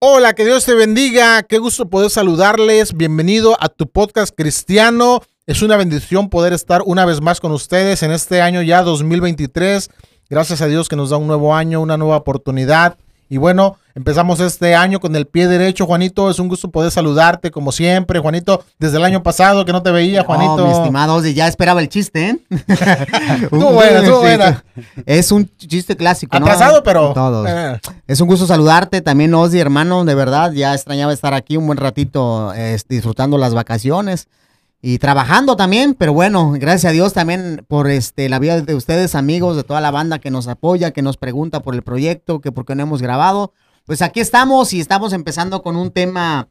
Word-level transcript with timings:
Hola, 0.00 0.32
que 0.34 0.44
Dios 0.44 0.64
te 0.64 0.74
bendiga. 0.74 1.42
Qué 1.42 1.58
gusto 1.58 1.90
poder 1.90 2.08
saludarles. 2.08 2.96
Bienvenido 2.96 3.56
a 3.58 3.68
tu 3.68 3.90
podcast 3.90 4.32
cristiano. 4.32 5.22
Es 5.44 5.60
una 5.60 5.76
bendición 5.76 6.30
poder 6.30 6.52
estar 6.52 6.82
una 6.86 7.04
vez 7.04 7.20
más 7.20 7.40
con 7.40 7.50
ustedes 7.50 8.04
en 8.04 8.12
este 8.12 8.40
año 8.40 8.62
ya 8.62 8.84
2023. 8.84 9.90
Gracias 10.30 10.62
a 10.62 10.68
Dios 10.68 10.88
que 10.88 10.94
nos 10.94 11.10
da 11.10 11.16
un 11.16 11.26
nuevo 11.26 11.52
año, 11.52 11.80
una 11.80 11.96
nueva 11.96 12.16
oportunidad. 12.16 12.96
Y 13.30 13.36
bueno, 13.36 13.76
empezamos 13.94 14.40
este 14.40 14.74
año 14.74 15.00
con 15.00 15.14
el 15.14 15.26
pie 15.26 15.48
derecho, 15.48 15.84
Juanito. 15.86 16.30
Es 16.30 16.38
un 16.38 16.48
gusto 16.48 16.70
poder 16.70 16.90
saludarte 16.90 17.50
como 17.50 17.72
siempre, 17.72 18.20
Juanito. 18.20 18.64
Desde 18.78 18.96
el 18.96 19.04
año 19.04 19.22
pasado 19.22 19.64
que 19.64 19.72
no 19.72 19.82
te 19.82 19.90
veía, 19.90 20.24
Juanito. 20.24 20.56
No, 20.56 20.66
mi 20.66 20.72
estimado, 20.72 21.22
ya 21.24 21.46
esperaba 21.46 21.80
el 21.80 21.88
chiste, 21.88 22.30
¿eh? 22.30 22.38
Estuvo 23.42 23.72
buena, 23.72 23.98
estuvo 23.98 24.20
buena. 24.20 24.64
Es 25.04 25.30
un 25.30 25.50
chiste 25.58 25.96
clásico, 25.96 26.38
¿no? 26.38 26.46
Atrasado, 26.46 26.82
pero. 26.82 27.12
Todos. 27.12 27.46
eh, 27.48 27.78
Es 28.06 28.20
un 28.20 28.28
gusto 28.28 28.46
saludarte. 28.46 29.00
También, 29.02 29.34
Ozzy, 29.34 29.58
hermano, 29.60 30.04
de 30.04 30.14
verdad, 30.14 30.52
ya 30.52 30.74
extrañaba 30.74 31.12
estar 31.12 31.34
aquí 31.34 31.56
un 31.56 31.66
buen 31.66 31.78
ratito 31.78 32.52
eh, 32.54 32.78
disfrutando 32.88 33.36
las 33.36 33.52
vacaciones 33.54 34.28
y 34.80 34.98
trabajando 34.98 35.56
también. 35.56 35.94
Pero 35.94 36.12
bueno, 36.12 36.52
gracias 36.52 36.90
a 36.90 36.92
Dios 36.92 37.12
también 37.12 37.64
por 37.68 37.88
este 37.90 38.28
la 38.28 38.38
vida 38.38 38.60
de 38.60 38.74
ustedes, 38.74 39.14
amigos, 39.14 39.56
de 39.56 39.64
toda 39.64 39.80
la 39.80 39.90
banda 39.90 40.18
que 40.18 40.30
nos 40.30 40.46
apoya, 40.48 40.92
que 40.92 41.02
nos 41.02 41.16
pregunta 41.16 41.60
por 41.60 41.74
el 41.74 41.82
proyecto, 41.82 42.40
que 42.40 42.52
por 42.52 42.64
qué 42.64 42.74
no 42.74 42.82
hemos 42.84 43.02
grabado. 43.02 43.52
Pues 43.84 44.02
aquí 44.02 44.20
estamos 44.20 44.72
y 44.72 44.80
estamos 44.80 45.12
empezando 45.12 45.62
con 45.62 45.76
un 45.76 45.90
tema. 45.90 46.48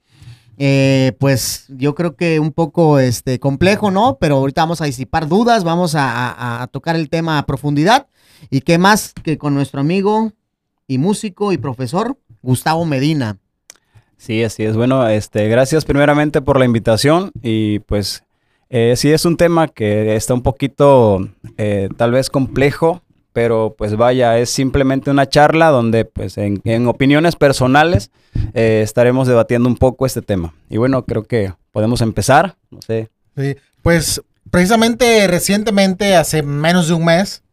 eh, 0.59 1.15
pues 1.19 1.65
yo 1.69 1.93
creo 1.93 2.15
que 2.15 2.39
un 2.39 2.51
poco 2.51 2.97
este, 2.97 3.39
complejo, 3.39 3.91
¿no? 3.91 4.17
Pero 4.19 4.37
ahorita 4.37 4.63
vamos 4.63 4.81
a 4.81 4.85
disipar 4.85 5.27
dudas, 5.27 5.63
vamos 5.63 5.93
a, 5.93 6.09
a- 6.31 6.63
a 6.63 6.67
tocar 6.67 6.95
el 6.95 7.09
tema 7.11 7.37
a 7.37 7.45
profundidad. 7.45 8.07
Y 8.49 8.61
qué 8.61 8.77
más 8.79 9.13
que 9.23 9.37
con 9.37 9.53
nuestro 9.53 9.79
amigo 9.81 10.31
y 10.87 10.97
músico 10.97 11.51
y 11.51 11.57
profesor 11.59 12.17
Gustavo 12.41 12.85
Medina. 12.85 13.37
Sí, 14.17 14.43
así 14.43 14.63
es. 14.63 14.75
Bueno, 14.75 15.07
este, 15.07 15.47
gracias 15.47 15.85
primeramente 15.85 16.41
por 16.41 16.59
la 16.59 16.65
invitación 16.65 17.31
y 17.41 17.79
pues 17.79 18.23
eh, 18.69 18.95
sí 18.97 19.11
es 19.11 19.25
un 19.25 19.37
tema 19.37 19.67
que 19.67 20.15
está 20.15 20.33
un 20.33 20.41
poquito 20.41 21.29
eh, 21.57 21.89
tal 21.95 22.11
vez 22.11 22.29
complejo, 22.29 23.01
pero 23.31 23.75
pues 23.77 23.95
vaya, 23.95 24.37
es 24.39 24.49
simplemente 24.49 25.11
una 25.11 25.29
charla 25.29 25.69
donde 25.69 26.05
pues 26.05 26.37
en, 26.37 26.87
opiniones 26.87 27.35
personales 27.35 28.11
eh, 28.53 28.81
estaremos 28.83 29.27
debatiendo 29.27 29.69
un 29.69 29.77
poco 29.77 30.05
este 30.05 30.21
tema. 30.21 30.53
Y 30.69 30.77
bueno, 30.77 31.05
creo 31.05 31.23
que 31.23 31.53
podemos 31.71 32.01
empezar, 32.01 32.55
no 32.71 32.81
sé. 32.81 33.09
sí. 33.35 33.55
Pues 33.83 34.21
precisamente 34.49 35.27
recientemente, 35.27 36.15
hace 36.15 36.43
menos 36.43 36.87
de 36.87 36.95
un 36.95 37.05
mes, 37.05 37.43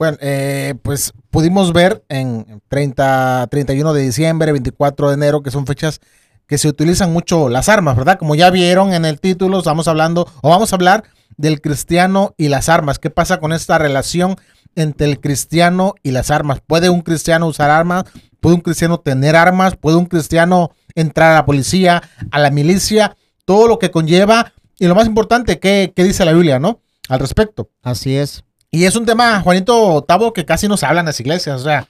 bueno, 0.00 0.16
eh, 0.22 0.76
pues 0.82 1.12
pudimos 1.28 1.74
ver 1.74 2.02
en 2.08 2.62
30, 2.68 3.48
31 3.50 3.92
de 3.92 4.00
diciembre, 4.00 4.50
24 4.50 5.08
de 5.08 5.14
enero, 5.14 5.42
que 5.42 5.50
son 5.50 5.66
fechas 5.66 6.00
que 6.46 6.56
se 6.56 6.68
utilizan 6.68 7.12
mucho 7.12 7.50
las 7.50 7.68
armas, 7.68 7.98
¿verdad? 7.98 8.18
Como 8.18 8.34
ya 8.34 8.48
vieron 8.48 8.94
en 8.94 9.04
el 9.04 9.20
título, 9.20 9.58
estamos 9.58 9.88
hablando, 9.88 10.26
o 10.40 10.48
vamos 10.48 10.72
a 10.72 10.76
hablar 10.76 11.04
del 11.36 11.60
cristiano 11.60 12.34
y 12.38 12.48
las 12.48 12.70
armas. 12.70 12.98
¿Qué 12.98 13.10
pasa 13.10 13.40
con 13.40 13.52
esta 13.52 13.76
relación 13.76 14.36
entre 14.74 15.06
el 15.06 15.20
cristiano 15.20 15.94
y 16.02 16.12
las 16.12 16.30
armas? 16.30 16.62
¿Puede 16.66 16.88
un 16.88 17.02
cristiano 17.02 17.46
usar 17.46 17.68
armas? 17.68 18.04
¿Puede 18.40 18.54
un 18.54 18.62
cristiano 18.62 19.00
tener 19.00 19.36
armas? 19.36 19.76
¿Puede 19.76 19.98
un 19.98 20.06
cristiano 20.06 20.70
entrar 20.94 21.32
a 21.32 21.34
la 21.34 21.44
policía, 21.44 22.02
a 22.30 22.38
la 22.38 22.50
milicia? 22.50 23.18
Todo 23.44 23.68
lo 23.68 23.78
que 23.78 23.90
conlleva. 23.90 24.54
Y 24.78 24.86
lo 24.86 24.94
más 24.94 25.06
importante, 25.06 25.58
¿qué, 25.58 25.92
qué 25.94 26.04
dice 26.04 26.24
la 26.24 26.32
Biblia, 26.32 26.58
no? 26.58 26.80
Al 27.10 27.20
respecto. 27.20 27.68
Así 27.82 28.16
es. 28.16 28.44
Y 28.70 28.84
es 28.84 28.94
un 28.96 29.04
tema, 29.06 29.40
Juanito 29.40 30.02
Tavo, 30.06 30.32
que 30.32 30.44
casi 30.44 30.68
no 30.68 30.76
se 30.76 30.86
habla 30.86 31.00
en 31.00 31.06
las 31.06 31.18
iglesias. 31.20 31.60
O 31.60 31.64
sea, 31.64 31.88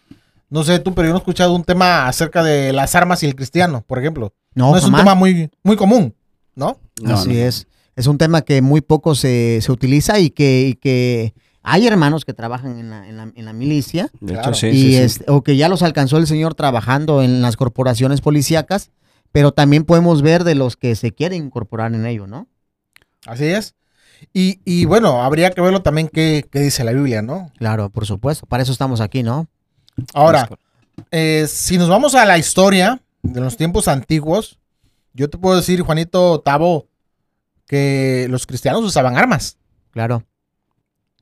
no 0.48 0.64
sé 0.64 0.78
tú, 0.78 0.94
pero 0.94 1.06
yo 1.08 1.12
no 1.12 1.18
he 1.18 1.20
escuchado 1.20 1.54
un 1.54 1.64
tema 1.64 2.06
acerca 2.08 2.42
de 2.42 2.72
las 2.72 2.94
armas 2.94 3.22
y 3.22 3.26
el 3.26 3.34
cristiano, 3.36 3.84
por 3.86 3.98
ejemplo. 3.98 4.32
No, 4.54 4.70
No, 4.72 4.76
es 4.78 4.84
un 4.84 4.94
tema 4.94 5.14
muy, 5.14 5.50
muy 5.62 5.76
común, 5.76 6.14
¿no? 6.54 6.78
No, 7.02 7.14
Así 7.14 7.28
no. 7.28 7.34
es. 7.34 7.66
Es 7.96 8.06
un 8.06 8.16
tema 8.18 8.42
que 8.42 8.62
muy 8.62 8.80
poco 8.80 9.14
se, 9.14 9.60
se 9.60 9.70
utiliza 9.70 10.18
y 10.20 10.30
que, 10.30 10.69
y 10.69 10.74
que 10.74 11.34
hay 11.62 11.86
hermanos 11.86 12.24
que 12.24 12.32
trabajan 12.32 12.78
en 12.78 12.88
la, 12.90 13.06
en 13.06 13.16
la- 13.19 13.32
en 13.34 13.44
la 13.44 13.52
milicia 13.52 14.08
De 14.20 14.32
Claro. 14.32 14.48
hecho, 14.50 14.60
sí, 14.60 14.66
y 14.69 14.72
sí, 14.72 14.90
sí. 14.92 14.96
este, 14.96 15.24
o 15.30 15.42
que 15.42 15.56
ya 15.58 15.69
los 15.69 15.82
alcanzó 15.82 16.16
el 16.16 16.26
Señor 16.26 16.54
trabajando 16.54 17.22
en 17.22 17.42
las 17.42 17.56
corporaciones 17.58 18.22
policíacas, 18.22 18.90
pero 19.32 19.52
también 19.52 19.84
podemos 19.84 20.22
ver 20.22 20.44
de 20.44 20.54
los 20.54 20.76
que 20.76 20.96
se 20.96 21.12
quieren 21.12 21.44
incorporar 21.44 21.92
en 21.94 22.06
ello, 22.06 22.26
¿no? 22.26 22.48
Así 23.26 23.44
es. 23.44 23.74
Y, 24.32 24.60
y 24.64 24.84
bueno, 24.84 25.22
habría 25.22 25.50
que 25.50 25.60
verlo 25.60 25.82
también 25.82 26.08
qué, 26.08 26.47
qué 26.50 26.60
dice 26.60 26.84
la 26.84 26.92
Biblia, 26.92 27.22
¿no? 27.22 27.50
Claro, 27.58 27.91
por 27.91 28.06
supuesto. 28.06 28.47
Para 28.47 28.62
eso 28.62 28.72
estamos 28.72 29.00
aquí, 29.00 29.22
¿no? 29.22 29.48
Ahora, 30.14 30.48
eh, 31.10 31.47
si 31.48 31.78
nos 31.78 31.88
vamos 31.88 32.14
a 32.14 32.25
la 32.25 32.38
historia 32.38 33.00
de 33.22 33.41
los 33.41 33.56
tiempos 33.56 33.88
antiguos, 33.88 34.58
yo 35.14 35.28
te 35.31 35.38
puedo 35.38 35.56
decir, 35.56 35.81
Juanito 35.82 36.41
Tavo, 36.41 36.86
que 37.66 38.26
los 38.31 38.47
cristianos 38.47 38.82
usaban 38.84 39.16
armas. 39.16 39.56
Claro. 39.92 40.22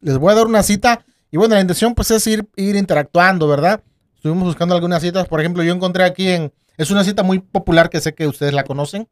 les 0.01 0.19
voy 0.19 0.33
a 0.33 0.37
dar 0.37 0.47
una 0.47 0.63
cita. 0.63 1.05
Y 1.31 1.37
bueno, 1.37 1.55
la 1.55 1.61
intención 1.61 1.95
pues 1.95 2.11
es 2.11 2.27
ir, 2.27 2.49
ir 2.57 2.77
interactuando, 2.77 3.49
¿verdad? 3.49 3.83
Estuvimos 4.15 4.45
buscando 4.45 4.75
algunas 4.75 5.03
citas. 5.03 5.27
Por 5.29 5.41
ejemplo, 5.41 5.63
yo 5.63 5.73
encontré 5.75 6.05
aquí 6.05 6.29
en... 6.29 6.53
Es 6.77 6.91
una 6.91 7.05
cita 7.05 7.23
muy 7.23 7.39
popular 7.41 7.91
que 7.91 8.01
sé 8.01 8.15
que 8.15 8.27
ustedes 8.27 8.53
la 8.55 8.65
conocen. 8.65 9.09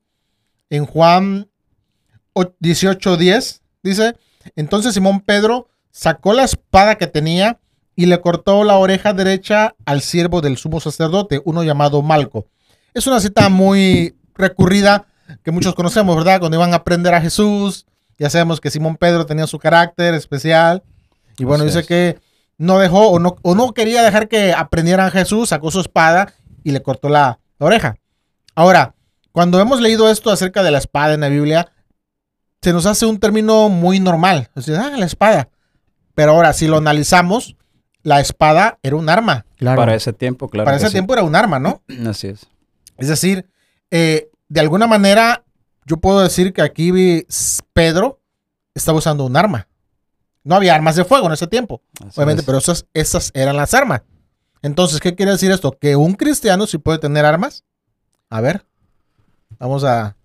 En 0.70 0.86
Juan 0.86 1.48
o- 2.32 2.44
18.10 2.60 3.60
dice, 3.88 4.16
entonces 4.54 4.94
Simón 4.94 5.20
Pedro 5.20 5.68
sacó 5.90 6.32
la 6.32 6.44
espada 6.44 6.96
que 6.96 7.06
tenía 7.06 7.58
y 7.96 8.06
le 8.06 8.20
cortó 8.20 8.62
la 8.64 8.76
oreja 8.76 9.14
derecha 9.14 9.74
al 9.86 10.02
siervo 10.02 10.42
del 10.42 10.58
sumo 10.58 10.80
sacerdote, 10.80 11.40
uno 11.44 11.64
llamado 11.64 12.02
Malco. 12.02 12.46
Es 12.92 13.06
una 13.06 13.20
cita 13.20 13.48
muy 13.48 14.16
recurrida 14.34 15.06
que 15.42 15.50
muchos 15.50 15.74
conocemos, 15.74 16.14
¿verdad? 16.16 16.38
Cuando 16.40 16.56
iban 16.56 16.72
a 16.72 16.76
aprender 16.76 17.14
a 17.14 17.20
Jesús, 17.20 17.86
ya 18.18 18.30
sabemos 18.30 18.60
que 18.60 18.70
Simón 18.70 18.96
Pedro 18.96 19.26
tenía 19.26 19.46
su 19.46 19.58
carácter 19.58 20.14
especial. 20.14 20.82
Y 21.38 21.44
bueno, 21.44 21.64
dice 21.64 21.84
que 21.84 22.18
no 22.58 22.78
dejó 22.78 23.08
o 23.08 23.18
no, 23.18 23.36
o 23.42 23.54
no 23.54 23.72
quería 23.72 24.02
dejar 24.02 24.28
que 24.28 24.52
aprendieran 24.52 25.06
a 25.06 25.10
Jesús, 25.10 25.48
sacó 25.48 25.70
su 25.70 25.80
espada 25.80 26.34
y 26.64 26.72
le 26.72 26.82
cortó 26.82 27.08
la, 27.08 27.38
la 27.58 27.66
oreja. 27.66 27.96
Ahora, 28.54 28.94
cuando 29.32 29.60
hemos 29.60 29.80
leído 29.80 30.10
esto 30.10 30.30
acerca 30.30 30.62
de 30.62 30.70
la 30.70 30.78
espada 30.78 31.14
en 31.14 31.20
la 31.20 31.28
Biblia, 31.28 31.72
se 32.66 32.72
nos 32.72 32.84
hace 32.84 33.06
un 33.06 33.20
término 33.20 33.68
muy 33.68 34.00
normal. 34.00 34.50
O 34.56 34.60
sea, 34.60 34.86
ah, 34.86 34.96
la 34.96 35.06
espada. 35.06 35.50
Pero 36.16 36.32
ahora, 36.32 36.52
si 36.52 36.66
lo 36.66 36.78
analizamos, 36.78 37.54
la 38.02 38.18
espada 38.18 38.80
era 38.82 38.96
un 38.96 39.08
arma. 39.08 39.46
Claro. 39.56 39.76
Para 39.76 39.94
ese 39.94 40.12
tiempo, 40.12 40.48
claro. 40.48 40.64
Para 40.64 40.76
ese 40.76 40.86
sí. 40.88 40.92
tiempo 40.94 41.12
era 41.12 41.22
un 41.22 41.36
arma, 41.36 41.60
¿no? 41.60 41.80
Así 42.08 42.26
es. 42.26 42.48
Es 42.98 43.06
decir, 43.06 43.48
eh, 43.92 44.30
de 44.48 44.58
alguna 44.58 44.88
manera, 44.88 45.44
yo 45.84 45.98
puedo 45.98 46.20
decir 46.20 46.52
que 46.52 46.60
aquí 46.60 46.90
vi- 46.90 47.24
Pedro 47.72 48.18
estaba 48.74 48.98
usando 48.98 49.24
un 49.24 49.36
arma. 49.36 49.68
No 50.42 50.56
había 50.56 50.74
armas 50.74 50.96
de 50.96 51.04
fuego 51.04 51.28
en 51.28 51.34
ese 51.34 51.46
tiempo, 51.46 51.82
Así 52.00 52.18
obviamente, 52.18 52.40
es. 52.40 52.46
pero 52.46 52.58
esas, 52.58 52.86
esas 52.94 53.30
eran 53.32 53.56
las 53.56 53.74
armas. 53.74 54.02
Entonces, 54.60 54.98
¿qué 54.98 55.14
quiere 55.14 55.30
decir 55.30 55.52
esto? 55.52 55.78
¿Que 55.80 55.94
un 55.94 56.14
cristiano 56.14 56.66
sí 56.66 56.78
puede 56.78 56.98
tener 56.98 57.24
armas? 57.24 57.62
A 58.28 58.40
ver, 58.40 58.66
vamos 59.60 59.84
a... 59.84 60.15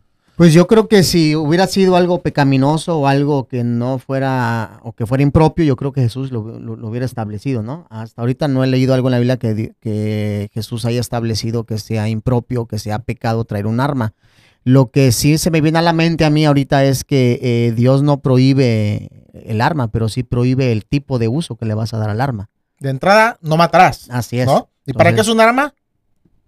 Pues 0.41 0.55
yo 0.55 0.65
creo 0.65 0.87
que 0.87 1.03
si 1.03 1.35
hubiera 1.35 1.67
sido 1.67 1.95
algo 1.95 2.23
pecaminoso 2.23 2.97
o 2.97 3.05
algo 3.05 3.47
que 3.47 3.63
no 3.63 3.99
fuera 3.99 4.79
o 4.81 4.91
que 4.93 5.05
fuera 5.05 5.21
impropio, 5.21 5.63
yo 5.63 5.75
creo 5.75 5.91
que 5.91 6.01
Jesús 6.01 6.31
lo, 6.31 6.57
lo- 6.57 6.75
lo 6.75 6.87
hubiera 6.87 7.05
establecido, 7.05 7.61
¿no? 7.61 7.85
Hasta 7.91 8.23
ahorita 8.23 8.47
no 8.47 8.63
he 8.63 8.67
leído 8.67 8.95
algo 8.95 9.07
en 9.09 9.11
la 9.11 9.19
Biblia 9.19 9.37
que, 9.37 9.73
que 9.79 10.49
Jesús 10.51 10.85
haya 10.85 10.99
establecido 10.99 11.65
que 11.65 11.77
sea 11.77 12.09
impropio, 12.09 12.65
que 12.65 12.79
sea 12.79 12.97
pecado 12.97 13.45
traer 13.45 13.67
un 13.67 13.79
arma. 13.79 14.15
Lo 14.63 14.89
que 14.89 15.11
sí 15.11 15.37
se 15.37 15.51
me 15.51 15.61
viene 15.61 15.77
a 15.77 15.83
la 15.83 15.93
mente 15.93 16.25
a 16.25 16.31
mí 16.31 16.43
ahorita 16.43 16.85
es 16.85 17.03
que 17.03 17.37
eh, 17.43 17.71
Dios 17.73 18.01
no 18.01 18.21
prohíbe 18.21 19.27
el 19.33 19.61
arma, 19.61 19.89
pero 19.91 20.09
sí 20.09 20.23
prohíbe 20.23 20.71
el 20.71 20.85
tipo 20.85 21.19
de 21.19 21.27
uso 21.27 21.55
que 21.55 21.65
le 21.67 21.75
vas 21.75 21.93
a 21.93 21.99
dar 21.99 22.09
al 22.09 22.19
arma. 22.19 22.49
De 22.79 22.89
entrada, 22.89 23.37
no 23.43 23.57
matarás, 23.57 24.09
Así 24.09 24.39
es. 24.39 24.47
¿no? 24.47 24.69
¿Y 24.87 24.93
para 24.93 25.13
qué 25.13 25.21
es 25.21 25.27
un 25.27 25.39
arma? 25.39 25.75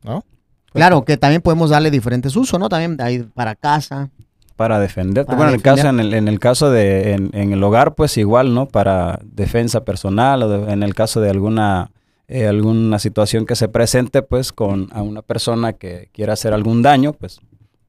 ¿No? 0.01 0.25
Claro, 0.73 1.03
que 1.05 1.17
también 1.17 1.41
podemos 1.41 1.69
darle 1.69 1.91
diferentes 1.91 2.35
usos, 2.35 2.59
¿no? 2.59 2.69
También 2.69 2.97
hay 3.01 3.19
para 3.23 3.55
casa. 3.55 4.09
Para 4.55 4.79
defender. 4.79 5.25
Para 5.25 5.37
bueno, 5.37 5.49
en 5.51 5.55
el 5.55 5.61
caso, 5.61 5.87
en 5.87 5.99
el, 5.99 6.13
en 6.13 6.27
el 6.27 6.39
caso 6.39 6.69
de 6.71 7.13
en, 7.13 7.29
en 7.33 7.53
el 7.53 7.63
hogar, 7.63 7.95
pues 7.95 8.17
igual, 8.17 8.53
¿no? 8.53 8.67
Para 8.67 9.19
defensa 9.23 9.83
personal 9.83 10.43
o 10.43 10.49
de- 10.49 10.71
en 10.73 10.83
el 10.83 10.93
caso 10.93 11.21
de 11.21 11.29
alguna 11.29 11.91
eh, 12.27 12.47
alguna 12.47 12.99
situación 12.99 13.45
que 13.45 13.55
se 13.55 13.67
presente, 13.67 14.21
pues 14.21 14.51
con 14.53 14.87
a 14.93 15.01
una 15.01 15.21
persona 15.21 15.73
que 15.73 16.09
quiera 16.13 16.33
hacer 16.33 16.53
algún 16.53 16.81
daño, 16.81 17.13
pues 17.13 17.39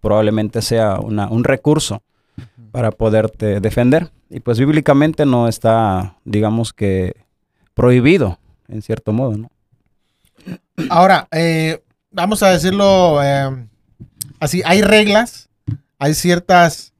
probablemente 0.00 0.60
sea 0.62 0.98
una, 1.00 1.28
un 1.28 1.44
recurso 1.44 2.02
para 2.72 2.90
poderte 2.90 3.60
defender. 3.60 4.10
Y 4.28 4.40
pues 4.40 4.58
bíblicamente 4.58 5.24
no 5.26 5.48
está, 5.48 6.16
digamos 6.24 6.72
que 6.72 7.14
prohibido, 7.74 8.38
en 8.68 8.82
cierto 8.82 9.12
modo, 9.12 9.36
¿no? 9.36 9.50
Ahora, 10.90 11.28
eh, 11.30 11.83
vamos 12.14 12.42
a 12.42 12.50
decirlo 12.50 13.22
eh, 13.22 13.68
así, 14.40 14.62
hay 14.64 14.82
reglas, 14.82 15.48
hay 15.98 16.14
ciertas 16.14 16.92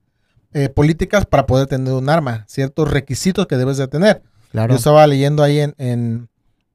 eh, 0.52 0.68
políticas 0.68 1.24
para 1.24 1.46
poder 1.46 1.66
tener 1.66 1.92
un 1.92 2.08
arma, 2.08 2.44
ciertos 2.48 2.90
requisitos 2.90 3.46
que 3.46 3.56
debes 3.56 3.76
de 3.78 3.88
tener. 3.88 4.22
Claro. 4.52 4.72
Yo 4.72 4.78
estaba 4.78 5.06
leyendo 5.06 5.42
ahí 5.42 5.60
en, 5.60 5.74
en, 5.78 6.28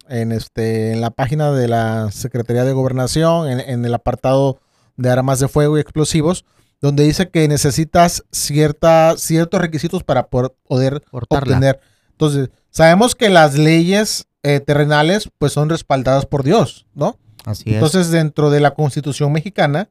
en, 0.08 0.32
este, 0.32 0.92
en 0.94 1.02
la 1.02 1.12
página 1.12 1.52
de 1.52 1.68
la 1.68 2.10
Secretaría 2.12 2.66
de 2.66 2.74
Gobernación, 2.74 3.50
en, 3.50 3.60
en 3.60 3.86
el 3.86 3.94
apartado 3.94 4.60
de 4.98 5.10
armas 5.10 5.40
de 5.40 5.48
fuego 5.48 5.78
y 5.78 5.82
explosivos, 5.82 6.46
donde 6.82 7.04
dice 7.04 7.30
que 7.30 7.48
necesitas 7.48 8.26
cierta, 8.32 9.16
ciertos 9.18 9.62
requisitos 9.62 10.04
para 10.04 10.28
poder 10.28 11.02
Portarla. 11.12 11.56
obtener. 11.56 11.80
Entonces, 12.12 12.50
sabemos 12.70 13.16
que 13.16 13.30
las 13.30 13.58
leyes 13.58 14.28
eh, 14.44 14.60
terrenales 14.60 15.30
pues 15.38 15.54
son 15.54 15.70
respaldadas 15.70 16.26
por 16.26 16.44
Dios, 16.44 16.86
¿no? 16.94 17.18
Así 17.50 17.70
es. 17.70 17.76
Entonces, 17.76 18.12
dentro 18.12 18.50
de 18.50 18.60
la 18.60 18.74
Constitución 18.74 19.32
mexicana 19.32 19.90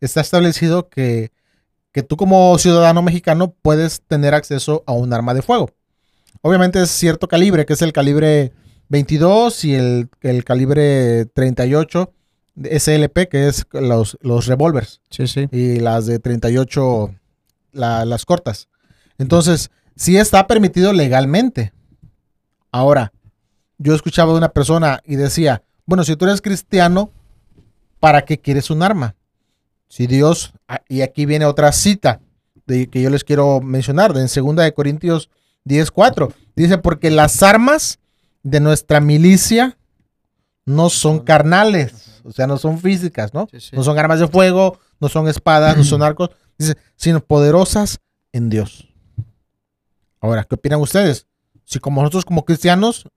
está 0.00 0.20
establecido 0.20 0.88
que, 0.88 1.30
que 1.92 2.02
tú 2.02 2.16
como 2.16 2.56
ciudadano 2.58 3.02
mexicano 3.02 3.54
puedes 3.62 4.00
tener 4.02 4.34
acceso 4.34 4.82
a 4.86 4.92
un 4.92 5.12
arma 5.12 5.34
de 5.34 5.42
fuego. 5.42 5.70
Obviamente 6.42 6.80
es 6.82 6.90
cierto 6.90 7.28
calibre, 7.28 7.66
que 7.66 7.72
es 7.74 7.82
el 7.82 7.92
calibre 7.92 8.52
22 8.88 9.64
y 9.64 9.74
el, 9.74 10.08
el 10.22 10.44
calibre 10.44 11.26
38 11.26 12.12
de 12.54 12.78
SLP, 12.80 13.28
que 13.28 13.48
es 13.48 13.66
los, 13.72 14.16
los 14.20 14.46
revólvers 14.46 15.00
sí, 15.10 15.26
sí. 15.26 15.48
y 15.52 15.80
las 15.80 16.06
de 16.06 16.18
38, 16.18 17.14
la- 17.72 18.04
las 18.04 18.24
cortas. 18.24 18.68
Entonces, 19.18 19.70
sí 19.96 20.16
está 20.16 20.46
permitido 20.46 20.92
legalmente. 20.92 21.72
Ahora, 22.72 23.12
yo 23.78 23.94
escuchaba 23.94 24.32
de 24.32 24.38
una 24.38 24.50
persona 24.52 25.00
y 25.04 25.16
decía, 25.16 25.62
bueno, 25.90 26.04
si 26.04 26.14
tú 26.14 26.24
eres 26.24 26.40
cristiano, 26.40 27.10
¿para 27.98 28.22
qué 28.22 28.38
quieres 28.38 28.70
un 28.70 28.84
arma? 28.84 29.16
Si 29.88 30.06
Dios, 30.06 30.52
ah, 30.68 30.82
y 30.88 31.00
aquí 31.00 31.26
viene 31.26 31.46
otra 31.46 31.72
cita 31.72 32.20
de 32.64 32.88
que 32.88 33.02
yo 33.02 33.10
les 33.10 33.24
quiero 33.24 33.60
mencionar, 33.60 34.12
de 34.14 34.20
en 34.20 34.28
2 34.32 34.54
de 34.54 34.72
Corintios 34.72 35.30
10:4, 35.64 36.32
dice, 36.54 36.78
porque 36.78 37.10
las 37.10 37.42
armas 37.42 37.98
de 38.44 38.60
nuestra 38.60 39.00
milicia 39.00 39.78
no 40.64 40.90
son 40.90 41.24
carnales, 41.24 42.20
o 42.22 42.30
sea, 42.30 42.46
no 42.46 42.56
son 42.56 42.78
físicas, 42.78 43.34
¿no? 43.34 43.48
Sí, 43.50 43.58
sí. 43.58 43.70
No 43.74 43.82
son 43.82 43.98
armas 43.98 44.20
de 44.20 44.28
fuego, 44.28 44.78
no 45.00 45.08
son 45.08 45.26
espadas, 45.26 45.76
no 45.76 45.82
son 45.82 46.02
arcos, 46.04 46.30
dice, 46.56 46.76
sino 46.94 47.18
poderosas 47.18 47.98
en 48.30 48.48
Dios. 48.48 48.86
Ahora, 50.20 50.44
¿qué 50.44 50.54
opinan 50.54 50.80
ustedes? 50.80 51.26
Si 51.64 51.80
como 51.80 52.00
nosotros 52.00 52.24
como 52.24 52.44
cristianos, 52.44 53.08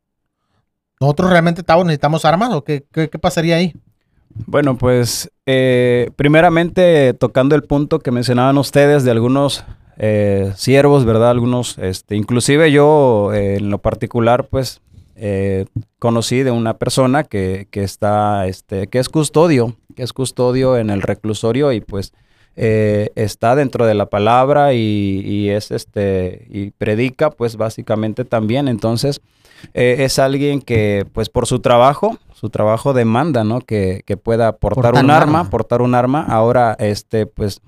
nosotros 1.00 1.30
realmente 1.30 1.63
Tavo, 1.63 1.84
necesitamos 1.84 2.25
armas 2.25 2.54
o 2.54 2.63
qué, 2.63 2.84
qué, 2.92 3.10
qué 3.10 3.19
pasaría 3.19 3.56
ahí? 3.56 3.74
Bueno, 4.45 4.78
pues 4.78 5.31
eh, 5.45 6.10
primeramente 6.16 7.13
tocando 7.13 7.56
el 7.56 7.63
punto 7.63 8.00
que 8.00 8.12
mencionaban 8.12 8.57
ustedes 8.57 9.04
de 9.04 9.12
algunos 9.12 9.63
eh, 9.98 10.51
siervos, 10.56 11.06
¿verdad? 11.06 11.30
Algunos, 11.30 11.78
este, 11.78 12.16
inclusive 12.16 12.72
yo 12.72 13.31
eh, 13.34 13.57
en 13.57 13.69
lo 13.69 13.78
particular, 13.78 14.48
pues 14.48 14.81
eh, 15.16 15.66
conocí 16.00 16.42
de 16.42 16.51
una 16.51 16.78
persona 16.78 17.24
que, 17.24 17.68
que 17.69 17.84
está, 17.84 18.48
este, 18.48 18.88
que 18.88 19.00
es 19.00 19.10
custodio, 19.10 19.75
que 19.95 20.04
es 20.04 20.13
custodio 20.13 20.78
en 20.78 20.90
el 20.90 21.04
reclusorio 21.04 21.72
y 21.72 21.81
pues 21.81 22.13
eh, 22.56 23.10
está 23.16 23.56
dentro 23.56 23.86
de 23.86 23.94
la 23.94 24.07
palabra 24.07 24.74
y, 24.74 25.22
y 25.24 25.50
es 25.50 25.69
este 25.69 26.48
y 26.50 26.72
predica, 26.72 27.30
pues 27.30 27.56
básicamente 27.56 28.25
también. 28.25 28.68
Entonces 28.68 29.22
eh, 29.74 29.98
es 30.00 30.19
alguien 30.19 30.62
que, 30.62 31.06
pues 31.13 31.30
por 31.30 31.48
su 31.48 31.60
trabajo, 31.60 32.18
su 32.33 32.50
trabajo 32.50 32.94
demanda, 32.94 33.44
¿no? 33.44 33.62
Que, 33.62 34.01
que 34.06 34.18
pueda 34.18 34.57
portar, 34.57 34.92
Portar 34.92 35.04
un, 35.04 35.12
arma. 35.12 35.50
portar 35.50 35.81
un 35.81 35.95
arma. 35.95 36.25
Ahora, 36.27 36.75
este, 36.80 37.25
pues, 37.25 37.62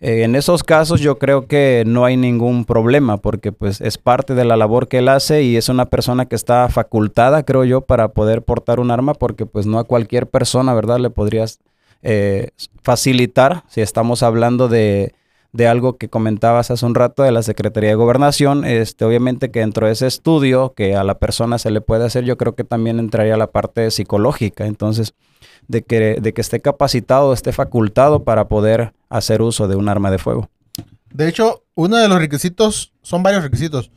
eh, 0.00 0.22
en 0.22 0.34
esos 0.36 0.62
casos 0.62 1.00
yo 1.00 1.18
creo 1.18 1.46
que 1.46 1.82
no 1.86 2.04
hay 2.04 2.16
ningún 2.16 2.64
problema 2.64 3.16
porque, 3.16 3.52
pues, 3.52 3.80
es 3.80 3.98
parte 3.98 4.34
de 4.34 4.44
la 4.44 4.56
labor 4.56 4.88
que 4.88 4.98
él 4.98 5.08
hace 5.08 5.42
y 5.42 5.56
es 5.56 5.68
una 5.68 5.86
persona 5.86 6.26
que 6.26 6.36
está 6.36 6.68
facultada, 6.68 7.42
creo 7.42 7.64
yo, 7.64 7.80
para 7.80 8.08
poder 8.08 8.42
portar 8.42 8.80
un 8.80 8.90
arma 8.90 9.14
porque, 9.14 9.46
pues, 9.46 9.66
no 9.66 9.78
a 9.78 9.84
cualquier 9.84 10.28
persona, 10.28 10.74
¿verdad? 10.74 10.98
Le 11.00 11.10
podrías 11.10 11.60
eh, 12.02 12.50
facilitar, 12.82 13.64
si 13.68 13.80
estamos 13.82 14.22
hablando 14.22 14.68
de, 14.68 15.12
de 15.52 15.66
algo 15.66 15.96
que 15.96 16.08
comentabas 16.08 16.70
hace 16.70 16.86
un 16.86 16.94
rato 16.94 17.22
de 17.22 17.32
la 17.32 17.42
Secretaría 17.42 17.90
de 17.90 17.96
Gobernación, 17.96 18.64
este, 18.64 19.04
obviamente 19.04 19.50
que 19.50 19.60
dentro 19.60 19.86
de 19.86 19.92
ese 19.92 20.06
estudio 20.06 20.74
que 20.74 20.94
a 20.94 21.04
la 21.04 21.18
persona 21.18 21.58
se 21.58 21.70
le 21.70 21.80
puede 21.80 22.04
hacer, 22.04 22.24
yo 22.24 22.36
creo 22.36 22.54
que 22.54 22.64
también 22.64 22.98
entraría 22.98 23.36
la 23.36 23.48
parte 23.48 23.90
psicológica, 23.90 24.66
entonces, 24.66 25.14
de 25.66 25.82
que, 25.82 26.18
de 26.20 26.32
que 26.32 26.40
esté 26.40 26.60
capacitado, 26.60 27.32
esté 27.32 27.52
facultado 27.52 28.22
para 28.22 28.48
poder 28.48 28.92
hacer 29.08 29.42
uso 29.42 29.66
de 29.66 29.76
un 29.76 29.88
arma 29.88 30.10
de 30.10 30.18
fuego. 30.18 30.48
De 31.12 31.28
hecho, 31.28 31.64
uno 31.74 31.96
de 31.96 32.08
los 32.08 32.18
requisitos, 32.18 32.92
son 33.02 33.22
varios 33.22 33.42
requisitos. 33.42 33.90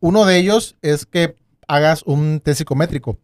Uno 0.00 0.24
de 0.24 0.38
ellos 0.38 0.76
es 0.82 1.06
que 1.06 1.36
hagas 1.68 2.02
un 2.04 2.40
test 2.40 2.58
psicométrico. 2.58 3.18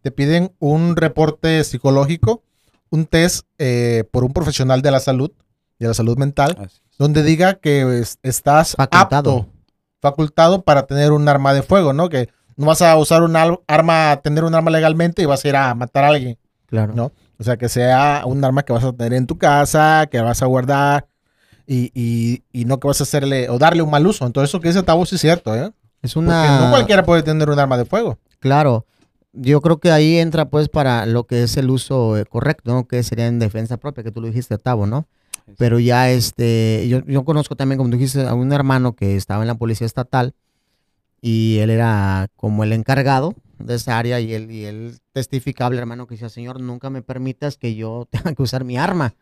Te 0.00 0.10
piden 0.10 0.52
un 0.58 0.96
reporte 0.96 1.62
psicológico, 1.62 2.42
un 2.90 3.06
test 3.06 3.46
eh, 3.58 4.04
por 4.10 4.24
un 4.24 4.32
profesional 4.32 4.82
de 4.82 4.90
la 4.90 4.98
salud, 4.98 5.30
de 5.78 5.86
la 5.86 5.94
salud 5.94 6.16
mental, 6.16 6.70
donde 6.98 7.22
diga 7.22 7.54
que 7.54 8.00
es- 8.00 8.18
estás 8.22 8.74
Facultado. 8.76 9.36
apto, 9.38 9.48
facultado 10.00 10.62
para 10.62 10.86
tener 10.86 11.12
un 11.12 11.28
arma 11.28 11.52
de 11.54 11.62
fuego, 11.62 11.92
¿no? 11.92 12.08
Que 12.08 12.28
no 12.56 12.66
vas 12.66 12.82
a 12.82 12.96
usar 12.96 13.22
un 13.22 13.36
arma, 13.36 14.20
tener 14.22 14.44
un 14.44 14.54
arma 14.54 14.70
legalmente 14.70 15.22
y 15.22 15.26
vas 15.26 15.44
a 15.44 15.48
ir 15.48 15.56
a 15.56 15.74
matar 15.74 16.04
a 16.04 16.08
alguien, 16.08 16.38
Claro. 16.66 16.92
¿no? 16.94 17.12
O 17.38 17.44
sea, 17.44 17.56
que 17.56 17.68
sea 17.68 18.22
un 18.26 18.44
arma 18.44 18.62
que 18.62 18.72
vas 18.72 18.84
a 18.84 18.92
tener 18.92 19.14
en 19.14 19.26
tu 19.26 19.36
casa, 19.38 20.06
que 20.10 20.20
vas 20.20 20.42
a 20.42 20.46
guardar 20.46 21.06
y, 21.66 21.90
y- 21.94 22.42
y 22.52 22.64
no 22.66 22.78
que 22.78 22.88
vas 22.88 23.00
a 23.00 23.04
hacerle 23.04 23.48
o 23.48 23.58
darle 23.58 23.82
un 23.82 23.90
mal 23.90 24.06
uso. 24.06 24.26
Entonces, 24.26 24.50
eso 24.50 24.60
que 24.60 24.68
dice 24.68 24.82
Tavo 24.82 25.06
sí 25.06 25.14
es 25.16 25.20
cierto, 25.20 25.54
¿eh? 25.54 25.72
Es 26.02 26.14
Porque 26.14 26.28
una... 26.28 26.60
no 26.60 26.70
cualquiera 26.70 27.04
puede 27.04 27.22
tener 27.22 27.48
un 27.50 27.58
arma 27.58 27.76
de 27.78 27.84
fuego. 27.84 28.18
Claro. 28.40 28.86
Yo 29.32 29.60
creo 29.62 29.78
que 29.78 29.90
ahí 29.90 30.18
entra 30.18 30.50
pues 30.50 30.68
para 30.68 31.06
lo 31.06 31.24
que 31.26 31.42
es 31.44 31.56
el 31.56 31.70
uso 31.70 32.18
eh, 32.18 32.26
correcto, 32.26 32.72
¿no? 32.74 32.86
Que 32.86 33.02
sería 33.02 33.26
en 33.28 33.38
defensa 33.38 33.76
propia, 33.78 34.04
que 34.04 34.10
tú 34.10 34.20
lo 34.20 34.26
dijiste, 34.26 34.58
Tavo, 34.58 34.86
¿no? 34.86 35.06
Pero 35.58 35.78
ya 35.78 36.10
este, 36.10 36.86
yo, 36.88 37.04
yo 37.06 37.24
conozco 37.24 37.56
también, 37.56 37.78
como 37.78 37.90
tú 37.90 37.96
dijiste, 37.96 38.26
a 38.26 38.34
un 38.34 38.52
hermano 38.52 38.94
que 38.94 39.16
estaba 39.16 39.42
en 39.42 39.48
la 39.48 39.54
policía 39.56 39.86
estatal 39.86 40.34
y 41.20 41.58
él 41.58 41.70
era 41.70 42.28
como 42.36 42.64
el 42.64 42.72
encargado 42.72 43.34
de 43.58 43.76
esa 43.76 43.98
área 43.98 44.20
y 44.20 44.34
él, 44.34 44.50
y 44.50 44.64
él 44.64 44.98
testificaba, 45.12 45.72
el 45.72 45.78
hermano, 45.78 46.06
que 46.06 46.16
decía, 46.16 46.28
Señor, 46.28 46.60
nunca 46.60 46.90
me 46.90 47.02
permitas 47.02 47.56
que 47.56 47.74
yo 47.74 48.06
tenga 48.10 48.34
que 48.34 48.42
usar 48.42 48.64
mi 48.64 48.76
arma. 48.76 49.14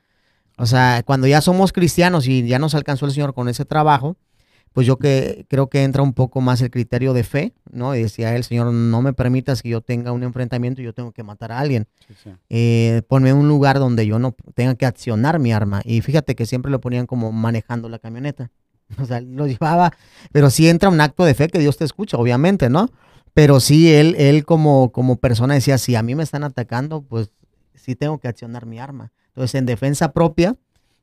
O 0.57 0.67
sea, 0.67 1.03
cuando 1.05 1.27
ya 1.27 1.41
somos 1.41 1.73
cristianos 1.73 2.27
y 2.27 2.47
ya 2.47 2.59
nos 2.59 2.75
alcanzó 2.75 3.07
el 3.07 3.13
Señor 3.13 3.35
con 3.35 3.49
ese 3.49 3.65
trabajo, 3.65 4.17
pues 4.73 4.87
yo 4.87 4.99
que 4.99 5.47
creo 5.49 5.69
que 5.69 5.83
entra 5.83 6.03
un 6.03 6.13
poco 6.13 6.41
más 6.41 6.61
el 6.61 6.71
criterio 6.71 7.13
de 7.13 7.25
fe, 7.25 7.55
¿no? 7.73 7.95
Y 7.95 8.03
decía 8.03 8.37
él, 8.37 8.45
Señor, 8.45 8.73
no 8.73 9.03
me 9.03 9.13
permitas 9.13 9.63
que 9.63 9.69
yo 9.69 9.81
tenga 9.81 10.13
un 10.13 10.23
enfrentamiento 10.23 10.81
y 10.81 10.85
yo 10.85 10.93
tengo 10.93 11.13
que 11.13 11.23
matar 11.23 11.51
a 11.53 11.59
alguien. 11.59 11.89
Eh, 12.49 13.03
ponme 13.09 13.31
en 13.31 13.37
un 13.37 13.49
lugar 13.49 13.79
donde 13.79 14.07
yo 14.07 14.19
no 14.19 14.35
tenga 14.55 14.77
que 14.77 14.87
accionar 14.87 15.39
mi 15.41 15.53
arma. 15.53 15.83
Y 15.85 16.01
fíjate 16.03 16.37
que 16.37 16.47
siempre 16.47 16.71
lo 16.71 16.81
ponían 16.81 17.07
como 17.07 17.33
manejando 17.33 17.89
la 17.89 17.99
camioneta. 17.99 18.51
O 19.01 19.05
sea, 19.05 19.21
lo 19.21 19.47
llevaba, 19.47 19.93
pero 20.33 20.51
sí 20.51 20.69
entra 20.69 20.89
un 20.89 21.01
acto 21.01 21.25
de 21.25 21.35
fe 21.35 21.47
que 21.47 21.61
Dios 21.61 21.77
te 21.77 21.85
escucha, 21.85 22.17
obviamente, 22.17 22.69
¿no? 22.69 22.89
Pero 23.35 23.61
sí, 23.61 23.93
él, 23.95 24.17
él 24.19 24.45
como, 24.45 24.91
como 24.91 25.15
persona 25.15 25.55
decía, 25.55 25.79
si 25.79 25.95
a 25.95 26.03
mí 26.03 26.17
me 26.17 26.25
están 26.25 26.43
atacando, 26.43 27.03
pues 27.03 27.31
sí 27.77 27.95
tengo 27.95 28.19
que 28.19 28.27
accionar 28.27 28.67
mi 28.67 28.81
arma. 28.81 29.13
Entonces, 29.29 29.55
en 29.55 29.67
defensa 29.67 30.13
propia, 30.13 30.57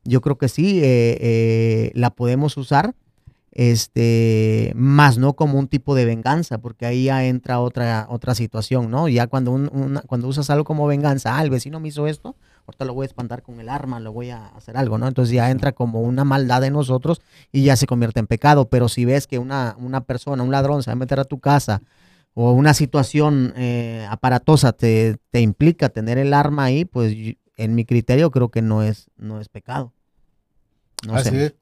yo 0.03 0.21
creo 0.21 0.37
que 0.37 0.49
sí 0.49 0.79
eh, 0.79 1.17
eh, 1.21 1.91
la 1.93 2.11
podemos 2.11 2.57
usar, 2.57 2.93
este, 3.51 4.71
más 4.75 5.17
no 5.17 5.33
como 5.35 5.57
un 5.57 5.67
tipo 5.67 5.95
de 5.95 6.05
venganza, 6.05 6.59
porque 6.59 6.85
ahí 6.85 7.05
ya 7.05 7.25
entra 7.25 7.59
otra, 7.59 8.05
otra 8.09 8.35
situación, 8.35 8.91
¿no? 8.91 9.07
Ya 9.07 9.27
cuando, 9.27 9.51
un- 9.51 9.69
una- 9.73 10.01
cuando 10.01 10.27
usas 10.27 10.49
algo 10.49 10.63
como 10.65 10.85
venganza, 10.87 11.37
ah, 11.37 11.43
el 11.43 11.49
vecino 11.49 11.79
me 11.79 11.87
hizo 11.87 12.07
esto, 12.07 12.35
ahorita 12.67 12.85
lo 12.85 12.93
voy 12.93 13.05
a 13.05 13.07
espantar 13.07 13.41
con 13.41 13.59
el 13.59 13.69
arma, 13.69 13.99
lo 13.99 14.11
voy 14.11 14.29
a 14.29 14.47
hacer 14.47 14.77
algo, 14.77 14.97
¿no? 14.97 15.07
Entonces 15.07 15.33
ya 15.33 15.49
entra 15.49 15.71
como 15.71 16.01
una 16.01 16.23
maldad 16.23 16.63
en 16.65 16.73
nosotros 16.73 17.21
y 17.51 17.63
ya 17.63 17.75
se 17.75 17.87
convierte 17.87 18.19
en 18.19 18.27
pecado. 18.27 18.69
Pero 18.69 18.89
si 18.89 19.05
ves 19.05 19.25
que 19.27 19.39
una, 19.39 19.75
una 19.79 20.01
persona, 20.01 20.43
un 20.43 20.51
ladrón 20.51 20.83
se 20.83 20.89
va 20.91 20.93
a 20.93 20.95
meter 20.97 21.19
a 21.19 21.25
tu 21.25 21.39
casa 21.39 21.81
o 22.33 22.51
una 22.51 22.73
situación 22.73 23.53
eh, 23.55 24.05
aparatosa 24.09 24.71
te, 24.73 25.17
te 25.31 25.41
implica 25.41 25.89
tener 25.89 26.17
el 26.19 26.33
arma 26.33 26.65
ahí, 26.65 26.85
pues 26.85 27.15
en 27.55 27.73
mi 27.75 27.85
criterio 27.85 28.29
creo 28.29 28.49
que 28.49 28.61
no 28.61 28.83
es, 28.83 29.09
no 29.17 29.39
es 29.41 29.49
pecado. 29.49 29.93
No 31.07 31.15
Así 31.15 31.29
sé. 31.29 31.45
es. 31.45 31.55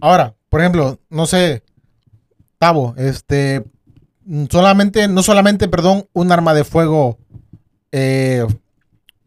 Ahora, 0.00 0.34
por 0.52 0.60
ejemplo, 0.60 0.98
no 1.08 1.24
sé, 1.24 1.62
Tavo, 2.58 2.94
este, 2.98 3.64
mm, 4.26 4.44
solamente, 4.50 5.08
no 5.08 5.22
solamente, 5.22 5.66
perdón, 5.66 6.06
un 6.12 6.30
arma 6.30 6.52
de 6.52 6.64
fuego 6.64 7.16
eh, 7.90 8.44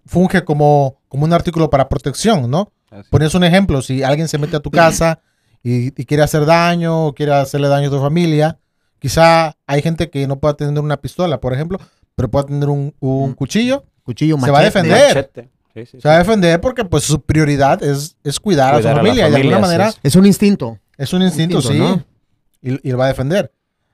funge 0.06 0.44
como, 0.44 1.00
como 1.08 1.26
un 1.26 1.34
artículo 1.34 1.72
para 1.72 1.90
protección, 1.90 2.48
¿no? 2.52 2.72
Pones 3.10 3.34
un 3.34 3.44
ejemplo, 3.44 3.82
si 3.82 4.04
alguien 4.04 4.28
se 4.28 4.38
mete 4.38 4.56
a 4.56 4.60
tu 4.60 4.70
casa 4.70 5.20
y, 5.64 5.88
y 6.00 6.06
quiere 6.06 6.22
hacer 6.22 6.46
daño 6.46 7.08
o 7.08 7.16
quiere 7.16 7.34
hacerle 7.34 7.70
daño 7.70 7.88
a 7.88 7.92
tu 7.92 8.00
familia, 8.00 8.60
quizá 9.00 9.58
hay 9.66 9.82
gente 9.82 10.12
que 10.12 10.28
no 10.28 10.40
pueda 10.40 10.54
tener 10.56 10.80
una 10.80 10.98
pistola, 10.98 11.42
por 11.42 11.54
ejemplo, 11.54 11.80
pero 12.16 12.30
pueda 12.30 12.46
tener 12.46 12.70
un, 12.70 12.94
un 13.00 13.32
Mm. 13.32 13.34
cuchillo, 13.34 13.84
Cuchillo, 14.04 14.38
Se 14.40 14.52
va 14.52 14.60
a 14.60 14.64
defender. 14.64 15.08
Machete. 15.08 15.50
Sí, 15.74 15.86
sí, 15.88 16.00
se 16.02 16.08
va 16.08 16.16
a 16.16 16.20
defender 16.20 16.62
porque 16.62 16.86
pues 16.86 17.04
su 17.04 17.20
prioridad 17.20 17.82
es, 17.84 18.16
es 18.24 18.40
cuidar, 18.40 18.76
Cuidar 18.76 18.94
a 18.94 18.96
su 18.96 19.04
familia 19.04 19.28
y 19.28 19.32
de 19.32 19.38
alguna 19.38 19.60
familia, 19.60 19.60
manera 19.60 19.94
Es 20.04 20.16
un 20.16 20.26
instinto. 20.28 20.80
Es 20.98 21.14
un 21.14 21.22
instinto, 21.22 21.58
instinto, 21.58 21.88
sí. 21.88 21.94
¿no? 21.94 22.06
Y, 22.62 22.88
y 22.88 22.92
lo 22.92 22.98
va 22.98 23.06
a 23.06 23.10
defender. 23.10 23.52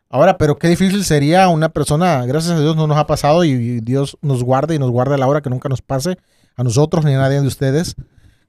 Ahora, 0.09 0.37
pero 0.37 0.57
qué 0.57 0.67
difícil 0.67 1.05
sería 1.05 1.47
una 1.47 1.69
persona, 1.69 2.25
gracias 2.25 2.53
a 2.53 2.59
Dios 2.59 2.75
no 2.75 2.85
nos 2.85 2.97
ha 2.97 3.07
pasado 3.07 3.45
y, 3.45 3.51
y 3.51 3.79
Dios 3.79 4.17
nos 4.21 4.43
guarde 4.43 4.75
y 4.75 4.79
nos 4.79 4.91
guarde 4.91 5.15
a 5.15 5.17
la 5.17 5.25
hora 5.25 5.41
que 5.41 5.49
nunca 5.49 5.69
nos 5.69 5.81
pase 5.81 6.17
a 6.57 6.63
nosotros 6.63 7.05
ni 7.05 7.13
a 7.13 7.17
nadie 7.17 7.39
de 7.39 7.47
ustedes, 7.47 7.95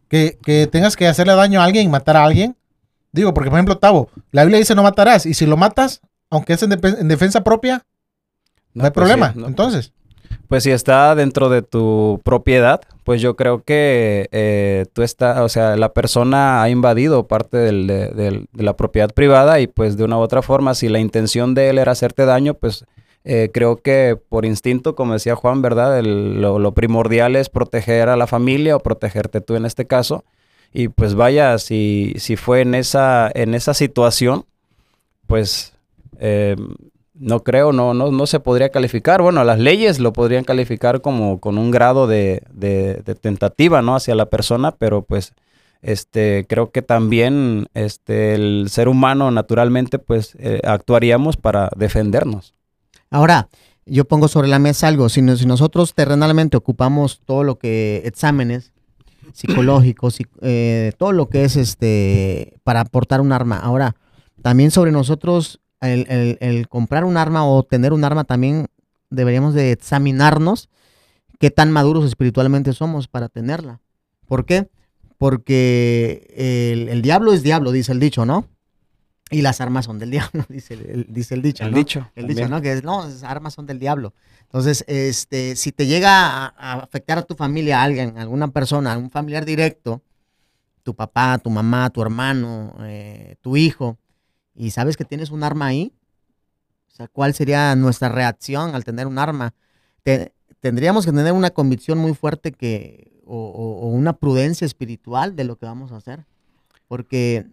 que, 0.09 0.38
que 0.44 0.66
tengas 0.66 0.97
que 0.97 1.06
hacerle 1.06 1.35
daño 1.35 1.61
a 1.61 1.64
alguien 1.64 1.87
y 1.87 1.88
matar 1.88 2.16
a 2.16 2.25
alguien. 2.25 2.56
Digo, 3.12 3.32
porque 3.32 3.50
por 3.50 3.59
ejemplo, 3.59 3.78
Tavo, 3.78 4.11
la 4.30 4.42
Biblia 4.42 4.59
dice 4.59 4.75
no 4.75 4.82
matarás 4.82 5.25
y 5.25 5.35
si 5.35 5.47
lo 5.47 5.56
matas, 5.56 6.00
aunque 6.30 6.54
es 6.54 6.62
en, 6.62 6.71
defensa 7.09 7.44
propia, 7.44 7.87
no, 8.75 8.85
hay 8.85 8.90
pues 8.90 9.06
problema. 9.06 9.32
sí, 9.32 9.38
no. 9.38 9.47
Entonces, 9.47 9.92
Pues 10.52 10.64
si 10.64 10.71
está 10.71 11.14
dentro 11.14 11.49
de 11.49 11.62
tu 11.62 12.21
propiedad, 12.25 12.82
pues 13.04 13.23
yo 13.23 13.37
creo 13.37 13.62
que 13.62 14.28
eh, 14.32 14.85
tú 14.92 15.00
estás, 15.00 15.38
o 15.38 15.49
sea, 15.49 15.78
la 15.78 15.94
persona 15.94 16.62
ha 16.62 16.68
invadido 16.68 17.26
parte 17.26 17.56
del- 17.56 17.87
de, 17.87 18.44
la 18.52 18.76
propiedad 18.76 19.09
privada 19.14 19.61
y 19.61 19.66
pues 19.66 19.97
de 19.97 20.04
una 20.04 20.18
u 20.18 20.21
otra 20.21 20.42
forma, 20.42 20.75
si 20.75 20.90
la 20.90 20.99
intención 20.99 21.54
de 21.54 21.71
él 21.71 21.78
era 21.78 21.92
hacerte 21.92 22.26
daño, 22.26 22.52
pues 22.52 22.85
eh, 23.25 23.49
creo 23.50 23.78
que 23.78 24.18
por 24.28 24.44
instinto, 24.44 24.94
como 24.94 25.14
decía 25.14 25.37
Juan, 25.37 25.62
¿verdad? 25.62 26.02
Lo 26.02 26.75
primordial 26.75 27.35
es 27.35 27.49
proteger 27.49 28.11
a 28.11 28.16
la 28.16 28.26
familia 28.26 28.76
o 28.76 28.80
protegerte 28.80 29.40
tú 29.40 29.54
en 29.56 29.64
este 29.64 29.87
caso. 29.87 30.23
Y 30.71 30.88
pues 30.88 31.14
vaya, 31.14 31.56
si, 31.56 32.12
si 32.18 32.37
fue 32.37 32.61
en 32.61 32.75
esa, 32.75 33.30
en 33.32 33.54
esa 33.54 33.73
situación, 33.73 34.44
pues 35.26 35.73
eh, 36.18 36.56
no 37.23 37.43
creo, 37.45 37.73
no, 37.73 37.95
no, 37.95 38.11
no 38.11 38.26
se 38.26 38.41
podría 38.41 38.71
calificar. 38.71 39.23
Bueno, 39.23 39.45
las 39.45 39.59
leyes 39.59 40.00
lo 40.00 40.12
podrían 40.12 40.45
calificar 40.45 41.00
como 41.00 41.38
con 41.41 41.57
un 41.57 41.71
grado 41.71 42.07
de, 42.07 42.43
de- 42.52 43.02
de 43.05 43.14
tentativa, 43.14 43.81
¿no? 43.81 43.95
Hacia 43.95 44.14
la 44.14 44.26
persona, 44.26 44.73
pero 44.73 45.02
pues 45.02 45.33
este, 45.83 46.45
creo 46.49 46.71
que 46.71 46.83
también 46.83 47.67
este, 47.75 48.35
el 48.35 48.67
ser 48.71 48.88
humano 48.88 49.31
naturalmente 49.31 49.99
pues 49.99 50.37
eh, 50.38 50.61
actuaríamos 50.64 51.37
para 51.37 51.71
defendernos. 51.76 52.55
Ahora, 53.11 53.49
yo 53.87 54.05
pongo 54.05 54.29
sobre 54.29 54.49
la 54.49 54.59
mesa 54.59 54.88
algo. 54.88 55.09
Si, 55.09 55.21
si 55.37 55.47
nosotros 55.47 55.95
terrenalmente 55.95 56.57
ocupamos 56.57 57.21
todo 57.25 57.43
lo 57.45 57.59
que 57.59 58.02
exámenes 58.05 58.73
psicológicos, 59.33 60.19
psic- 60.21 60.38
eh, 60.41 60.93
todo 60.99 61.12
lo 61.12 61.29
que 61.29 61.45
es 61.45 61.57
este 61.57 62.55
para 62.64 62.81
aportar 62.81 63.21
un 63.21 63.33
arma. 63.33 63.59
Ahora, 63.59 63.95
también 64.43 64.71
sobre 64.71 64.91
nosotros 64.93 65.61
el, 65.83 66.07
el- 66.09 66.39
el 66.41 66.69
comprar 66.69 67.05
un 67.05 67.17
arma 67.17 67.45
o 67.47 67.62
tener 67.62 67.93
un 67.93 68.05
arma 68.05 68.25
también 68.25 68.67
deberíamos 69.11 69.53
de 69.55 69.73
examinarnos 69.73 70.69
qué 71.39 71.51
tan 71.51 71.71
maduros 71.71 72.05
espiritualmente 72.07 72.73
somos 72.73 73.09
para 73.09 73.29
tenerla. 73.29 73.81
¿Por 74.27 74.47
qué? 74.47 74.69
Porque 75.19 76.27
el, 76.37 76.89
el 76.89 77.03
diablo 77.03 77.33
es 77.33 77.43
diablo, 77.43 77.71
dice 77.73 77.93
el 77.93 78.01
dicho, 78.01 78.25
¿no? 78.27 78.49
Y 79.31 79.43
las 79.43 79.61
armas 79.61 79.85
son 79.87 79.99
del 79.99 80.11
diablo, 80.17 80.45
dice 80.49 80.75
el, 80.75 81.07
dice 81.09 81.35
el 81.35 81.43
dicho. 81.43 81.65
El 81.65 81.71
¿no? 81.71 81.77
dicho. 81.79 82.11
El 82.15 82.27
dicho. 82.27 82.49
¿no? 82.49 82.61
Que 82.61 82.73
es, 82.73 82.83
no, 82.85 83.07
esas 83.07 83.23
armas 83.25 83.55
son 83.55 83.67
del 83.67 83.79
diablo. 83.79 84.15
Entonces, 84.43 84.85
este, 84.89 85.57
si 85.57 85.73
te 85.73 85.87
llega 85.87 86.47
a, 86.47 86.55
a 86.57 86.73
afectar 86.83 87.19
a 87.19 87.23
tu 87.23 87.35
familia, 87.35 87.81
a 87.81 87.85
alguien, 87.85 88.19
a 88.19 88.23
alguna 88.23 88.49
persona, 88.49 88.93
a 88.93 88.99
un 88.99 89.11
familiar 89.11 89.45
directo, 89.45 90.03
tu 90.83 90.95
papá, 90.95 91.39
tu 91.39 91.49
mamá, 91.51 91.89
tu 91.91 92.03
hermano, 92.03 92.75
eh, 92.81 93.37
tu 93.41 93.57
hijo, 93.57 93.97
y 94.54 94.71
sabes 94.71 94.97
que 94.97 95.04
tienes 95.04 95.30
un 95.30 95.42
arma 95.42 95.66
ahí, 95.66 95.92
o 96.88 96.94
sea, 96.94 97.09
¿cuál 97.09 97.32
sería 97.35 97.75
nuestra 97.75 98.09
reacción 98.11 98.75
al 98.75 98.85
tener 98.85 99.06
un 99.06 99.18
arma? 99.18 99.54
Te- 100.02 100.35
tendríamos 100.61 101.06
que 101.06 101.12
tener 101.12 101.32
una 101.32 101.50
convicción 101.50 101.99
muy 101.99 102.14
fuerte 102.14 102.52
que, 102.52 103.18
o, 103.25 103.37
o- 103.37 103.80
o 103.80 103.88
una 103.88 104.12
prudencia 104.14 104.66
espiritual 104.66 105.35
de 105.37 105.44
lo 105.44 105.56
que 105.56 105.66
vamos 105.66 105.90
a 105.92 105.97
hacer. 105.97 106.26
Porque 106.88 107.47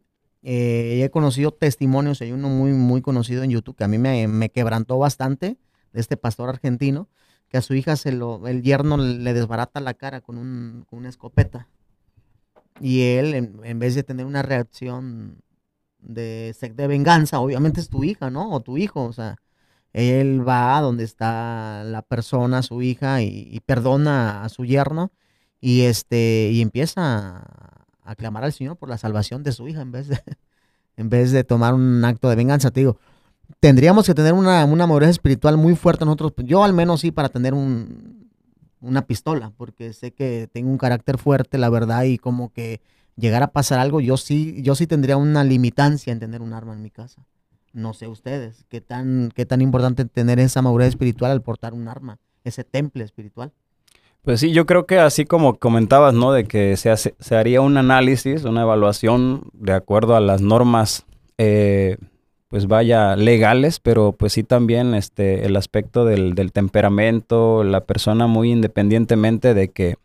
eh, 0.43 1.01
he 1.03 1.09
conocido 1.09 1.51
testimonios, 1.51 2.21
hay 2.21 2.33
uno 2.33 2.49
muy, 2.49 2.73
muy 2.73 3.01
conocido 3.01 3.43
en 3.43 3.51
YouTube 3.51 3.77
que 3.77 3.85
a 3.85 3.87
mí 3.87 3.97
me, 3.97 4.27
me 4.27 4.49
quebrantó 4.49 4.97
bastante, 4.99 5.57
de 5.93 6.01
este 6.01 6.17
pastor 6.17 6.49
argentino, 6.49 7.07
que 7.47 7.57
a 7.57 7.61
su 7.61 7.73
hija 7.73 7.95
se 7.95 8.11
lo, 8.11 8.45
el 8.47 8.61
yerno 8.61 8.97
le 8.97 9.33
desbarata 9.33 9.79
la 9.79 9.93
cara 9.93 10.19
con, 10.21 10.37
un, 10.37 10.85
con 10.89 10.99
una 10.99 11.09
escopeta. 11.09 11.67
Y 12.81 13.03
él, 13.03 13.33
en 13.63 13.79
vez 13.79 13.95
de 13.95 14.03
tener 14.03 14.25
una 14.25 14.41
reacción 14.41 15.41
de, 16.01 16.55
de 16.75 16.87
venganza, 16.87 17.39
obviamente 17.39 17.79
es 17.81 17.89
tu 17.89 18.03
hija, 18.03 18.29
¿no? 18.29 18.51
O 18.51 18.61
tu 18.61 18.77
hijo, 18.77 19.05
o 19.05 19.13
sea, 19.13 19.37
él 19.93 20.47
va 20.47 20.77
a 20.77 20.81
donde 20.81 21.03
está 21.03 21.83
la 21.83 22.01
persona, 22.01 22.63
su 22.63 22.81
hija, 22.81 23.21
y, 23.21 23.47
y 23.51 23.59
perdona 23.61 24.43
a 24.43 24.49
su 24.49 24.65
yerno 24.65 25.11
y 25.61 25.81
este 25.81 26.49
y 26.53 26.61
empieza 26.61 27.01
a, 27.37 27.85
a 28.03 28.15
clamar 28.15 28.43
al 28.43 28.53
Señor 28.53 28.77
por 28.77 28.89
la 28.89 28.97
salvación 28.97 29.43
de 29.43 29.51
su 29.51 29.67
hija 29.67 29.81
en 29.81 29.91
vez 29.91 30.07
de 30.07 30.21
en 30.97 31.09
vez 31.09 31.31
de 31.31 31.43
tomar 31.43 31.73
un 31.73 32.03
acto 32.03 32.29
de 32.29 32.35
venganza, 32.35 32.71
te 32.71 32.81
digo. 32.81 32.97
Tendríamos 33.59 34.05
que 34.05 34.13
tener 34.13 34.33
una, 34.33 34.63
una 34.65 34.85
madurez 34.85 35.09
espiritual 35.09 35.57
muy 35.57 35.75
fuerte 35.75 36.05
nosotros. 36.05 36.33
Yo 36.45 36.63
al 36.63 36.73
menos 36.73 37.01
sí 37.01 37.11
para 37.11 37.29
tener 37.29 37.53
un, 37.53 38.29
una 38.81 39.07
pistola, 39.07 39.51
porque 39.57 39.93
sé 39.93 40.11
que 40.11 40.49
tengo 40.51 40.69
un 40.69 40.77
carácter 40.77 41.17
fuerte, 41.17 41.57
la 41.57 41.69
verdad, 41.69 42.03
y 42.03 42.17
como 42.17 42.51
que 42.51 42.81
llegar 43.19 43.43
a 43.43 43.51
pasar 43.51 43.79
algo, 43.79 44.01
yo 44.01 44.17
sí, 44.17 44.61
yo 44.61 44.75
sí 44.75 44.87
tendría 44.87 45.17
una 45.17 45.43
limitancia 45.43 46.13
en 46.13 46.19
tener 46.19 46.41
un 46.41 46.53
arma 46.53 46.73
en 46.73 46.81
mi 46.81 46.89
casa. 46.89 47.25
No 47.73 47.93
sé 47.93 48.07
ustedes, 48.07 48.65
qué 48.69 48.81
tan, 48.81 49.31
qué 49.35 49.45
tan 49.45 49.61
importante 49.61 50.05
tener 50.05 50.39
esa 50.39 50.61
madurez 50.61 50.89
espiritual 50.89 51.31
al 51.31 51.41
portar 51.41 51.73
un 51.73 51.87
arma, 51.87 52.17
ese 52.43 52.63
temple 52.63 53.03
espiritual. 53.03 53.51
Pues 54.23 54.41
sí, 54.41 54.51
yo 54.51 54.65
creo 54.65 54.85
que 54.85 54.99
así 54.99 55.25
como 55.25 55.59
comentabas, 55.59 56.13
¿no? 56.13 56.31
De 56.31 56.45
que 56.45 56.75
se, 56.77 56.95
se 56.95 57.35
haría 57.35 57.61
un 57.61 57.77
análisis, 57.77 58.43
una 58.43 58.63
evaluación 58.63 59.49
de 59.53 59.73
acuerdo 59.73 60.15
a 60.15 60.19
las 60.19 60.41
normas, 60.41 61.05
eh, 61.37 61.97
pues 62.49 62.67
vaya, 62.67 63.15
legales, 63.15 63.79
pero 63.79 64.11
pues 64.11 64.33
sí 64.33 64.43
también 64.43 64.95
este, 64.95 65.45
el 65.45 65.55
aspecto 65.55 66.03
del, 66.03 66.33
del 66.33 66.51
temperamento, 66.51 67.63
la 67.63 67.81
persona 67.81 68.27
muy 68.27 68.51
independientemente 68.51 69.53
de 69.53 69.69
que, 69.69 69.95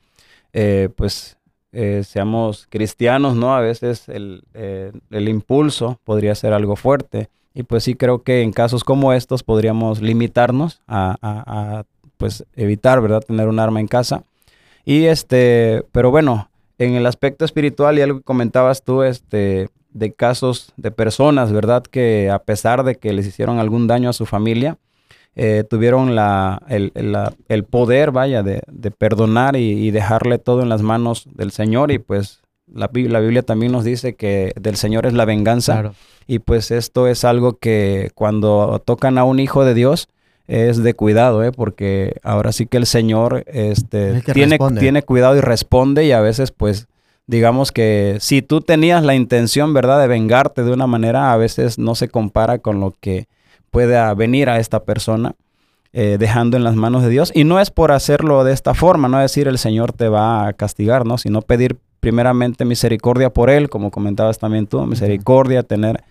eh, 0.52 0.90
pues, 0.94 1.38
eh, 1.75 2.02
seamos 2.04 2.66
cristianos, 2.71 3.35
¿no? 3.37 3.54
A 3.54 3.61
veces 3.61 4.09
el, 4.09 4.45
eh, 4.54 4.93
el 5.11 5.28
impulso 5.28 5.99
podría 6.04 6.35
ser 6.35 6.52
algo 6.52 6.76
fuerte. 6.76 7.28
Y 7.52 7.62
pues 7.64 7.85
sí 7.85 7.95
creo 7.95 8.23
que 8.23 8.43
en 8.43 8.52
casos 8.52 8.83
como 8.85 9.12
estos 9.12 9.43
podríamos 9.43 10.00
limitarnos 10.00 10.81
a, 10.88 11.16
a- 11.21 11.85
pues 12.16 12.45
evitar, 12.54 13.00
¿verdad? 13.00 13.23
Tener 13.26 13.49
un 13.49 13.59
arma 13.59 13.81
en 13.81 13.88
casa. 13.88 14.23
Y 14.85 15.04
este, 15.04 15.85
pero 15.93 16.11
bueno, 16.11 16.49
en 16.78 16.95
el 16.95 17.07
aspecto 17.07 17.45
espiritual 17.45 17.99
y 17.99 18.02
algo 18.02 18.19
que 18.19 18.25
comentabas 18.25 18.83
tú, 18.83 19.02
este, 19.02 19.69
de 19.93 20.12
casos 20.12 20.73
de 20.76 20.90
personas, 20.90 21.52
¿verdad? 21.52 21.83
Que 21.83 22.31
a 22.31 22.38
pesar 22.40 22.85
de 22.85 22.97
que 22.97 23.12
les 23.12 23.26
hicieron 23.26 23.59
algún 23.59 23.87
daño 23.87 24.11
a 24.11 24.12
su 24.12 24.26
familia, 24.26 24.78
eh, 25.37 25.64
tuvieron 25.69 26.14
la, 26.14 26.62
el, 26.69 26.93
el- 26.95 27.12
la- 27.12 27.33
el 27.49 27.64
poder, 27.64 28.11
vaya, 28.12 28.43
de, 28.43 28.62
de 28.71 28.91
perdonar 28.91 29.57
y, 29.57 29.73
y 29.87 29.91
dejarle 29.91 30.38
todo 30.38 30.62
en 30.62 30.69
las 30.69 30.83
manos 30.83 31.26
del 31.35 31.50
Señor. 31.50 31.91
Y 31.91 31.99
pues 31.99 32.41
la, 32.73 32.88
Bi- 32.88 33.09
la 33.09 33.21
Biblia 33.21 33.43
también 33.43 33.73
nos 33.73 33.85
dice 33.85 34.14
que 34.14 34.53
del 34.61 34.76
Señor 34.76 35.07
es 35.07 35.12
la 35.14 35.25
venganza. 35.25 35.75
Y 36.26 36.38
pues 36.38 36.71
esto 36.71 37.07
es 37.09 37.25
algo 37.25 37.59
que 37.59 38.11
cuando 38.14 38.81
tocan 38.85 39.19
a 39.19 39.25
un 39.25 39.41
hijo 39.41 39.64
de 39.64 39.75
Dios 39.75 40.09
es 40.47 40.83
de 40.83 40.95
cuidado, 40.95 41.43
¿eh? 41.43 41.53
porque 41.53 42.17
ahora 42.23 42.53
sí 42.53 42.67
que 42.67 42.76
el 42.76 42.87
Señor 42.87 43.45
este, 43.47 44.11
Es 44.11 44.14
el 44.17 44.25
que 44.25 44.33
tiene, 44.35 44.50
responde. 44.53 44.81
tiene 44.81 45.03
cuidado 45.03 45.37
y 45.37 45.41
responde 45.41 46.05
y 46.05 46.12
a 46.12 46.21
veces 46.21 46.50
pues 46.50 46.87
digamos 47.26 47.73
que 47.73 48.19
si 48.21 48.43
tú 48.43 48.61
tenías 48.61 49.03
la 49.03 49.14
intención, 49.14 49.73
¿verdad?, 49.73 49.99
de 50.00 50.07
vengarte 50.07 50.62
de 50.62 50.71
una 50.73 50.87
manera, 50.87 51.33
a 51.33 51.37
veces 51.38 51.79
no 51.79 51.95
se 51.95 52.09
compara 52.09 52.59
con 52.59 52.81
lo 52.81 52.95
que 53.00 53.26
pueda 53.75 54.14
venir 54.14 54.49
a 54.49 54.59
esta 54.61 54.85
persona. 54.85 55.35
eh, 55.97 56.16
dejando 56.19 56.57
en 56.57 56.64
las 56.64 56.75
manos 56.75 57.04
de 57.04 57.09
Dios. 57.09 57.31
Y 57.37 57.45
no 57.45 57.61
es 57.61 57.71
por 57.71 57.93
hacerlo 57.93 58.43
de 58.43 58.52
esta 58.52 58.75
forma, 58.75 59.07
no 59.09 59.21
decir 59.21 59.47
el 59.47 59.59
Señor 59.59 59.93
te 59.93 60.09
va 60.09 60.49
a 60.49 60.52
castigar, 60.52 61.07
¿no? 61.07 61.19
Sino 61.19 61.40
pedir 61.40 61.76
primeramente 62.00 62.64
misericordia 62.64 63.31
por 63.31 63.49
Él, 63.49 63.69
como 63.69 63.93
comentabas 63.93 64.38
también 64.40 64.66
tú, 64.66 64.85
misericordia, 64.87 65.62
tener 65.62 66.02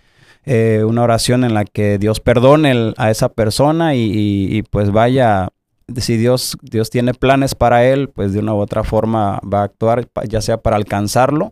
eh, 0.45 0.83
una 0.87 1.03
oración 1.03 1.43
en 1.43 1.53
la 1.53 1.65
que 1.65 1.97
Dios 1.97 2.21
perdone 2.21 2.93
a 2.95 3.11
esa 3.11 3.27
persona 3.27 3.93
y, 3.93 4.09
y- 4.57 4.63
pues 4.71 4.89
vaya, 4.91 5.49
si 5.97 6.15
Dios, 6.15 6.55
Dios 6.61 6.89
tiene 6.89 7.13
planes 7.13 7.53
para 7.53 7.83
él, 7.85 8.07
pues 8.07 8.31
de 8.31 8.39
una 8.39 8.53
u 8.53 8.59
otra 8.59 8.83
forma 8.85 9.41
va 9.43 9.59
a 9.61 9.65
actuar, 9.65 10.07
ya 10.29 10.39
sea 10.39 10.57
para 10.57 10.77
alcanzarlo 10.77 11.51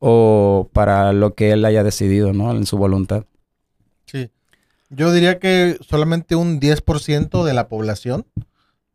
o 0.00 0.68
para 0.72 1.12
lo 1.12 1.34
que 1.34 1.52
él 1.52 1.64
haya 1.64 1.84
decidido, 1.84 2.32
¿no? 2.32 2.50
En 2.50 2.66
su 2.66 2.76
voluntad. 2.78 3.22
Yo 4.96 5.12
diría 5.12 5.38
que 5.38 5.78
solamente 5.86 6.36
un 6.36 6.60
10% 6.60 7.44
de 7.44 7.54
la 7.54 7.68
población 7.68 8.26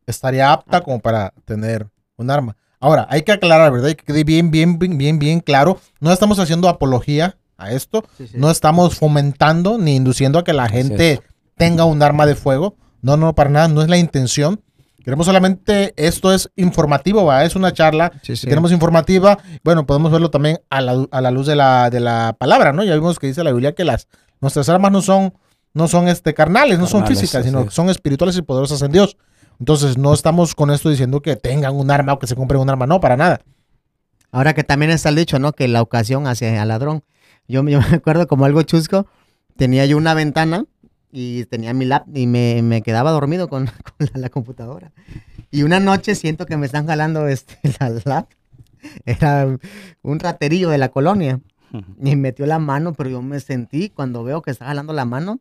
estaría 0.06 0.52
apta 0.52 0.82
como 0.82 1.00
para 1.00 1.34
tener 1.46 1.88
un 2.18 2.32
arma. 2.32 2.56
Ahora, 2.80 3.08
hay 3.10 3.24
que 3.24 3.32
aclarar, 3.32 3.72
¿verdad? 3.72 3.90
Y 3.90 3.96
que 3.96 4.06
quede 4.06 4.24
bien, 4.24 4.52
bien, 4.52 4.80
bien, 4.80 4.98
bien, 4.98 5.20
bien 5.20 5.40
claro. 5.42 5.80
No 6.00 6.12
estamos 6.12 6.40
haciendo 6.40 6.70
apología 6.70 7.38
a 7.58 7.72
esto. 7.72 8.06
No 8.34 8.50
estamos 8.50 8.98
fomentando 8.98 9.78
ni 9.78 9.96
induciendo 9.96 10.40
a 10.40 10.44
que 10.44 10.54
la 10.54 10.70
gente 10.70 11.22
tenga 11.56 11.84
un 11.84 12.02
arma 12.02 12.26
de 12.26 12.36
fuego. 12.36 12.78
No, 13.02 13.18
no, 13.18 13.36
para 13.36 13.50
nada. 13.50 13.68
No 13.68 13.82
es 13.82 13.90
la 13.90 13.98
intención. 13.98 14.62
Queremos 15.04 15.26
solamente, 15.26 15.94
esto 15.98 16.34
es 16.34 16.52
informativo, 16.56 17.26
¿va? 17.26 17.44
Es 17.44 17.56
una 17.56 17.74
charla 17.74 18.12
tenemos 18.44 18.72
informativa, 18.72 19.40
bueno, 19.64 19.86
podemos 19.86 20.12
verlo 20.12 20.30
también 20.30 20.60
a 20.70 20.82
la, 20.82 21.08
a 21.10 21.22
la 21.22 21.32
luz 21.32 21.48
de 21.48 21.56
la, 21.56 21.90
de 21.90 22.02
la 22.02 22.36
palabra, 22.38 22.74
¿no? 22.74 22.84
Ya 22.84 22.94
vimos 22.96 23.18
que 23.18 23.28
dice 23.28 23.44
la 23.44 23.52
Biblia 23.52 23.74
que 23.74 23.86
las, 23.86 24.08
nuestras 24.42 24.68
armas 24.70 24.92
no 24.92 25.02
son 25.02 25.34
no 25.74 25.88
son 25.88 26.08
este, 26.08 26.34
carnales, 26.34 26.80
no 26.80 26.88
son 26.88 27.02
Carnales, 27.02 27.22
físicas, 27.22 27.46
sino 27.46 27.66
que 27.66 27.72
son 27.72 27.90
espirituales 27.90 28.38
y 28.38 28.42
poderosas 28.42 28.82
en 28.82 28.92
Dios. 28.92 29.18
Entonces, 29.60 29.98
no 29.98 30.14
estamos 30.14 30.56
con 30.56 30.72
esto 30.72 30.90
diciendo 30.90 31.22
que 31.22 31.36
tengan 31.36 31.76
un 31.76 31.92
arma 31.92 32.14
o 32.14 32.20
que 32.20 32.28
se 32.28 32.36
compren 32.36 32.62
un 32.62 32.70
arma, 32.70 32.88
no, 32.88 33.00
para 33.00 33.18
nada. 33.18 33.42
Ahora 34.32 34.54
que 34.54 34.64
también 34.64 34.92
está 34.92 35.10
el 35.10 35.16
dicho, 35.16 35.40
¿no? 35.40 35.54
Que 35.54 35.68
la 35.68 35.82
ocasión 35.82 36.28
hace 36.28 36.58
al 36.58 36.68
ladrón. 36.68 37.04
Yo, 37.48 37.64
yo 37.68 37.80
me 37.80 37.96
acuerdo 37.96 38.28
como 38.28 38.46
algo 38.46 38.62
chusco, 38.64 39.08
tenía 39.58 39.86
yo 39.86 39.98
una 39.98 40.14
ventana 40.14 40.66
y 41.12 41.46
tenía 41.46 41.74
mi 41.74 41.86
lap 41.86 42.06
y 42.16 42.28
me, 42.28 42.62
me 42.62 42.82
quedaba 42.82 43.12
dormido 43.12 43.50
con, 43.50 43.66
con 43.98 44.08
la, 44.14 44.22
la 44.22 44.30
computadora. 44.30 44.92
Y 45.52 45.64
una 45.64 45.80
noche 45.80 46.16
siento 46.16 46.46
que 46.46 46.58
me 46.58 46.66
están 46.66 46.88
jalando 46.88 47.28
este, 47.28 47.58
la 47.80 47.90
lap. 48.06 48.30
Era 49.06 49.46
un 50.02 50.20
raterillo 50.20 50.70
de 50.70 50.78
la 50.78 50.90
colonia. 50.90 51.42
Y 52.04 52.16
metió 52.16 52.48
la 52.48 52.58
mano, 52.58 52.94
pero 52.94 53.12
yo 53.12 53.22
me 53.22 53.40
sentí 53.40 53.90
cuando 53.90 54.24
veo 54.24 54.42
que 54.42 54.50
está 54.50 54.66
jalando 54.66 54.92
la 54.92 55.06
mano. 55.06 55.40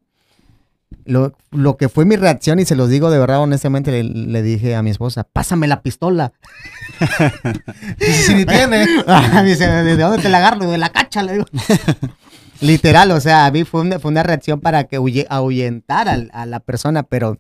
Lo, 1.05 1.35
lo 1.51 1.77
que 1.77 1.89
fue 1.89 2.05
mi 2.05 2.17
reacción, 2.17 2.59
y 2.61 2.65
se 2.65 2.75
los 2.77 2.89
digo 2.91 3.11
de 3.11 3.19
verdad, 3.19 3.41
honestamente, 3.41 3.91
le, 3.91 4.05
le 4.05 4.43
dije 4.43 4.75
a 4.75 4.83
mi 4.83 4.91
esposa, 4.91 5.25
pásame 5.25 5.67
la 5.67 5.83
pistola. 5.83 6.33
Y 8.01 8.05
si, 8.13 8.35
ni 8.35 8.45
tiene, 8.45 8.87
Dice, 9.45 9.67
¿de 9.67 9.97
dónde 9.97 10.23
te 10.23 10.29
la 10.29 10.39
agarro? 10.39 10.71
De 10.71 10.79
la 10.79 10.91
cacha, 10.91 11.23
le 11.23 11.33
digo. 11.35 11.45
Literal, 12.61 13.11
o 13.13 13.21
sea, 13.21 13.47
a 13.47 13.51
mí 13.53 13.65
fue 13.65 13.83
una, 13.83 13.99
fue 13.99 14.11
una 14.11 14.23
reacción 14.23 14.61
para 14.61 14.85
que 14.85 14.99
huye- 14.99 15.27
ahuyentar 15.31 16.09
al- 16.09 16.31
a 16.35 16.45
la 16.47 16.61
persona, 16.61 17.05
pero 17.05 17.39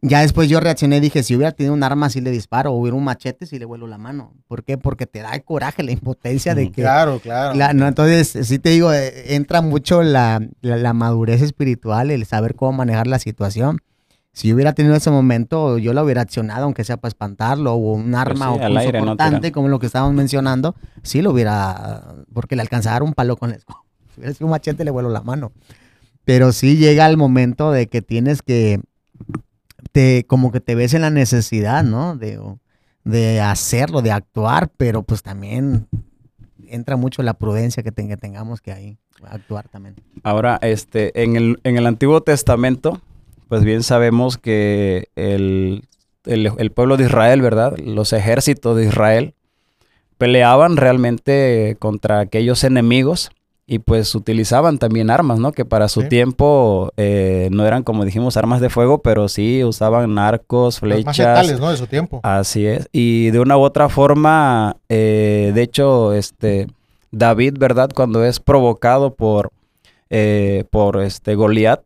ya 0.00 0.20
después 0.20 0.48
yo 0.48 0.60
reaccioné 0.60 0.98
y 0.98 1.00
dije, 1.00 1.22
si 1.22 1.34
hubiera 1.34 1.52
tenido 1.52 1.74
un 1.74 1.82
arma, 1.82 2.08
sí 2.10 2.20
le 2.20 2.30
disparo, 2.30 2.72
o 2.72 2.76
hubiera 2.76 2.96
un 2.96 3.04
machete, 3.04 3.46
sí 3.46 3.58
le 3.58 3.64
vuelo 3.64 3.86
la 3.86 3.98
mano. 3.98 4.32
¿Por 4.46 4.62
qué? 4.64 4.78
Porque 4.78 5.06
te 5.06 5.20
da 5.20 5.32
el 5.34 5.42
coraje, 5.44 5.82
la 5.82 5.90
impotencia 5.92 6.54
de 6.54 6.66
Mm, 6.66 6.72
que... 6.72 6.82
claro, 6.82 7.18
claro. 7.20 7.54
la- 7.58 7.72
no, 7.72 7.86
entonces, 7.88 8.46
sí 8.46 8.58
te 8.58 8.70
digo, 8.70 8.92
eh, 8.92 9.34
entra 9.34 9.60
mucho 9.60 10.02
la, 10.02 10.40
la- 10.60 10.76
la 10.76 10.92
madurez 10.92 11.42
espiritual, 11.42 12.10
el 12.10 12.24
saber 12.26 12.54
cómo 12.54 12.72
manejar 12.72 13.06
la 13.08 13.18
situación. 13.18 13.78
Si 14.32 14.46
yo 14.48 14.54
hubiera 14.54 14.72
tenido 14.72 14.94
ese 14.94 15.10
momento, 15.10 15.78
yo 15.78 15.92
lo 15.92 16.04
hubiera 16.04 16.20
accionado, 16.22 16.62
aunque 16.64 16.84
sea 16.84 16.96
para 16.98 17.08
espantarlo, 17.08 17.72
o 17.72 17.76
un 17.94 18.14
arma 18.14 18.46
Pues 18.46 18.56
sí, 18.58 18.62
o 18.62 18.66
al 18.66 18.76
aire, 18.76 19.00
¿no? 19.00 19.16
como 19.52 19.66
lo 19.68 19.80
que 19.80 19.86
estábamos 19.86 20.14
mencionando, 20.14 20.76
sí 21.02 21.22
lo 21.22 21.32
hubiera, 21.32 22.14
porque 22.32 22.54
le 22.54 22.62
alcanzara 22.62 23.04
un 23.04 23.14
palo 23.14 23.36
con 23.36 23.50
escoba. 23.50 23.80
Si 24.14 24.20
hubiera 24.20 24.34
sido 24.34 24.46
un 24.46 24.50
machete, 24.52 24.84
le 24.84 24.90
vuelo 24.92 25.08
la 25.10 25.22
mano. 25.22 25.50
Pero 26.24 26.52
sí 26.52 26.76
llega 26.76 27.06
el 27.08 27.16
momento 27.16 27.72
de 27.72 27.88
que 27.88 28.00
tienes 28.02 28.42
que, 28.42 28.80
te, 29.92 30.24
como 30.26 30.52
que 30.52 30.60
te 30.60 30.74
ves 30.74 30.94
en 30.94 31.02
la 31.02 31.10
necesidad, 31.10 31.84
¿no? 31.84 32.16
De, 32.16 32.40
de 33.04 33.40
hacerlo, 33.40 34.02
de 34.02 34.12
actuar, 34.12 34.70
pero 34.76 35.02
pues 35.02 35.22
también 35.22 35.86
entra 36.66 36.96
mucho 36.96 37.22
la 37.22 37.34
prudencia 37.34 37.82
que, 37.82 37.92
ten- 37.92 38.08
que 38.08 38.16
tengamos 38.16 38.60
que 38.60 38.72
ahí 38.72 38.98
actuar 39.24 39.68
también. 39.68 39.94
Ahora, 40.22 40.58
este, 40.62 41.22
en 41.22 41.36
el, 41.36 41.60
en 41.64 41.76
el 41.76 41.86
Antiguo 41.86 42.20
Testamento, 42.22 43.00
pues 43.48 43.64
bien 43.64 43.82
sabemos 43.82 44.36
que 44.38 45.08
el- 45.16 45.88
el 46.24 46.70
pueblo 46.72 46.96
de 46.98 47.04
Israel, 47.04 47.40
¿verdad? 47.40 47.76
Los 47.78 48.12
ejércitos 48.12 48.76
de 48.76 48.84
Israel 48.84 49.34
peleaban 50.18 50.76
realmente 50.76 51.76
contra 51.78 52.20
aquellos 52.20 52.64
enemigos 52.64 53.30
y 53.70 53.80
pues 53.80 54.14
utilizaban 54.14 54.78
también 54.78 55.10
armas, 55.10 55.38
¿no? 55.38 55.52
Que 55.52 55.66
para 55.66 55.88
su 55.88 56.00
Sí. 56.00 56.08
tiempo 56.08 56.90
eh, 56.96 57.48
no 57.52 57.66
eran, 57.66 57.82
como 57.82 58.04
dijimos, 58.06 58.38
armas 58.38 58.62
de 58.62 58.70
fuego, 58.70 59.02
pero 59.02 59.28
sí 59.28 59.62
usaban 59.62 60.18
arcos, 60.18 60.80
Los 60.80 61.04
más 61.04 61.14
flechas. 61.16 61.18
letales, 61.36 61.60
¿no? 61.60 61.70
De 61.70 61.76
su 61.76 61.86
tiempo. 61.86 62.20
Así 62.22 62.66
es. 62.66 62.88
Y 62.92 63.30
de 63.30 63.40
una 63.40 63.58
u 63.58 63.60
otra 63.60 63.90
forma, 63.90 64.76
eh, 64.88 65.52
de 65.54 65.62
hecho, 65.62 66.14
este 66.14 66.66
David, 67.12 67.56
¿verdad? 67.58 67.90
Cuando 67.94 68.24
es 68.24 68.40
provocado 68.40 69.12
por, 69.14 69.50
eh, 70.08 70.64
por 70.70 71.02
este 71.02 71.34
Goliat, 71.34 71.82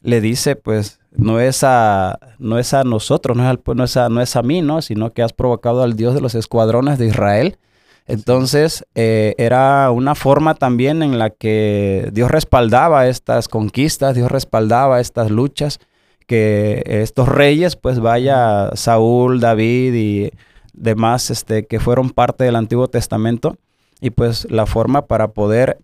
le 0.00 0.22
dice, 0.22 0.56
pues, 0.56 1.00
no 1.12 1.38
es 1.40 1.62
a, 1.64 2.18
no 2.38 2.58
es 2.58 2.72
a 2.72 2.82
nosotros, 2.84 3.36
no 3.36 3.42
es, 3.42 3.50
al 3.50 3.60
no, 3.74 3.84
es 3.84 3.96
a, 3.98 4.08
no 4.08 4.20
es 4.22 4.36
a 4.36 4.42
mí, 4.42 4.62
¿no? 4.62 4.80
Sino 4.80 5.12
que 5.12 5.22
has 5.22 5.32
provocado 5.34 5.82
al 5.82 5.96
Dios 5.96 6.14
de 6.14 6.20
los 6.22 6.34
escuadrones 6.34 6.98
de 6.98 7.06
Israel. 7.08 7.58
Entonces, 8.06 8.86
eh, 8.94 9.34
era 9.36 9.90
una 9.90 10.14
forma 10.14 10.54
también 10.54 11.02
en 11.02 11.18
la 11.18 11.30
que 11.30 12.08
Dios 12.12 12.30
respaldaba 12.30 13.08
estas 13.08 13.48
conquistas, 13.48 14.14
Dios 14.14 14.30
respaldaba 14.30 15.00
estas 15.00 15.30
luchas, 15.30 15.80
que 16.26 16.82
estos 16.86 17.28
reyes, 17.28 17.76
pues 17.76 18.00
vaya 18.00 18.70
Saúl, 18.74 19.40
David 19.40 19.94
y 19.94 20.30
demás, 20.72 21.30
este, 21.30 21.66
que 21.66 21.80
fueron 21.80 22.10
parte 22.10 22.44
del 22.44 22.56
Antiguo 22.56 22.88
Testamento, 22.88 23.56
y 24.00 24.10
pues 24.10 24.46
la 24.50 24.66
forma 24.66 25.06
para 25.06 25.28
poder 25.28 25.78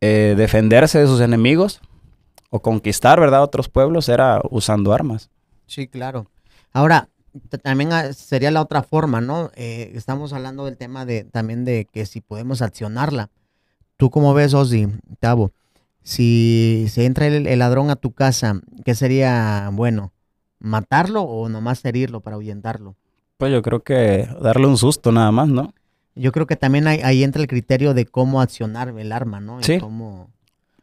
eh, 0.00 0.34
defenderse 0.36 0.98
de 0.98 1.06
sus 1.06 1.20
enemigos 1.20 1.80
o 2.50 2.60
conquistar, 2.60 3.20
¿verdad?, 3.20 3.42
otros 3.42 3.68
pueblos 3.68 4.08
era 4.08 4.40
usando 4.50 4.92
armas. 4.92 5.30
Sí, 5.66 5.86
claro. 5.86 6.26
Ahora, 6.72 7.08
también 7.62 7.92
ah, 7.92 8.12
sería 8.12 8.50
la 8.50 8.60
otra 8.60 8.82
forma, 8.82 9.20
¿no? 9.20 9.50
Eh, 9.54 9.92
estamos 9.94 10.32
hablando 10.32 10.64
del 10.64 10.76
tema 10.76 11.04
de 11.06 11.24
también 11.24 11.64
de 11.64 11.86
que 11.90 12.06
si 12.06 12.20
podemos 12.20 12.62
accionarla. 12.62 13.30
¿Tú 13.96 14.10
cómo 14.10 14.34
ves, 14.34 14.54
Ozzy, 14.54 14.88
Tavo? 15.20 15.52
Si 16.02 16.86
se 16.90 17.04
entra 17.06 17.26
el, 17.26 17.46
el 17.46 17.58
ladrón 17.60 17.90
a 17.90 17.96
tu 17.96 18.12
casa, 18.12 18.60
¿qué 18.84 18.94
sería 18.94 19.70
bueno? 19.72 20.12
¿Matarlo 20.58 21.22
o 21.22 21.48
nomás 21.48 21.84
herirlo 21.84 22.20
para 22.20 22.34
ahuyentarlo? 22.36 22.96
Pues 23.38 23.52
yo 23.52 23.62
creo 23.62 23.82
que 23.82 24.28
darle 24.40 24.66
un 24.66 24.76
susto 24.78 25.12
nada 25.12 25.30
más, 25.32 25.48
¿no? 25.48 25.72
Yo 26.14 26.32
creo 26.32 26.46
que 26.46 26.56
también 26.56 26.86
ahí, 26.86 27.00
ahí 27.02 27.24
entra 27.24 27.40
el 27.40 27.48
criterio 27.48 27.94
de 27.94 28.06
cómo 28.06 28.40
accionar 28.40 28.88
el 28.96 29.12
arma, 29.12 29.40
¿no? 29.40 29.60
Y 29.60 29.64
Sí. 29.64 29.78
cómo-. 29.78 30.28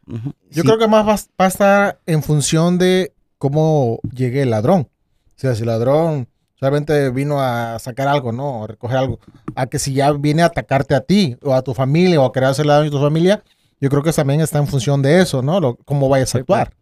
Yo 0.08 0.22
Sí. 0.52 0.62
creo 0.64 0.78
que 0.80 0.88
más 0.88 1.06
va, 1.08 1.16
va 1.40 1.46
a 1.46 1.48
estar 1.48 2.00
en 2.06 2.24
función 2.24 2.78
de 2.78 3.14
cómo 3.38 4.00
llegue 4.14 4.42
el 4.42 4.50
ladrón. 4.50 4.82
O 4.82 4.90
sea, 5.36 5.54
si 5.56 5.62
el 5.62 5.68
ladrón 5.68 6.28
solamente 6.60 7.10
vino 7.12 7.40
a 7.42 7.80
sacar 7.80 8.08
algo, 8.08 8.32
¿no? 8.32 8.64
A 8.64 8.68
recoger 8.68 8.98
algo. 8.98 9.20
A 9.56 9.68
que 9.68 9.80
si 9.80 9.94
ya 9.94 10.12
viene 10.12 10.42
a 10.42 10.46
atacarte 10.48 10.94
a 10.96 11.02
ti 11.02 11.38
o 11.44 11.54
a 11.54 11.62
tu 11.62 11.74
familia 11.74 12.20
o 12.22 12.26
a 12.26 12.32
querer 12.32 12.50
hacerle 12.50 12.74
daño 12.74 12.88
a 12.88 12.92
tu 12.92 13.00
familia, 13.00 13.44
yo 13.80 13.90
creo 13.90 14.04
que 14.04 14.12
también 14.12 14.42
está 14.42 14.58
en 14.60 14.68
función 14.68 15.02
de 15.02 15.22
eso, 15.22 15.42
¿no? 15.42 15.60
Lo- 15.60 15.76
cómo 15.86 16.10
vayas 16.10 16.30
a 16.36 16.40
pues. 16.44 16.60
actuar. 16.60 16.74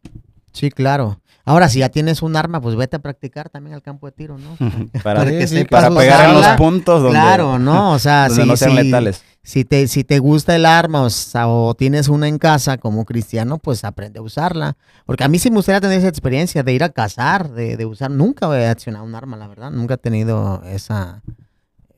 Sí, 0.52 0.72
claro. 0.72 1.20
Ahora, 1.48 1.70
si 1.70 1.80
ya 1.80 1.88
tienes 1.90 2.22
un 2.22 2.36
arma, 2.36 2.60
pues 2.60 2.76
vete 2.76 2.98
a 2.98 3.00
practicar 3.00 3.50
también 3.50 3.74
al 3.74 3.82
campo 3.82 4.06
de 4.08 4.12
tiro, 4.12 4.38
¿no? 4.38 4.58
para, 5.04 5.20
Para 5.22 5.32
que 5.32 5.48
sí, 5.48 5.64
para 5.64 5.90
pegar 5.90 6.28
en 6.30 6.36
los 6.36 6.46
puntos 6.58 7.02
donde, 7.02 7.18
Claro, 7.18 7.58
¿no? 7.58 7.94
O 7.94 8.00
sea, 8.00 8.30
si, 8.32 8.44
no 8.46 8.58
sean 8.58 8.72
si- 8.72 8.84
letales. 8.84 9.24
si 9.44 9.64
te, 9.64 9.88
si 9.88 10.04
te 10.04 10.20
gusta 10.20 10.56
el 10.58 10.66
arma 10.66 11.04
o, 11.04 11.10
sa- 11.10 11.48
o 11.48 11.74
tienes 11.74 12.10
una 12.10 12.28
en 12.28 12.38
casa 12.38 12.78
como 12.78 13.06
cristiano, 13.06 13.60
pues 13.60 13.86
aprende 13.86 14.20
a 14.20 14.22
usarla. 14.22 14.76
Porque 15.06 15.24
a 15.24 15.30
mí 15.30 15.40
sí 15.40 15.50
me 15.50 15.56
gustaría 15.56 15.80
tener 15.80 16.00
esa 16.00 16.10
experiencia 16.10 16.64
de 16.64 16.74
ir 16.74 16.84
a 16.84 16.90
cazar, 16.90 17.50
de, 17.52 17.78
de 17.78 17.86
usar. 17.86 18.12
Nunca 18.12 18.48
he 18.60 18.68
accionado 18.68 19.06
un 19.06 19.16
arma, 19.16 19.38
la 19.38 19.48
verdad. 19.48 19.72
Nunca 19.72 19.94
he 19.94 19.98
tenido 19.98 20.62
esa, 20.66 21.22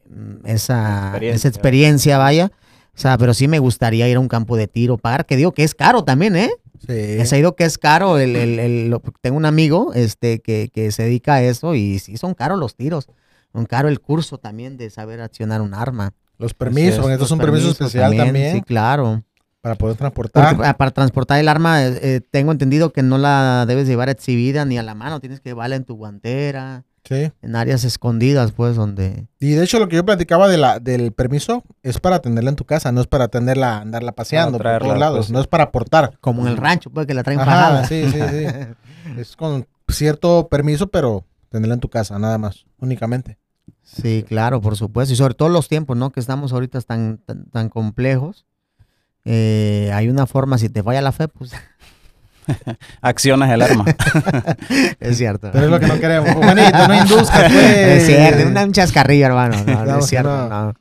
mm, 0.10 0.46
esa, 0.46 1.08
Experiencia. 1.08 1.36
esa 1.36 1.48
experiencia, 1.48 2.18
vaya. 2.20 2.52
O 2.96 3.02
sea, 3.02 3.18
pero 3.18 3.34
sí 3.34 3.48
me 3.48 3.60
gustaría 3.60 4.08
ir 4.10 4.18
a 4.18 4.20
un 4.20 4.28
campo 4.28 4.58
de 4.58 4.68
tiro, 4.68 4.98
pagar, 4.98 5.26
que 5.26 5.38
digo 5.38 5.54
que 5.54 5.64
es 5.64 5.74
caro 5.74 6.04
también, 6.04 6.36
¿eh? 6.36 6.52
Sí. 6.86 6.94
He 6.94 7.26
sabido 7.26 7.56
que 7.56 7.65
es 7.65 7.78
caro. 7.78 8.18
El, 8.18 8.36
el- 8.36 8.96
tengo 9.22 9.38
un 9.38 9.46
amigo 9.46 9.92
este, 9.94 10.39
que, 10.39 10.70
que 10.74 10.92
se 10.92 11.04
dedica 11.04 11.36
a 11.36 11.42
eso 11.44 11.76
y 11.76 12.00
sí 12.00 12.18
son 12.18 12.34
caros 12.34 12.58
los 12.60 12.76
tiros. 12.76 13.08
Son 13.52 13.65
caro 13.65 13.89
el 13.89 14.00
curso 14.00 14.38
también 14.38 14.78
de 14.78 14.89
saber 14.89 15.22
accionar 15.22 15.62
un 15.62 15.74
arma. 15.74 16.13
Los 16.38 16.54
permisos, 16.54 17.00
Así 17.00 17.08
es, 17.08 17.13
esto 17.13 17.13
es 17.13 17.20
Los 17.20 17.32
un 17.32 17.38
permiso 17.39 17.63
permisos 17.68 17.88
especial 17.88 18.15
también, 18.15 18.56
Sí, 18.56 18.62
claro. 18.62 19.24
para 19.62 19.76
poder 19.76 19.98
transportar. 19.98 20.56
pa- 20.56 20.74
para 20.76 20.92
transportar 20.92 21.39
el 21.39 21.48
arma, 21.50 21.84
eh, 21.86 22.00
eh, 22.02 22.22
tengo 22.32 22.52
entendido 22.54 22.94
que 22.94 23.04
no 23.04 23.18
la 23.18 23.65
debes 23.68 23.88
llevar 23.88 24.08
exhibida 24.10 24.63
ni 24.65 24.78
a 24.78 24.84
la 24.84 24.96
mano. 24.96 25.20
Tienes 25.20 25.42
que 25.42 25.50
llevarla 25.50 25.76
en 25.76 25.84
tu 25.84 25.96
guantera, 25.96 26.86
Sí. 27.10 27.32
en 27.41 27.56
áreas 27.56 27.84
escondidas, 27.86 28.52
pues, 28.52 28.76
donde... 28.76 29.26
Y 29.39 29.54
de 29.54 29.63
hecho 29.63 29.80
lo 29.80 29.88
que 29.88 29.95
yo 29.95 30.06
platicaba 30.06 30.48
de 30.48 30.58
la, 30.60 30.80
del 30.80 31.12
permiso 31.12 31.63
es 31.82 32.00
para 32.00 32.19
tenerla 32.19 32.52
en 32.52 32.56
tu 32.56 32.65
casa, 32.65 32.91
no 32.91 33.02
es 33.02 33.08
para 33.08 33.30
tenerla, 33.30 33.80
andarla 33.80 34.12
paseando 34.12 34.60
por 34.60 34.62
traerla, 34.62 34.88
todos 34.88 35.00
lados, 35.00 35.17
pues, 35.17 35.32
no 35.32 35.39
es 35.41 35.48
para 35.48 35.63
aportar. 35.63 36.19
Como 36.22 36.43
en 36.43 36.50
el 36.50 36.58
rancho, 36.58 36.91
pues, 36.91 37.08
que 37.08 37.15
la 37.15 37.24
traen 37.24 37.39
Ajá, 37.39 37.52
fajada. 37.52 37.86
sí, 37.86 38.04
sí, 38.12 38.19
sí. 38.30 38.45
Es 39.17 39.36
con 39.36 39.65
cierto 39.88 40.50
permiso, 40.50 40.86
pero 40.86 41.26
tenerla 41.50 41.74
en 41.74 41.80
tu 41.80 41.89
casa, 41.89 42.19
nada 42.19 42.38
más, 42.38 42.67
únicamente. 42.78 43.39
Sí, 43.82 44.24
claro, 44.28 44.62
por 44.62 44.78
supuesto. 44.78 45.12
Y 45.12 45.17
sobre 45.17 45.34
todo 45.34 45.50
los 45.50 45.67
tiempos, 45.67 45.98
¿no? 45.98 46.12
Que 46.12 46.19
estamos 46.19 46.54
ahorita 46.54 46.80
tan, 46.82 47.17
tan, 47.26 47.45
tan 47.45 47.69
complejos. 47.69 48.45
Eh, 49.26 49.89
hay 49.95 50.10
una 50.10 50.28
forma, 50.28 50.60
si 50.60 50.69
te 50.69 50.84
falla 50.84 51.02
la 51.02 51.12
fe, 51.12 51.28
pues 51.28 51.54
Accionas 53.02 53.50
el 53.52 53.62
arma. 53.62 53.86
es 55.00 55.18
cierto. 55.18 55.50
Pero 55.52 55.66
es 55.66 55.72
lo 55.72 55.80
que 55.80 55.88
no 55.88 56.00
queremos. 56.00 56.30
Juanito, 56.32 56.88
no 56.88 56.96
induzcas, 56.96 57.52
pues. 57.52 57.76
Es 57.76 58.06
cierto, 58.06 58.48
una- 58.48 58.64
un 58.64 58.72
chascarrillo, 58.72 59.26
hermano. 59.28 59.56
No, 59.66 59.74
no 59.74 59.86
No, 59.86 60.00
es 60.00 60.06
cierto, 60.08 60.30
no. 60.30 60.50
no. 60.68 60.74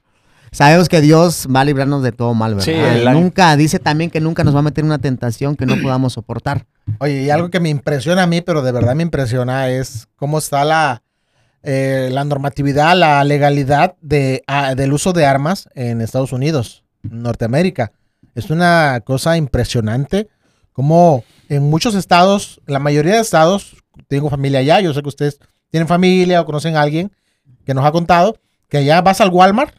Sabemos 0.50 0.88
que 0.88 1.02
Dios 1.02 1.46
va 1.54 1.60
a 1.60 1.64
librarnos 1.64 2.02
de 2.02 2.10
todo 2.10 2.32
mal, 2.32 2.54
¿verdad? 2.54 2.64
Sí, 2.64 3.04
nunca, 3.12 3.54
dice 3.56 3.78
también 3.78 4.10
que 4.10 4.18
nunca 4.18 4.44
nos 4.44 4.54
va 4.54 4.60
a 4.60 4.62
meter 4.62 4.82
en 4.82 4.86
una 4.86 4.98
tentación 4.98 5.56
que 5.56 5.66
no 5.66 5.76
podamos 5.82 6.14
soportar. 6.14 6.64
Oye, 7.00 7.22
y 7.24 7.30
algo 7.30 7.50
que 7.50 7.60
me 7.60 7.68
impresiona 7.68 8.22
a 8.22 8.26
mí, 8.26 8.40
pero 8.40 8.62
de 8.62 8.72
verdad 8.72 8.94
me 8.94 9.02
impresiona, 9.02 9.68
es 9.68 10.08
cómo 10.16 10.38
está 10.38 10.64
la, 10.64 11.02
eh, 11.62 12.08
la 12.10 12.24
normatividad, 12.24 12.96
la 12.96 13.22
legalidad 13.24 13.94
de, 14.00 14.42
ah, 14.46 14.74
del 14.74 14.94
uso 14.94 15.12
de 15.12 15.26
armas 15.26 15.68
en 15.74 16.00
Estados 16.00 16.32
Unidos, 16.32 16.82
Norteamérica. 17.02 17.92
Es 18.34 18.48
una 18.48 19.00
cosa 19.04 19.36
impresionante 19.36 20.28
como 20.78 21.24
en 21.48 21.68
muchos 21.68 21.96
estados, 21.96 22.60
la 22.66 22.78
mayoría 22.78 23.14
de 23.14 23.20
estados, 23.20 23.74
tengo 24.06 24.30
familia 24.30 24.60
allá, 24.60 24.78
yo 24.80 24.94
sé 24.94 25.02
que 25.02 25.08
ustedes 25.08 25.40
tienen 25.70 25.88
familia 25.88 26.40
o 26.40 26.46
conocen 26.46 26.76
a 26.76 26.82
alguien 26.82 27.10
que 27.66 27.74
nos 27.74 27.84
ha 27.84 27.90
contado 27.90 28.36
que 28.68 28.78
allá 28.78 29.00
vas 29.02 29.20
al 29.20 29.30
Walmart 29.30 29.74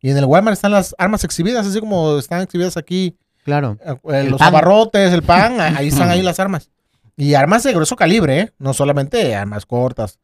y 0.00 0.10
en 0.10 0.16
el 0.16 0.26
Walmart 0.26 0.52
están 0.54 0.70
las 0.70 0.94
armas 0.96 1.24
exhibidas, 1.24 1.66
así 1.66 1.80
como 1.80 2.18
están 2.18 2.40
exhibidas 2.42 2.76
aquí 2.76 3.16
Claro. 3.44 3.78
eh, 3.84 3.96
El 4.20 4.30
los 4.30 4.40
abarrotes, 4.40 5.12
el 5.12 5.24
pan, 5.24 5.60
ahí 5.60 5.88
están 5.92 6.08
ahí 6.08 6.22
las 6.22 6.38
armas. 6.38 6.70
Y 7.16 7.34
armas 7.34 7.64
de 7.64 7.72
grueso 7.72 7.96
calibre, 7.96 8.38
¿eh? 8.40 8.52
no 8.60 8.72
solamente 8.74 9.34
armas 9.34 9.66
cortas. 9.66 10.20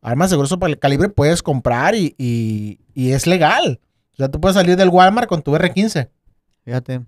Armas 0.00 0.30
de 0.30 0.36
grueso 0.38 0.58
calibre 0.80 1.10
puedes 1.10 1.42
comprar 1.42 1.94
y, 1.94 2.14
y- 2.16 2.78
y 2.94 3.10
es 3.12 3.26
legal. 3.26 3.78
O 4.14 4.16
sea, 4.16 4.30
tú 4.30 4.40
puedes 4.40 4.54
salir 4.54 4.76
del 4.76 4.88
Walmart 4.88 5.28
con 5.28 5.42
tu 5.42 5.52
R15. 5.54 6.08
Fíjate. 6.64 7.02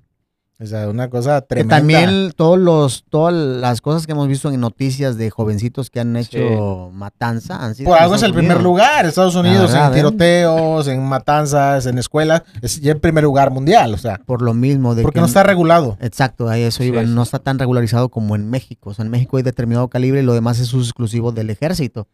O 0.62 0.66
sea, 0.66 0.88
una 0.88 1.10
cosa 1.10 1.40
Que 1.40 1.46
tremenda. 1.48 1.76
también 1.78 2.32
todos 2.36 2.58
los, 2.58 3.04
todas 3.10 3.34
las 3.34 3.80
cosas 3.80 4.06
que 4.06 4.12
hemos 4.12 4.28
visto 4.28 4.50
en 4.50 4.60
noticias 4.60 5.16
de 5.16 5.28
jovencitos 5.30 5.90
que 5.90 5.98
han 6.00 6.14
hecho 6.16 6.90
matanza 6.92 7.64
han 7.64 7.74
sido 7.74 7.90
Por 7.90 7.98
algo 7.98 8.14
es 8.14 8.22
el 8.22 8.32
primer 8.32 8.62
lugar. 8.62 9.06
Estados 9.06 9.34
Unidos 9.34 9.72
verdad, 9.72 9.88
en 9.88 9.94
tiroteos, 9.94 10.86
en 10.88 11.04
matanzas, 11.04 11.86
en 11.86 11.98
escuelas. 11.98 12.42
Es 12.60 12.80
ya 12.80 12.92
el 12.92 13.00
primer 13.00 13.24
lugar 13.24 13.50
mundial. 13.50 13.92
O 13.94 13.98
sea, 13.98 14.20
Por 14.24 14.42
lo 14.42 14.54
mismo. 14.54 14.94
De 14.94 15.02
porque 15.02 15.16
que 15.16 15.20
no 15.20 15.26
está 15.26 15.42
regulado. 15.42 15.96
Exacto, 16.00 16.48
ahí 16.48 16.62
eso 16.62 16.82
Sí, 16.82 16.88
iba. 16.90 17.02
sí. 17.02 17.08
No 17.08 17.22
está 17.22 17.38
tan 17.40 17.58
regularizado 17.58 18.08
como 18.08 18.36
en 18.36 18.48
México. 18.48 18.90
O 18.90 18.94
sea, 18.94 19.04
en 19.04 19.10
México 19.10 19.36
hay 19.38 19.42
determinado 19.42 19.88
calibre 19.88 20.20
y 20.20 20.24
lo 20.24 20.34
demás 20.34 20.58
es 20.60 20.72
exclusivo 20.74 21.32
del 21.32 21.50
ejército. 21.50 22.06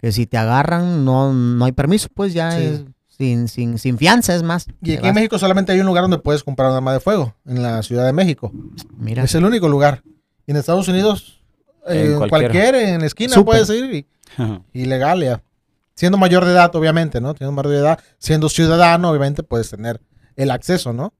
Que 0.00 0.10
si 0.10 0.26
te 0.26 0.36
agarran, 0.36 1.04
no, 1.04 1.32
no 1.32 1.64
hay 1.64 1.70
permiso, 1.72 2.08
pues 2.12 2.34
ya 2.34 2.50
Sí. 2.52 2.64
es 2.64 2.84
sin, 3.16 3.48
sin, 3.48 3.78
sin 3.78 3.98
fianza, 3.98 4.34
es 4.34 4.42
más. 4.42 4.66
Y 4.82 4.94
aquí 4.94 5.06
en. 5.08 5.14
México 5.14 5.38
solamente 5.38 5.72
hay 5.72 5.80
un 5.80 5.86
lugar 5.86 6.02
donde 6.02 6.18
puedes 6.18 6.42
comprar 6.42 6.70
un 6.70 6.76
arma 6.76 6.92
de 6.92 7.00
fuego. 7.00 7.34
En 7.46 7.62
la 7.62 7.82
Ciudad 7.82 8.06
de 8.06 8.12
México. 8.12 8.50
Mira, 8.96 9.24
Es 9.24 9.34
el 9.34 9.44
único 9.44 9.68
lugar. 9.68 10.02
Y 10.46 10.50
en 10.50 10.56
Estados 10.56 10.88
Unidos, 10.88 11.42
En 11.86 12.12
eh, 12.12 12.16
cualquiera. 12.16 12.28
cualquier, 12.28 12.74
en 12.74 13.00
la 13.00 13.06
esquina 13.06 13.42
puedes 13.44 13.68
ir 13.70 13.94
y, 13.94 14.06
y 14.72 14.84
legal 14.86 15.22
ya. 15.22 15.42
Siendo 15.94 16.16
mayor 16.18 16.44
de 16.44 16.52
edad, 16.52 16.74
obviamente, 16.74 17.20
¿no? 17.20 17.34
Siendo 17.34 17.52
mayor 17.52 17.70
de 17.70 17.78
edad, 17.78 18.00
siendo 18.18 18.48
ciudadano, 18.48 19.10
obviamente 19.10 19.42
puedes 19.42 19.70
tener 19.70 20.00
el 20.36 20.50
acceso, 20.50 20.92
¿no? 20.92 21.12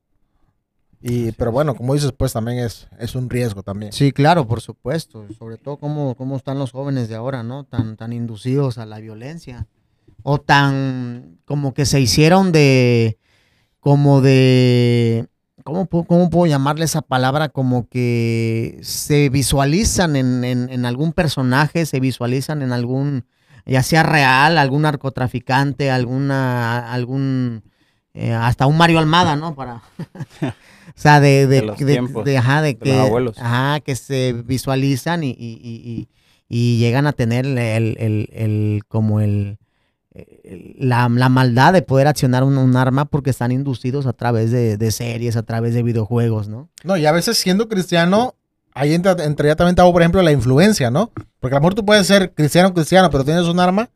Y, 1.05 1.33
pero 1.33 1.51
bueno, 1.53 1.75
como 1.75 1.95
dices, 1.95 2.13
pues 2.17 2.33
también 2.33 2.59
es, 2.59 2.87
es 2.99 3.15
un 3.17 3.29
riesgo 3.29 3.63
también. 3.63 3.93
Sí, 3.93 4.13
claro, 4.13 4.47
por 4.47 4.61
supuesto. 4.61 5.27
Sobre 5.37 5.57
todo 5.59 5.77
cómo, 5.77 6.15
cómo 6.15 6.37
están 6.37 6.59
los 6.59 6.71
jóvenes 6.71 7.09
de 7.09 7.17
ahora, 7.17 7.43
¿no? 7.43 7.65
Tan, 7.65 7.97
tan 7.97 8.13
inducidos 8.13 8.79
a 8.79 8.87
la 8.87 9.01
violencia. 9.01 9.67
O 10.23 10.41
tan 10.41 11.39
como 11.45 11.75
que 11.75 11.85
se 11.87 12.01
hicieron 12.01 12.53
de, 12.53 13.19
como 13.81 14.21
de, 14.21 15.27
¿cómo, 15.65 15.87
puedo- 15.87 16.05
cómo 16.05 16.31
puedo 16.31 16.47
llamarle 16.47 16.85
esa 16.85 17.03
palabra? 17.03 17.49
Como 17.49 17.89
que 17.89 18.79
se 18.83 19.29
visualizan 19.29 20.17
en, 20.17 20.45
en- 20.45 20.69
en 20.71 20.87
algún 20.87 21.13
personaje, 21.13 21.85
se 21.87 22.01
visualizan 22.01 22.63
en 22.63 22.73
algún, 22.73 23.25
ya 23.67 23.83
sea 23.83 24.03
real, 24.03 24.59
algún 24.59 24.83
narcotraficante, 24.83 25.91
alguna, 25.91 26.93
algún, 26.93 27.63
eh, 28.15 28.33
hasta 28.33 28.67
un 28.67 28.77
Mario 28.79 28.99
Almada, 28.99 29.37
¿no? 29.37 29.55
Para... 29.55 29.83
O 30.89 31.01
sea, 31.01 31.21
de, 31.21 31.47
de, 31.47 31.61
De 31.61 31.63
los 31.63 31.79
de- 31.79 31.87
tiempos, 31.93 32.25
de- 32.25 32.37
ajá, 32.39 32.63
que, 32.75 32.79
los 32.85 32.99
abuelos. 33.07 33.39
ajá, 33.39 33.81
que 33.81 33.97
se 33.97 34.35
visualizan 34.45 35.25
y, 35.25 35.31
y- 35.31 35.35
y- 35.63 35.81
y- 35.91 36.09
y 36.49 36.79
llegan 36.79 37.07
a 37.07 37.13
tener 37.13 37.47
el, 37.47 37.57
el- 37.59 38.29
el- 38.33 38.83
como 38.89 39.21
el- 39.21 39.59
la, 40.79 41.09
la 41.09 41.29
maldad 41.29 41.73
de 41.73 41.83
poder 41.83 42.07
accionar 42.07 42.45
un, 42.45 42.59
un 42.59 42.77
arma 42.77 43.05
porque 43.07 43.31
están 43.31 43.53
inducidos 43.53 44.07
a 44.07 44.13
través 44.13 44.51
de, 44.51 44.77
de 44.77 44.91
series, 44.93 45.37
a 45.37 45.43
través 45.43 45.75
de 45.75 45.83
videojuegos, 45.83 46.49
¿no? 46.49 46.69
No, 46.85 46.97
y 46.97 47.07
a 47.07 47.13
veces 47.13 47.39
siendo 47.39 47.69
cristiano, 47.69 48.35
ahí 48.75 48.93
entra, 48.95 49.13
entraría 49.25 49.57
también, 49.57 49.75
Tavo, 49.77 49.93
por 49.93 50.03
ejemplo, 50.03 50.23
la 50.23 50.33
influencia, 50.33 50.91
¿no? 50.91 51.11
Porque 51.41 51.57
a 51.57 51.59
lo 51.59 51.63
mejor 51.63 51.75
tú 51.75 51.85
puedes 51.85 52.07
ser 52.07 52.33
cristiano, 52.35 52.75
cristiano, 52.75 53.11
pero 53.11 53.25
tienes 53.25 53.45
un 53.45 53.59
arma 53.59 53.89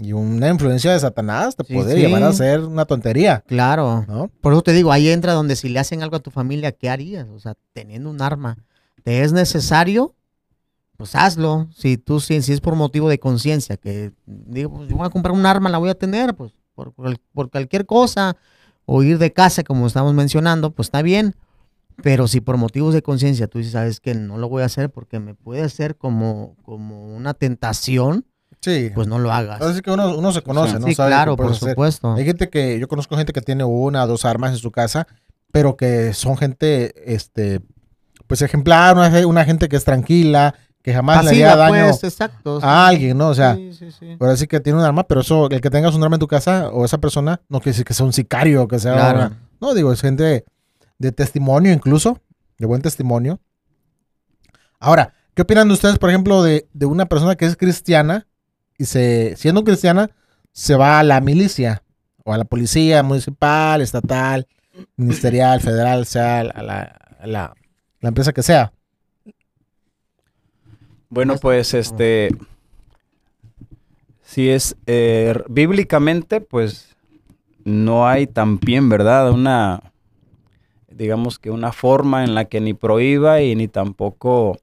y 0.00 0.12
una 0.12 0.48
influencia 0.48 0.92
de 0.92 1.00
Satanás 1.00 1.56
te 1.56 1.64
Sí, 1.64 1.74
puede 1.74 1.94
sí. 1.94 2.00
llevar 2.00 2.22
a 2.22 2.28
hacer 2.28 2.60
una 2.60 2.84
tontería, 2.84 3.42
Claro. 3.48 4.04
¿no? 4.06 4.30
Por 4.40 4.52
eso 4.52 4.62
te 4.62 4.72
digo, 4.72 4.92
ahí 4.92 5.08
entra 5.08 5.32
donde 5.32 5.56
si 5.56 5.68
le 5.68 5.80
hacen 5.80 6.02
algo 6.04 6.14
a 6.16 6.20
tu 6.20 6.30
familia, 6.30 6.70
¿qué 6.70 6.88
harías? 6.88 7.26
O 7.34 7.40
sea, 7.40 7.54
teniendo 7.72 8.08
un 8.10 8.22
arma, 8.22 8.58
¿te 9.02 9.22
es 9.24 9.32
necesario? 9.32 10.14
Pues 10.98 11.14
hazlo. 11.14 11.68
Si 11.74 11.96
tú, 11.96 12.18
si, 12.20 12.42
si 12.42 12.52
es 12.52 12.60
por 12.60 12.74
motivo 12.74 13.08
de 13.08 13.18
conciencia, 13.18 13.76
que 13.76 14.12
digo, 14.26 14.74
pues 14.74 14.88
yo 14.90 14.96
voy 14.96 15.06
a 15.06 15.10
comprar 15.10 15.32
un 15.32 15.46
arma, 15.46 15.70
la 15.70 15.78
voy 15.78 15.88
a 15.90 15.94
tener, 15.94 16.34
pues 16.34 16.52
por, 16.74 16.92
por- 16.92 17.50
cualquier 17.50 17.86
cosa, 17.86 18.36
o 18.84 19.02
ir 19.04 19.18
de 19.18 19.32
casa, 19.32 19.62
como 19.62 19.86
estamos 19.86 20.12
mencionando, 20.12 20.72
pues 20.72 20.88
está 20.88 21.00
bien. 21.02 21.36
Pero 22.02 22.26
si 22.28 22.40
por 22.40 22.56
motivos 22.56 22.94
de 22.94 23.02
conciencia 23.02 23.46
tú 23.46 23.58
dices, 23.58 23.72
sabes 23.74 24.00
que 24.00 24.14
no 24.14 24.38
lo 24.38 24.48
voy 24.48 24.62
a 24.62 24.66
hacer 24.66 24.90
porque 24.90 25.18
me 25.20 25.34
puede 25.34 25.62
hacer 25.62 25.96
como, 25.96 26.56
como 26.64 27.14
una 27.16 27.32
tentación, 27.34 28.24
Sí. 28.60 28.90
pues 28.92 29.06
no 29.06 29.20
lo 29.20 29.30
hagas. 29.32 29.60
Así 29.62 29.80
que 29.82 29.92
uno, 29.92 30.16
uno 30.18 30.32
se 30.32 30.42
conoce, 30.42 30.80
¿no? 30.80 30.86
sí, 30.88 30.94
Sabe 30.96 31.10
lo 31.10 31.14
que 31.14 31.16
claro, 31.16 31.36
por 31.36 31.52
hacer. 31.52 31.70
supuesto. 31.70 32.12
Hay 32.14 32.24
gente 32.24 32.50
que, 32.50 32.78
yo 32.80 32.88
conozco 32.88 33.16
gente 33.16 33.32
que 33.32 33.40
tiene 33.40 33.62
una 33.62 34.02
o 34.02 34.06
dos 34.08 34.24
armas 34.24 34.50
en 34.50 34.58
su 34.58 34.72
casa, 34.72 35.06
pero 35.52 35.76
que 35.76 36.12
son 36.12 36.36
gente, 36.36 36.92
este, 37.14 37.60
pues 38.26 38.42
ejemplar, 38.42 38.96
una, 38.96 39.26
una 39.28 39.44
gente 39.44 39.68
que 39.68 39.76
es 39.76 39.84
tranquila, 39.84 40.54
que 40.88 40.94
jamás 40.94 41.22
le 41.22 41.30
haría 41.30 41.54
daño 41.54 41.84
pues, 41.90 42.02
exacto. 42.04 42.60
a 42.62 42.86
alguien, 42.86 43.18
¿no? 43.18 43.28
O 43.28 43.34
sea, 43.34 43.54
Sí, 43.56 43.72
sí, 43.74 43.90
sí. 43.92 44.16
ahora 44.18 44.36
sí 44.38 44.46
que 44.46 44.58
tiene 44.58 44.78
un 44.78 44.84
arma, 44.86 45.04
pero 45.06 45.20
eso, 45.20 45.50
el 45.50 45.60
que 45.60 45.68
tengas 45.68 45.94
un 45.94 46.02
arma 46.02 46.16
en 46.16 46.20
tu 46.20 46.26
casa 46.28 46.70
o 46.70 46.84
esa 46.86 46.96
persona, 46.98 47.42
no 47.50 47.58
quiere 47.60 47.72
decir 47.72 47.84
que 47.84 47.92
sea 47.92 48.06
un 48.06 48.12
sicario, 48.14 48.66
que 48.68 48.78
sea 48.78 48.94
Claro. 48.94 49.18
una- 49.18 49.38
no, 49.60 49.74
digo, 49.74 49.92
es 49.92 50.00
gente 50.00 50.44
de 50.98 51.12
testimonio 51.12 51.72
incluso, 51.72 52.20
de 52.58 52.66
buen 52.66 52.80
testimonio. 52.80 53.38
Ahora, 54.80 55.12
¿qué 55.34 55.42
opinan 55.42 55.68
de 55.68 55.74
ustedes, 55.74 55.98
por 55.98 56.08
ejemplo, 56.08 56.42
de, 56.42 56.66
de 56.72 56.86
una 56.86 57.06
persona 57.06 57.36
que 57.36 57.44
es 57.44 57.56
cristiana 57.56 58.26
y 58.78 58.84
se, 58.86 59.34
siendo 59.36 59.64
cristiana, 59.64 60.10
se 60.52 60.74
va 60.74 60.98
a 60.98 61.02
la 61.02 61.20
milicia 61.20 61.82
o 62.24 62.32
a 62.32 62.38
la 62.38 62.44
policía 62.44 63.02
municipal, 63.02 63.80
estatal, 63.82 64.46
ministerial, 64.96 65.60
federal, 65.60 66.06
sea 66.06 66.40
a 66.40 66.44
la, 66.62 66.80
a 67.20 67.26
la, 67.26 67.54
la 68.00 68.08
empresa 68.08 68.32
que 68.32 68.42
sea? 68.42 68.72
Bueno, 71.10 71.36
pues 71.40 71.72
este, 71.72 72.28
si 74.22 74.50
es 74.50 74.76
eh, 74.86 75.34
bíblicamente, 75.48 76.40
pues 76.40 76.96
no 77.64 78.06
hay 78.06 78.26
también, 78.26 78.88
¿verdad? 78.88 79.30
Una, 79.30 79.92
digamos 80.90 81.38
que 81.38 81.50
una 81.50 81.72
forma 81.72 82.24
en 82.24 82.34
la 82.34 82.44
que 82.44 82.60
ni 82.60 82.74
prohíba 82.74 83.40
y 83.40 83.54
ni 83.54 83.68
tampoco 83.68 84.58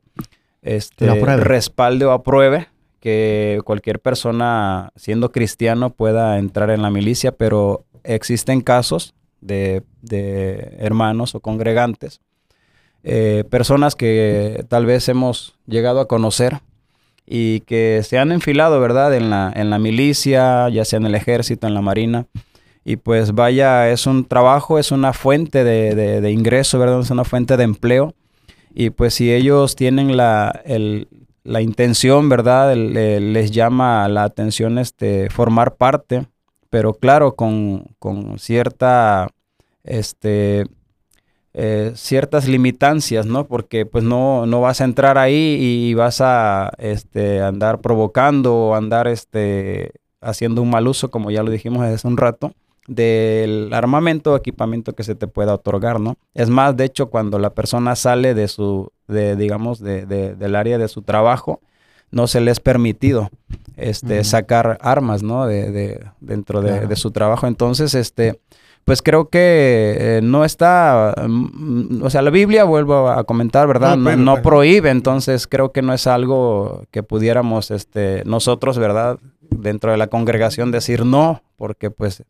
este, 0.62 1.08
respalde 1.38 2.06
o 2.06 2.12
apruebe 2.12 2.68
que 3.00 3.62
cualquier 3.66 4.00
persona 4.00 4.92
siendo 4.96 5.32
cristiano 5.32 5.92
pueda 5.92 6.38
entrar 6.38 6.70
en 6.70 6.82
la 6.82 6.92
milicia, 6.92 7.32
pero 7.32 7.86
existen 8.04 8.62
casos 8.62 9.16
de, 9.42 9.84
de 10.02 10.76
hermanos 10.80 11.34
o 11.34 11.40
congregantes 11.40 12.22
eh, 13.08 13.44
personas 13.50 13.96
que 13.96 14.66
tal 14.68 14.86
vez 14.88 15.08
hemos 15.10 15.56
llegado 15.68 16.00
a 16.00 16.08
conocer 16.08 16.60
y 17.28 17.60
que 17.62 18.02
se 18.04 18.18
han 18.18 18.32
enfilado, 18.32 18.80
¿verdad? 18.80 19.14
En 19.16 19.30
la, 19.30 19.54
en 19.56 19.70
la 19.70 19.78
milicia, 19.80 20.68
ya 20.70 20.84
sea 20.86 20.98
en 20.98 21.06
el 21.06 21.16
ejército, 21.16 21.68
en 21.68 21.76
la 21.76 21.82
marina. 21.82 22.26
Y 22.84 22.98
pues 22.98 23.34
vaya, 23.34 23.90
es 23.92 24.06
un 24.08 24.26
trabajo, 24.26 24.78
es 24.80 24.92
una 24.92 25.14
fuente 25.14 25.64
de, 25.64 25.96
de- 26.22 26.32
ingreso, 26.32 26.78
¿verdad? 26.80 27.00
Es 27.02 27.10
una 27.12 27.24
fuente 27.24 27.58
de 27.58 27.64
empleo. 27.64 28.14
Y 28.74 28.90
pues 28.90 29.14
si 29.14 29.32
ellos 29.34 29.76
tienen 29.76 30.18
la, 30.18 30.62
el- 30.66 31.08
la 31.44 31.62
intención, 31.62 32.28
¿verdad? 32.28 32.74
El- 32.74 33.34
les 33.34 33.52
llama 33.52 34.08
la 34.08 34.24
atención 34.24 34.78
este, 34.80 35.30
formar 35.30 35.76
parte, 35.76 36.26
pero 36.72 36.94
claro, 36.96 37.36
con, 37.36 37.86
con 38.00 38.38
cierta, 38.40 39.30
este, 39.84 40.66
eh, 41.58 41.94
ciertas 41.96 42.48
limitancias, 42.50 43.26
¿no? 43.26 43.48
Porque 43.48 43.86
pues 43.86 44.04
no, 44.04 44.46
no 44.46 44.60
vas 44.60 44.82
a 44.82 44.84
entrar 44.84 45.18
ahí 45.18 45.58
y 45.90 45.94
vas 45.94 46.20
a 46.20 46.72
este, 46.78 47.42
andar 47.42 47.80
provocando 47.80 48.54
o 48.56 48.76
andar 48.76 49.08
este, 49.08 49.92
haciendo 50.20 50.62
un 50.62 50.70
mal 50.70 50.86
uso, 50.88 51.10
como 51.10 51.32
ya 51.32 51.44
lo 51.44 51.52
dijimos 51.52 51.82
hace 51.86 52.06
un 52.08 52.18
rato, 52.18 52.52
del 52.88 53.74
armamento 53.74 54.34
o 54.34 54.36
equipamiento 54.36 54.94
que 54.94 55.04
se 55.04 55.16
te 55.16 55.28
pueda 55.28 55.54
otorgar, 55.54 56.00
¿no? 56.00 56.18
Es 56.34 56.50
más, 56.50 56.76
de 56.76 56.84
hecho, 56.86 57.10
cuando 57.10 57.40
la 57.40 57.52
persona 57.52 57.96
sale 57.96 58.34
de 58.34 58.48
su, 58.50 58.92
de, 59.08 59.36
digamos, 59.38 59.80
de, 59.80 60.06
de- 60.06 60.36
del 60.36 60.56
área 60.56 60.78
de 60.78 60.88
su 60.90 61.02
trabajo, 61.04 61.62
no 62.12 62.28
se 62.28 62.42
le 62.42 62.52
es 62.52 62.60
permitido 62.60 63.30
este, 63.78 64.24
sacar 64.26 64.78
armas, 64.82 65.24
¿no? 65.24 65.48
De, 65.48 65.72
de- 65.72 66.06
dentro 66.20 66.62
Claro. 66.62 66.88
de 66.88 66.96
su 66.98 67.12
trabajo. 67.12 67.48
Entonces, 67.48 67.96
este, 67.96 68.40
pues 68.86 69.02
creo 69.02 69.30
que 69.30 69.98
eh, 70.00 70.20
no 70.24 70.46
está, 70.46 71.16
mm, 71.28 72.04
o 72.04 72.10
sea, 72.12 72.22
la 72.22 72.30
Biblia, 72.30 72.64
vuelvo 72.64 73.10
a 73.10 73.24
comentar, 73.24 73.68
¿verdad? 73.68 73.98
No 73.98 73.98
No, 73.98 74.04
prohíbe, 74.04 74.24
no 74.24 74.42
prohíbe, 74.42 74.90
entonces 74.92 75.48
creo 75.48 75.72
que 75.72 75.82
no 75.82 75.92
es 75.92 76.06
algo 76.06 76.84
que 76.92 77.02
pudiéramos, 77.02 77.72
este, 77.72 78.22
nosotros, 78.26 78.78
¿verdad? 78.78 79.18
Dentro 79.50 79.92
de 79.92 79.98
la 79.98 80.08
congregación 80.08 80.72
decir 80.72 81.04
no, 81.04 81.42
porque 81.58 81.90
pues 81.90 82.24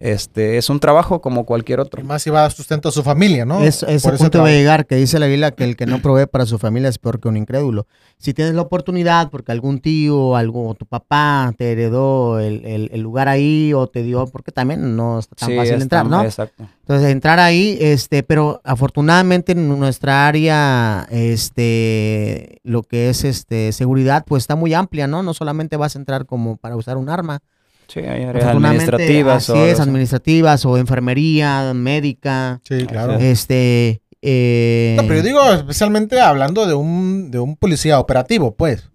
este, 0.00 0.58
es 0.58 0.68
un 0.70 0.80
trabajo 0.80 1.20
como 1.20 1.44
cualquier 1.46 1.80
otro. 1.80 2.00
Y 2.02 2.04
más 2.04 2.22
si 2.22 2.28
va 2.30 2.44
a 2.44 2.50
sustento 2.50 2.88
a 2.88 2.92
su 2.92 3.02
familia, 3.02 3.44
¿no? 3.44 3.60
Es, 3.60 3.82
ese 3.84 4.06
Por 4.06 4.14
ese 4.14 4.24
punto 4.24 4.40
va 4.42 4.48
a 4.48 4.50
llegar, 4.50 4.86
que 4.86 4.96
dice 4.96 5.18
la 5.18 5.26
Biblia 5.26 5.52
que 5.52 5.64
el 5.64 5.76
que 5.76 5.86
no 5.86 6.02
provee 6.02 6.26
para 6.26 6.46
su 6.46 6.58
familia 6.58 6.88
es 6.88 6.98
peor 6.98 7.20
que 7.20 7.28
un 7.28 7.36
incrédulo. 7.36 7.86
Si 8.18 8.34
tienes 8.34 8.54
la 8.54 8.62
oportunidad, 8.62 9.30
porque 9.30 9.52
algún 9.52 9.78
tío, 9.80 10.36
algo, 10.36 10.68
o 10.68 10.74
tu 10.74 10.84
papá 10.86 11.52
te 11.56 11.72
heredó 11.72 12.38
el, 12.40 12.64
el- 12.66 12.90
el 12.92 13.00
lugar 13.00 13.28
ahí 13.28 13.72
o 13.72 13.86
te 13.86 14.02
dio, 14.02 14.26
porque 14.26 14.52
también 14.52 14.96
no 14.96 15.18
está 15.20 15.36
tan 15.36 15.48
Sí, 15.50 15.56
fácil 15.56 15.80
entrar, 15.82 16.06
¿no? 16.06 16.22
Exacto. 16.22 16.66
Entonces, 16.80 17.10
entrar 17.10 17.38
ahí, 17.38 17.78
este, 17.80 18.22
pero 18.22 18.60
afortunadamente 18.64 19.52
en 19.52 19.68
nuestra 19.78 20.26
área, 20.28 21.06
este, 21.10 22.58
lo 22.64 22.82
que 22.82 23.08
es 23.10 23.24
este 23.24 23.72
seguridad, 23.72 24.24
pues 24.26 24.42
está 24.42 24.56
muy 24.56 24.74
amplia, 24.74 25.06
¿no? 25.06 25.22
No 25.22 25.34
solamente 25.34 25.76
vas 25.76 25.96
a 25.96 25.98
entrar 25.98 26.26
como 26.26 26.56
para 26.56 26.76
usar 26.76 26.96
un 26.96 27.08
arma. 27.08 27.40
Sí, 27.88 28.00
hay 28.00 28.24
áreas 28.24 28.46
administrativas. 28.46 29.50
así 29.50 29.58
o 29.58 29.64
es, 29.64 29.80
administrativas 29.80 30.64
o 30.66 30.76
enfermería, 30.78 31.72
médica, 31.74 32.60
Sí, 32.64 32.86
claro. 32.86 33.14
Este, 33.14 34.00
eh, 34.22 34.94
No, 34.96 35.02
pero 35.02 35.16
yo 35.16 35.22
digo 35.22 35.40
especialmente 35.52 36.20
hablando 36.20 36.66
de 36.66 36.74
un, 36.74 37.30
de 37.30 37.38
un 37.38 37.56
policía 37.56 37.98
operativo, 38.00 38.54
pues. 38.54 38.90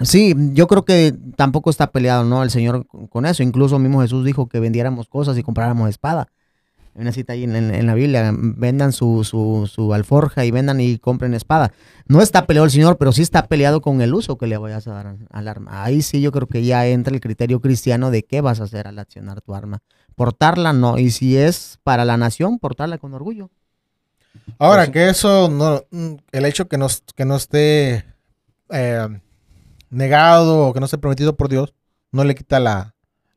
Sí, 0.00 0.34
yo 0.52 0.66
creo 0.66 0.84
que 0.84 1.14
tampoco 1.36 1.70
está 1.70 1.92
peleado, 1.92 2.24
¿no? 2.24 2.42
El 2.42 2.50
Señor 2.50 2.84
con- 2.86 3.06
con 3.06 3.26
eso. 3.26 3.42
Incluso 3.44 3.78
mismo 3.78 4.02
Jesús 4.02 4.24
dijo 4.24 4.48
que 4.48 4.58
vendiéramos 4.58 5.06
cosas 5.06 5.38
y 5.38 5.42
compráramos 5.44 5.88
espada. 5.88 6.26
Hay 6.94 7.02
una 7.02 7.12
cita 7.12 7.32
ahí 7.32 7.44
en, 7.44 7.56
en- 7.56 7.74
en 7.74 7.86
la 7.86 7.94
Biblia, 7.94 8.32
vendan 8.36 8.92
su, 8.92 9.24
su, 9.24 9.68
su 9.72 9.92
alforja 9.94 10.44
y 10.44 10.50
vendan 10.52 10.80
y 10.80 10.98
compren 10.98 11.34
espada. 11.34 11.72
No 12.06 12.20
está 12.22 12.46
peleado 12.46 12.66
el 12.66 12.70
Señor, 12.70 12.98
pero 12.98 13.12
sí 13.12 13.22
está 13.22 13.46
peleado 13.46 13.80
con 13.80 14.00
el 14.00 14.14
uso 14.14 14.38
que 14.38 14.46
le 14.46 14.56
vayas 14.58 14.86
a 14.86 14.92
dar 14.92 15.16
al- 15.30 15.48
arma. 15.48 15.82
Ahí 15.84 16.02
sí 16.02 16.20
yo 16.20 16.30
creo 16.32 16.46
que 16.46 16.64
ya 16.64 16.86
entra 16.86 17.12
el 17.14 17.20
criterio 17.20 17.60
cristiano 17.60 18.10
de 18.10 18.22
qué 18.24 18.40
vas 18.40 18.60
a 18.60 18.64
hacer 18.64 18.86
al 18.86 18.98
accionar 18.98 19.40
tu 19.40 19.54
arma. 19.54 19.80
Portarla 20.14 20.72
no, 20.72 20.98
y 20.98 21.10
si 21.10 21.36
es 21.36 21.78
para 21.82 22.04
la 22.04 22.16
nación, 22.16 22.58
portarla 22.60 22.98
con 22.98 23.12
orgullo. 23.14 23.50
Ahora, 24.58 24.82
Pues 24.84 24.90
que 24.90 25.08
eso, 25.08 25.48
no, 25.48 25.82
mm, 25.90 26.14
el 26.32 26.44
hecho 26.46 26.68
que 26.68 26.78
no, 26.78 26.86
que 27.16 27.24
no 27.24 27.36
esté 27.36 28.04
eh, 28.70 29.08
negado 29.90 30.68
o 30.68 30.72
que 30.72 30.80
no 30.80 30.86
esté 30.86 30.98
permitido 30.98 31.36
por 31.36 31.48
Dios, 31.48 31.74
no 32.12 32.24
le 32.24 32.34
quita 32.34 32.60
la, 32.60 32.93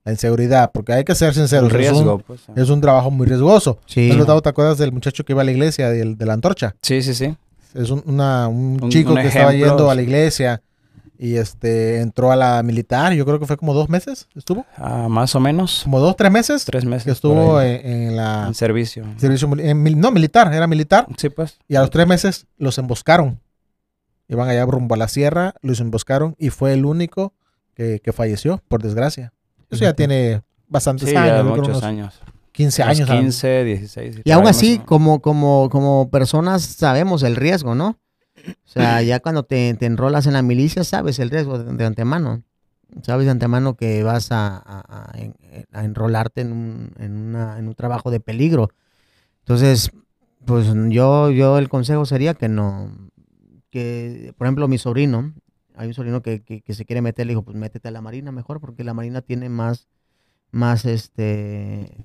la 0.07 0.11
inseguridad, 0.13 0.71
porque 0.71 0.93
hay 0.93 1.03
que 1.03 1.13
ser 1.15 1.33
sinceros. 1.33 1.67
es 1.67 1.73
un- 1.73 1.77
riesgo, 1.79 2.19
pues. 2.19 2.41
Es 2.55 2.69
un, 2.69 2.81
trabajo 2.81 3.11
muy 3.11 3.27
riesgoso. 3.27 3.79
Sí. 3.85 4.09
¿No, 4.09 4.17
Gustavo, 4.17 4.41
¿Te 4.41 4.49
acuerdas 4.49 4.77
del 4.77 4.91
muchacho 4.91 5.23
que 5.25 5.33
iba 5.33 5.41
a 5.41 5.45
la 5.45 5.51
iglesia, 5.51 5.89
del- 5.89 6.17
de 6.17 6.25
la 6.25 6.33
antorcha? 6.33 6.75
Sí, 6.81 7.01
sí, 7.01 7.13
sí. 7.13 7.35
Es 7.73 7.89
un, 7.89 8.01
una- 8.05 8.47
un 8.47 8.79
Un- 8.81 8.89
chico 8.89 9.11
un 9.11 9.17
que 9.21 9.27
estaba 9.27 9.51
yendo 9.53 9.89
a 9.91 9.95
la 9.95 10.01
iglesia 10.01 10.61
y 11.19 11.35
este 11.35 11.99
entró 12.01 12.31
a 12.31 12.35
la 12.35 12.61
militar, 12.63 13.11
yo 13.13 13.25
creo 13.25 13.39
que 13.39 13.45
fue 13.47 13.57
como 13.57 13.73
dos 13.73 13.89
meses, 13.89 14.27
estuvo, 14.35 14.65
Ah, 14.77 15.07
más 15.09 15.35
o 15.35 15.39
menos. 15.39 15.81
como 15.83 15.99
dos, 15.99 16.15
tres 16.15 16.31
meses, 16.31 16.63
Tres 16.63 16.85
meses. 16.85 17.03
que 17.05 17.11
estuvo 17.11 17.59
en, 17.61 17.85
en 17.85 18.15
la 18.15 18.45
en 18.47 18.53
servicio. 18.53 19.03
servicio, 19.17 19.49
en 19.57 19.99
no 19.99 20.11
militar, 20.11 20.53
era 20.53 20.67
militar, 20.67 21.07
Sí, 21.17 21.29
pues. 21.29 21.57
y 21.67 21.75
a 21.75 21.81
los 21.81 21.89
tres 21.89 22.07
meses 22.07 22.45
los 22.57 22.77
emboscaron. 22.77 23.39
Iban 24.29 24.47
allá 24.47 24.65
rumbo 24.65 24.95
a 24.95 24.97
la 24.97 25.07
sierra, 25.07 25.53
los 25.61 25.79
emboscaron 25.79 26.35
y 26.37 26.49
fue 26.49 26.73
el 26.73 26.85
único 26.85 27.33
que, 27.75 27.99
que 28.03 28.13
falleció, 28.13 28.61
por 28.67 28.81
desgracia. 28.83 29.33
Eso 29.69 29.83
ya 29.83 29.93
tiene 29.93 30.41
bastantes 30.67 31.09
Sí, 31.09 31.15
años, 31.15 31.37
ya 31.37 31.43
muchos 31.43 31.83
años. 31.83 32.19
15 32.51 32.81
Unos 32.83 32.97
años. 32.97 33.09
a 33.09 33.13
lo- 33.15 33.19
15, 33.21 33.63
16. 33.63 34.17
Y 34.19 34.21
por 34.23 34.31
aún 34.33 34.47
así, 34.47 34.79
como, 34.79 35.21
como, 35.21 35.69
como 35.69 36.09
personas 36.09 36.63
sabemos 36.63 37.23
el 37.23 37.35
riesgo, 37.35 37.75
¿no? 37.75 37.97
O 38.47 38.69
sea, 38.69 39.01
ya 39.01 39.19
cuando 39.19 39.43
te, 39.43 39.73
te 39.75 39.85
enrolas 39.85 40.25
en 40.27 40.33
la 40.33 40.41
milicia, 40.41 40.83
sabes 40.83 41.19
el 41.19 41.29
riesgo 41.29 41.59
de, 41.59 41.73
de 41.73 41.85
antemano. 41.85 42.43
Sabes 43.03 43.25
de 43.25 43.31
antemano 43.31 43.75
que 43.75 44.01
vas 44.03 44.31
a, 44.31 44.57
a- 44.57 45.11
a 45.73 45.83
enrolarte 45.83 46.41
en 46.41 46.51
un, 46.53 46.91
en, 46.97 47.15
una- 47.17 47.59
en 47.59 47.67
un 47.67 47.75
trabajo 47.75 48.09
de 48.11 48.19
peligro. 48.19 48.69
Entonces, 49.39 49.91
pues 50.45 50.67
yo, 50.89 51.29
yo 51.31 51.57
el 51.57 51.67
consejo 51.69 52.05
sería 52.05 52.33
que 52.33 52.47
no, 52.47 52.89
que, 53.69 54.33
por 54.37 54.47
ejemplo, 54.47 54.67
mi 54.67 54.77
sobrino, 54.77 55.33
hay 55.77 55.87
un 55.87 55.93
sobrino 55.93 56.21
que, 56.21 56.41
que- 56.43 56.61
que 56.61 56.73
se 56.73 56.85
quiere 56.85 57.01
meter, 57.01 57.25
le 57.25 57.31
dijo, 57.31 57.43
pues 57.43 57.55
métete 57.55 57.87
a 57.87 57.91
la 57.91 58.01
marina 58.01 58.31
mejor, 58.31 58.59
porque 58.59 58.83
la 58.83 58.93
marina 58.93 59.21
tiene 59.21 59.47
más, 59.49 59.87
más, 60.51 60.85
este, 60.85 61.95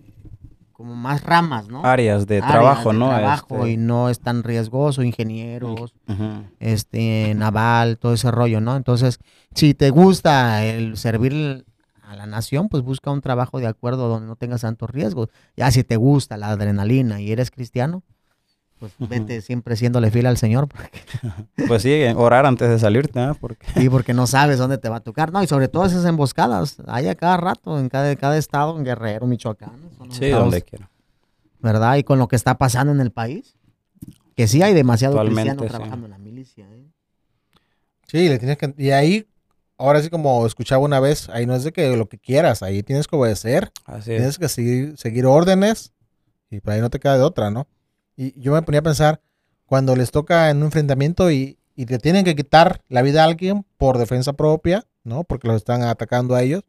como 0.73 0.95
más 0.95 1.23
ramas, 1.25 1.69
¿no? 1.69 1.85
Áreas 1.85 2.27
de 2.27 2.39
áreas 2.39 2.49
trabajo, 2.53 2.93
de 2.93 2.99
¿no? 2.99 3.09
trabajo 3.09 3.57
Este, 3.67 3.73
y 3.73 3.77
no 3.77 4.09
es 4.09 4.21
tan 4.21 4.43
riesgoso, 4.43 5.03
ingenieros, 5.03 5.95
este, 6.61 7.35
naval, 7.35 7.99
todo 7.99 8.13
ese 8.15 8.31
rollo, 8.31 8.61
¿no? 8.61 8.77
Entonces, 8.77 9.19
si 9.55 9.75
te 9.75 9.91
gusta 9.91 10.65
el 10.65 10.97
servir 10.97 11.65
a 12.03 12.15
la 12.17 12.27
nación, 12.27 12.69
pues 12.69 12.83
busca 12.83 13.11
un 13.11 13.21
trabajo 13.21 13.59
de 13.59 13.67
acuerdo 13.67 14.09
donde 14.09 14.27
no 14.27 14.37
tengas 14.37 14.61
tantos 14.63 14.91
riesgos. 14.91 15.29
Ya 15.57 15.71
si 15.71 15.83
te 15.83 15.97
gusta 15.97 16.37
la 16.37 16.51
adrenalina 16.51 17.21
y 17.21 17.33
eres 17.33 17.51
cristiano, 17.51 18.03
pues 18.83 19.09
vete 19.11 19.41
siempre 19.43 19.77
siéndole 19.77 20.11
fiel 20.11 20.27
al 20.27 20.37
Señor, 20.37 20.67
porque, 20.67 20.91
Pues 21.69 21.83
sí, 21.83 22.03
orar 22.17 22.47
antes 22.47 22.69
de 22.69 22.81
salirte, 22.81 23.21
¿ah? 23.21 23.37
Porque 23.41 23.65
sí, 23.77 23.89
porque 23.89 24.13
no 24.13 24.27
sabes 24.27 24.59
dónde 24.59 24.77
te 24.77 24.89
va 24.89 24.97
a 24.97 25.01
tocar, 25.01 25.33
¿no? 25.33 25.41
Y 25.41 25.47
sobre 25.47 25.69
todo 25.69 25.87
esas 25.87 26.05
emboscadas, 26.05 26.79
hay 26.89 27.07
a 27.07 27.15
cada 27.15 27.37
rato, 27.37 27.79
en 27.79 27.89
cada, 27.89 28.17
cada 28.17 28.37
estado, 28.37 28.77
en 28.77 28.85
Guerrero, 28.85 29.29
Michoacán, 29.29 29.71
son 29.97 30.11
sí, 30.11 30.25
estados, 30.25 30.47
donde 30.47 30.63
quiera. 30.63 30.91
¿verdad? 31.61 31.95
Y 31.95 32.03
con 32.03 32.19
lo 32.19 32.27
que 32.27 32.35
está 32.35 32.59
pasando 32.59 32.93
en 32.93 33.01
el 33.01 33.13
país, 33.13 33.55
que 34.35 34.49
sí 34.49 34.63
hay 34.63 34.75
demasiado 34.75 35.17
cristiano 35.25 35.63
sí. 35.63 35.69
trabajando 35.69 36.07
en 36.07 36.11
la 36.11 36.19
milicia, 36.19 36.67
¿eh? 36.69 36.89
Sí, 38.09 38.29
le 38.29 38.41
tienes 38.41 38.59
que... 38.59 38.75
Y 38.79 38.91
ahí, 38.91 39.29
ahora 39.79 40.03
sí 40.03 40.11
como 40.11 40.45
escuchaba 40.45 40.83
una 40.83 40.99
vez, 40.99 41.29
ahí 41.29 41.47
no 41.47 41.55
es 41.55 41.63
de 41.63 41.73
que 41.73 41.97
lo 41.97 42.09
que 42.09 42.19
quieras, 42.19 42.65
ahí 42.65 42.83
tienes 42.83 43.07
que 43.07 43.15
obedecer, 43.15 43.71
Así 43.85 44.11
es. 44.11 44.17
tienes 44.17 44.39
que 44.41 44.49
seguir, 44.49 44.99
seguir 44.99 45.25
órdenes 45.25 45.93
y 46.51 46.61
por 46.61 46.73
ahí 46.73 46.81
no 46.81 46.91
te 46.91 46.99
queda 46.99 47.17
de 47.17 47.23
otra, 47.23 47.53
¿no? 47.53 47.69
Y 48.17 48.39
yo 48.41 48.53
me 48.53 48.63
ponía 48.63 48.81
a 48.81 48.83
pensar, 48.85 49.21
cuando 49.67 49.97
les 49.97 50.11
toca 50.11 50.51
en 50.51 50.59
un 50.59 50.65
enfrentamiento 50.65 51.31
y, 51.31 51.59
y 51.75 51.87
te 51.87 51.99
tienen 51.99 52.25
que 52.25 52.37
quitar 52.37 52.83
la 52.89 53.03
vida 53.03 53.23
a 53.23 53.27
alguien 53.27 53.65
por 53.79 53.99
defensa 53.99 54.35
propia, 54.35 54.85
¿no? 55.05 55.25
Porque 55.25 55.49
los 55.49 55.57
están 55.57 55.83
atacando 55.83 56.35
a 56.35 56.43
ellos. 56.43 56.63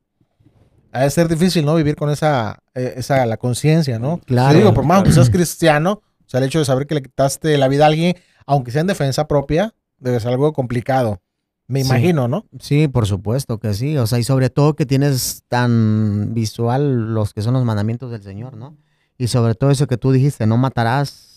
Ha 0.92 1.02
de 1.04 1.10
ser 1.10 1.28
difícil, 1.28 1.66
¿no? 1.66 1.76
Vivir 1.76 1.96
con 1.96 2.10
esa, 2.10 2.60
eh, 2.76 2.94
esa 2.98 3.26
la 3.26 3.38
conciencia, 3.38 4.00
¿no? 4.00 4.20
Claro. 4.20 4.54
Yo 4.54 4.60
digo, 4.60 4.74
por 4.74 4.86
más 4.86 5.04
que 5.04 5.12
seas 5.12 5.30
cristiano, 5.30 6.02
o 6.26 6.30
sea, 6.30 6.40
el 6.40 6.46
hecho 6.46 6.60
de 6.60 6.66
saber 6.66 6.86
que 6.88 6.96
le 6.96 7.02
quitaste 7.02 7.58
la 7.58 7.68
vida 7.68 7.84
a 7.86 7.88
alguien, 7.88 8.16
aunque 8.46 8.72
sea 8.72 8.82
en 8.82 8.88
defensa 8.88 9.28
propia, 9.28 9.74
debe 9.98 10.20
ser 10.20 10.32
algo 10.32 10.54
complicado. 10.54 11.20
Me 11.68 11.82
Sí. 11.82 11.88
imagino, 11.90 12.28
¿no? 12.28 12.46
Sí, 12.60 12.88
por 12.88 13.08
supuesto 13.08 13.58
que 13.60 13.74
sí. 13.74 13.98
O 13.98 14.06
sea, 14.06 14.20
y 14.20 14.24
sobre 14.24 14.50
todo 14.50 14.76
que 14.76 14.86
tienes 14.86 15.44
tan 15.48 16.34
visual 16.34 17.14
los 17.14 17.34
que 17.34 17.42
son 17.42 17.54
los 17.54 17.64
mandamientos 17.66 18.12
del 18.12 18.22
Señor, 18.22 18.56
¿no? 18.56 18.78
Y 19.18 19.28
sobre 19.28 19.56
todo 19.56 19.72
eso 19.72 19.88
que 19.88 19.98
tú 19.98 20.12
dijiste, 20.12 20.46
no 20.46 20.58
matarás, 20.58 21.33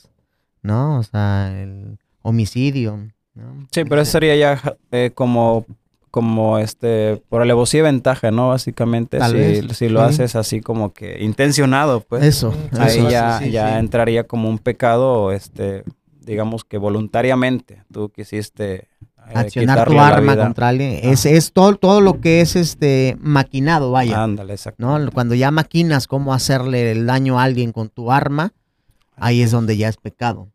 ¿no? 0.67 0.99
O 0.99 1.03
sea, 1.03 1.53
el 1.63 1.99
homicidio, 2.23 2.99
¿no? 3.35 3.67
Sí, 3.71 3.85
pero 3.85 4.01
eso 4.03 4.13
sería 4.13 4.37
ya 4.37 4.61
eh, 4.91 5.11
como, 5.15 5.65
como 6.11 6.59
este, 6.59 7.23
por 7.29 7.41
alevosía 7.43 7.81
y 7.81 7.83
ventaja, 7.85 8.31
¿no? 8.31 8.49
Básicamente, 8.49 9.19
Tal 9.19 9.31
si, 9.33 9.37
vez, 9.37 9.77
si 9.77 9.89
lo 9.89 10.01
sí. 10.01 10.07
haces 10.15 10.37
así 10.37 10.61
como 10.61 10.93
que 10.93 11.23
intencionado, 11.23 12.01
pues. 12.01 12.25
Eso, 12.25 12.53
Mm, 12.73 12.81
ahí 12.81 12.99
eso. 12.99 13.09
ya, 13.11 13.39
sí, 13.39 13.51
ya 13.51 13.73
sí. 13.75 13.79
entraría 13.79 14.25
como 14.25 14.49
un 14.49 14.59
pecado, 14.59 15.33
este, 15.33 15.85
digamos 16.21 16.65
que 16.65 16.79
voluntariamente 16.79 17.85
tú 17.93 18.09
quisiste 18.11 18.75
eh, 18.75 19.33
Accionar 19.35 19.89
tu 19.89 19.99
arma 19.99 20.37
contra 20.37 20.69
alguien. 20.69 20.99
Es, 21.03 21.27
es 21.27 21.53
todo, 21.53 21.75
todo 21.77 22.01
lo 22.01 22.21
que 22.21 22.41
es 22.41 22.55
este 22.57 23.17
maquinado, 23.21 23.91
vaya. 23.93 24.23
Ándale, 24.23 24.53
exacto. 24.55 24.85
¿no? 24.99 25.11
Cuando 25.13 25.35
ya 25.35 25.51
maquinas 25.51 26.07
cómo 26.07 26.33
hacerle 26.33 26.93
el 26.93 27.07
daño 27.07 27.39
a 27.39 27.43
alguien 27.45 27.73
con 27.73 27.89
tu 27.89 28.13
arma, 28.13 28.53
ahí 29.17 29.43
es 29.43 29.51
donde 29.51 29.77
ya 29.77 29.89
es 29.89 29.97
pecado. 29.97 30.49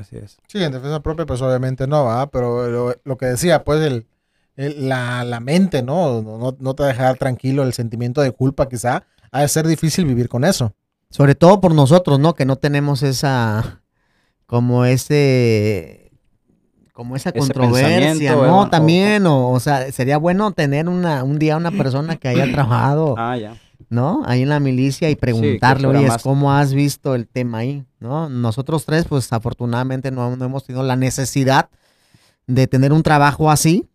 Así 0.00 0.16
es. 0.16 0.38
Sí, 0.48 0.62
en 0.62 0.72
defensa 0.72 1.00
propia, 1.00 1.26
pues 1.26 1.40
obviamente 1.42 1.86
no, 1.86 2.04
¿verdad? 2.06 2.28
Pero 2.32 2.68
lo, 2.68 2.94
lo 3.04 3.16
que 3.16 3.26
decía, 3.26 3.64
pues 3.64 3.80
el, 3.82 4.06
el- 4.56 4.88
la, 4.88 5.24
la 5.24 5.40
mente, 5.40 5.82
¿no? 5.82 6.22
¿no? 6.22 6.56
No 6.58 6.74
te 6.74 6.84
dejar 6.84 7.16
tranquilo 7.18 7.62
el 7.62 7.72
sentimiento 7.72 8.20
de 8.20 8.32
culpa, 8.32 8.68
quizá. 8.68 9.04
Ha 9.30 9.40
de 9.42 9.48
ser 9.48 9.66
difícil 9.66 10.04
vivir 10.04 10.28
con 10.28 10.44
eso. 10.44 10.72
Sobre 11.10 11.34
todo 11.34 11.60
por 11.60 11.74
nosotros, 11.74 12.18
¿no? 12.18 12.34
Que 12.34 12.44
no 12.44 12.56
tenemos 12.56 13.02
esa, 13.02 13.82
como 14.46 14.84
ese, 14.84 16.10
como 16.92 17.16
esa 17.16 17.30
Ese 17.30 17.38
controversia, 17.38 18.34
¿no? 18.36 18.68
También, 18.70 19.26
o, 19.26 19.50
o 19.50 19.60
sea, 19.60 19.90
sería 19.92 20.16
bueno 20.18 20.52
tener 20.52 20.88
una, 20.88 21.22
un 21.24 21.38
día 21.38 21.56
una 21.56 21.70
persona 21.70 22.16
que 22.16 22.28
haya 22.28 22.50
trabajado, 22.50 23.14
Ah, 23.18 23.36
ya. 23.36 23.56
¿No? 23.92 24.22
Ahí 24.24 24.42
en 24.42 24.48
la 24.48 24.58
milicia 24.58 25.10
y 25.10 25.16
preguntarle, 25.16 25.84
fuera 25.84 25.98
oye, 26.00 26.08
más- 26.08 26.22
¿cómo 26.22 26.52
has 26.52 26.72
visto 26.72 27.14
el 27.14 27.28
tema 27.28 27.58
ahí? 27.58 27.84
¿No? 28.00 28.28
Nosotros 28.30 28.84
tres, 28.86 29.04
pues 29.04 29.32
afortunadamente 29.32 30.10
no, 30.10 30.34
no 30.34 30.44
hemos 30.44 30.64
tenido 30.64 30.82
la 30.82 30.96
necesidad 30.96 31.68
de 32.46 32.66
tener 32.66 32.92
un 32.92 33.02
trabajo 33.02 33.50
así 33.50 33.86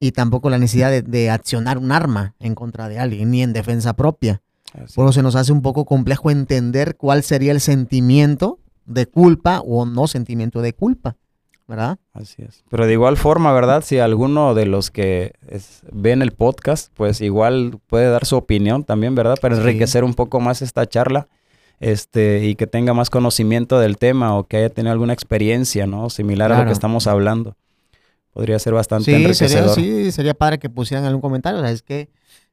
y 0.00 0.12
tampoco 0.12 0.48
la 0.50 0.58
necesidad 0.58 0.90
de, 0.90 1.02
de 1.02 1.30
accionar 1.30 1.76
un 1.78 1.92
arma 1.92 2.34
en 2.40 2.54
contra 2.54 2.88
de 2.88 2.98
alguien, 2.98 3.30
ni 3.30 3.42
en 3.42 3.52
defensa 3.52 3.92
propia. 3.94 4.42
Así 4.72 4.94
Por 4.94 5.04
eso 5.04 5.12
se 5.12 5.22
nos 5.22 5.36
hace 5.36 5.52
un 5.52 5.60
poco 5.60 5.84
complejo 5.84 6.30
entender 6.30 6.96
cuál 6.96 7.22
sería 7.22 7.52
el 7.52 7.60
sentimiento 7.60 8.58
de 8.86 9.06
culpa 9.06 9.60
o 9.60 9.84
no 9.84 10.06
sentimiento 10.08 10.62
de 10.62 10.72
culpa, 10.72 11.16
¿verdad? 11.72 11.98
Así 12.12 12.42
es. 12.42 12.62
Pero 12.70 12.86
de 12.86 12.92
igual 12.92 13.16
forma, 13.16 13.52
¿verdad? 13.52 13.82
Si 13.82 13.98
alguno 13.98 14.54
de 14.54 14.66
los 14.66 14.90
que 14.90 15.32
es- 15.48 15.80
ven 15.90 16.20
el 16.20 16.32
podcast, 16.32 16.92
pues 16.94 17.20
igual 17.22 17.78
puede 17.86 18.08
dar 18.10 18.26
su 18.26 18.36
opinión 18.36 18.84
también, 18.84 19.14
¿verdad? 19.14 19.38
Para 19.40 19.54
Sí. 19.56 19.62
enriquecer 19.62 20.04
un 20.04 20.12
poco 20.14 20.38
más 20.40 20.60
esta 20.62 20.86
charla. 20.86 21.28
Este, 21.80 22.44
y 22.44 22.54
que 22.54 22.66
tenga 22.68 22.94
más 22.94 23.10
conocimiento 23.10 23.80
del 23.80 23.96
tema 23.96 24.36
o 24.36 24.44
que 24.44 24.58
haya 24.58 24.68
tenido 24.70 24.92
alguna 24.92 25.12
experiencia, 25.14 25.86
¿no? 25.86 26.10
Similar 26.10 26.52
a 26.52 26.60
lo 26.60 26.66
que 26.66 26.72
estamos 26.72 27.06
hablando. 27.08 27.56
Podría 28.32 28.58
ser 28.60 28.72
bastante 28.74 29.06
Sí, 29.06 29.10
sería, 29.10 29.26
enriquecedor. 29.26 29.74
sí, 29.74 30.12
sería 30.12 30.34
padre 30.34 30.58
que 30.60 30.70
pusieran 30.70 31.04
algún 31.06 31.20
comentario. 31.20 31.58
O 31.58 31.62
sea, 31.62 31.72
es 31.72 31.82
que, 31.82 32.08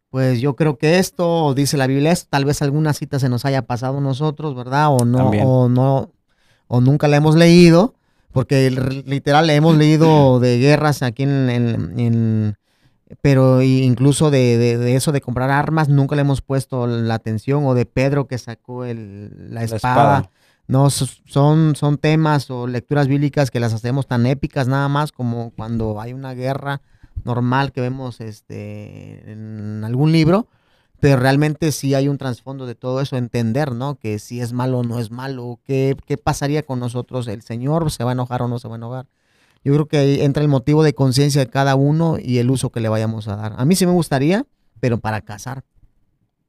pues 0.09 0.41
yo 0.41 0.55
creo 0.55 0.77
que 0.79 0.97
esto, 0.97 1.53
dice 1.53 1.77
la 1.77 1.85
Biblia 1.85 2.11
esto, 2.11 2.27
tal 2.31 2.45
vez 2.45 2.61
alguna 2.63 2.93
cita 2.93 3.19
se 3.19 3.29
nos 3.29 3.45
haya 3.45 3.61
pasado 3.67 4.01
nosotros, 4.01 4.55
¿verdad? 4.55 4.87
O 4.89 5.05
no, 5.05 5.17
También. 5.19 5.43
o 5.45 5.69
no, 5.69 6.11
o 6.67 6.81
nunca 6.81 7.07
la 7.07 7.17
hemos 7.17 7.35
leído, 7.35 7.93
porque 8.31 8.69
literal 9.05 9.47
le 9.47 9.55
hemos 9.55 9.75
leído 9.75 10.39
de 10.41 10.57
guerras 10.59 11.01
aquí 11.03 11.23
en, 11.23 11.49
en- 11.49 11.99
en- 11.99 12.55
pero 13.21 13.61
incluso 13.63 14.29
de, 14.29 14.57
de- 14.57 14.77
de 14.77 14.95
eso 14.95 15.11
de 15.11 15.21
comprar 15.21 15.49
armas, 15.49 15.89
nunca 15.89 16.15
le 16.15 16.21
hemos 16.21 16.41
puesto 16.41 16.85
la 16.85 17.15
atención, 17.15 17.65
o 17.65 17.73
de 17.73 17.85
Pedro 17.87 18.27
que 18.27 18.37
sacó 18.37 18.85
el- 18.85 19.31
la 19.53 19.61
La 19.61 19.63
espada. 19.63 19.75
espada. 20.19 20.29
No, 20.67 20.91
son, 20.91 21.75
son 21.75 21.97
temas 21.97 22.51
o 22.51 22.67
lecturas 22.67 23.07
bíblicas 23.07 23.49
que 23.49 23.59
las 23.59 23.73
hacemos 23.73 24.05
tan 24.05 24.27
épicas 24.27 24.67
nada 24.67 24.87
más 24.87 25.11
como 25.11 25.51
cuando 25.55 25.99
hay 25.99 26.13
una 26.13 26.35
guerra 26.35 26.81
normal 27.23 27.71
que 27.71 27.81
vemos 27.81 28.21
este, 28.21 29.31
en 29.31 29.83
algún 29.83 30.11
libro, 30.11 30.45
pero 30.99 31.19
realmente 31.19 31.71
sí 31.71 31.93
hay 31.93 32.07
un 32.07 32.17
trasfondo 32.17 32.65
de 32.65 32.75
todo 32.75 33.01
eso, 33.01 33.15
entender, 33.17 33.73
¿no? 33.73 33.95
Que 33.95 34.19
si 34.19 34.41
es 34.41 34.53
malo 34.53 34.79
o 34.79 34.83
no 34.83 34.99
es 34.99 35.11
malo, 35.11 35.59
¿qué, 35.65 35.95
qué 36.05 36.17
pasaría 36.17 36.63
con 36.63 36.79
nosotros? 36.79 37.27
¿El 37.27 37.41
Señor 37.41 37.91
se 37.91 38.03
va 38.03 38.11
a 38.11 38.13
enojar 38.13 38.41
o 38.41 38.47
no 38.47 38.59
se 38.59 38.67
va 38.67 38.75
a 38.75 38.77
enojar? 38.77 39.05
Yo 39.63 39.73
creo 39.73 39.87
que 39.87 39.97
ahí 39.97 40.21
entra 40.21 40.41
el 40.43 40.49
motivo 40.49 40.83
de 40.83 40.93
conciencia 40.93 41.41
de 41.43 41.49
cada 41.49 41.75
uno 41.75 42.17
y 42.17 42.37
el 42.37 42.49
uso 42.49 42.69
que 42.69 42.79
le 42.79 42.89
vayamos 42.89 43.27
a 43.27 43.35
dar. 43.35 43.53
A 43.57 43.65
mí 43.65 43.75
sí 43.75 43.85
me 43.85 43.91
gustaría, 43.91 44.45
pero 44.79 44.99
para 44.99 45.21
cazar. 45.21 45.63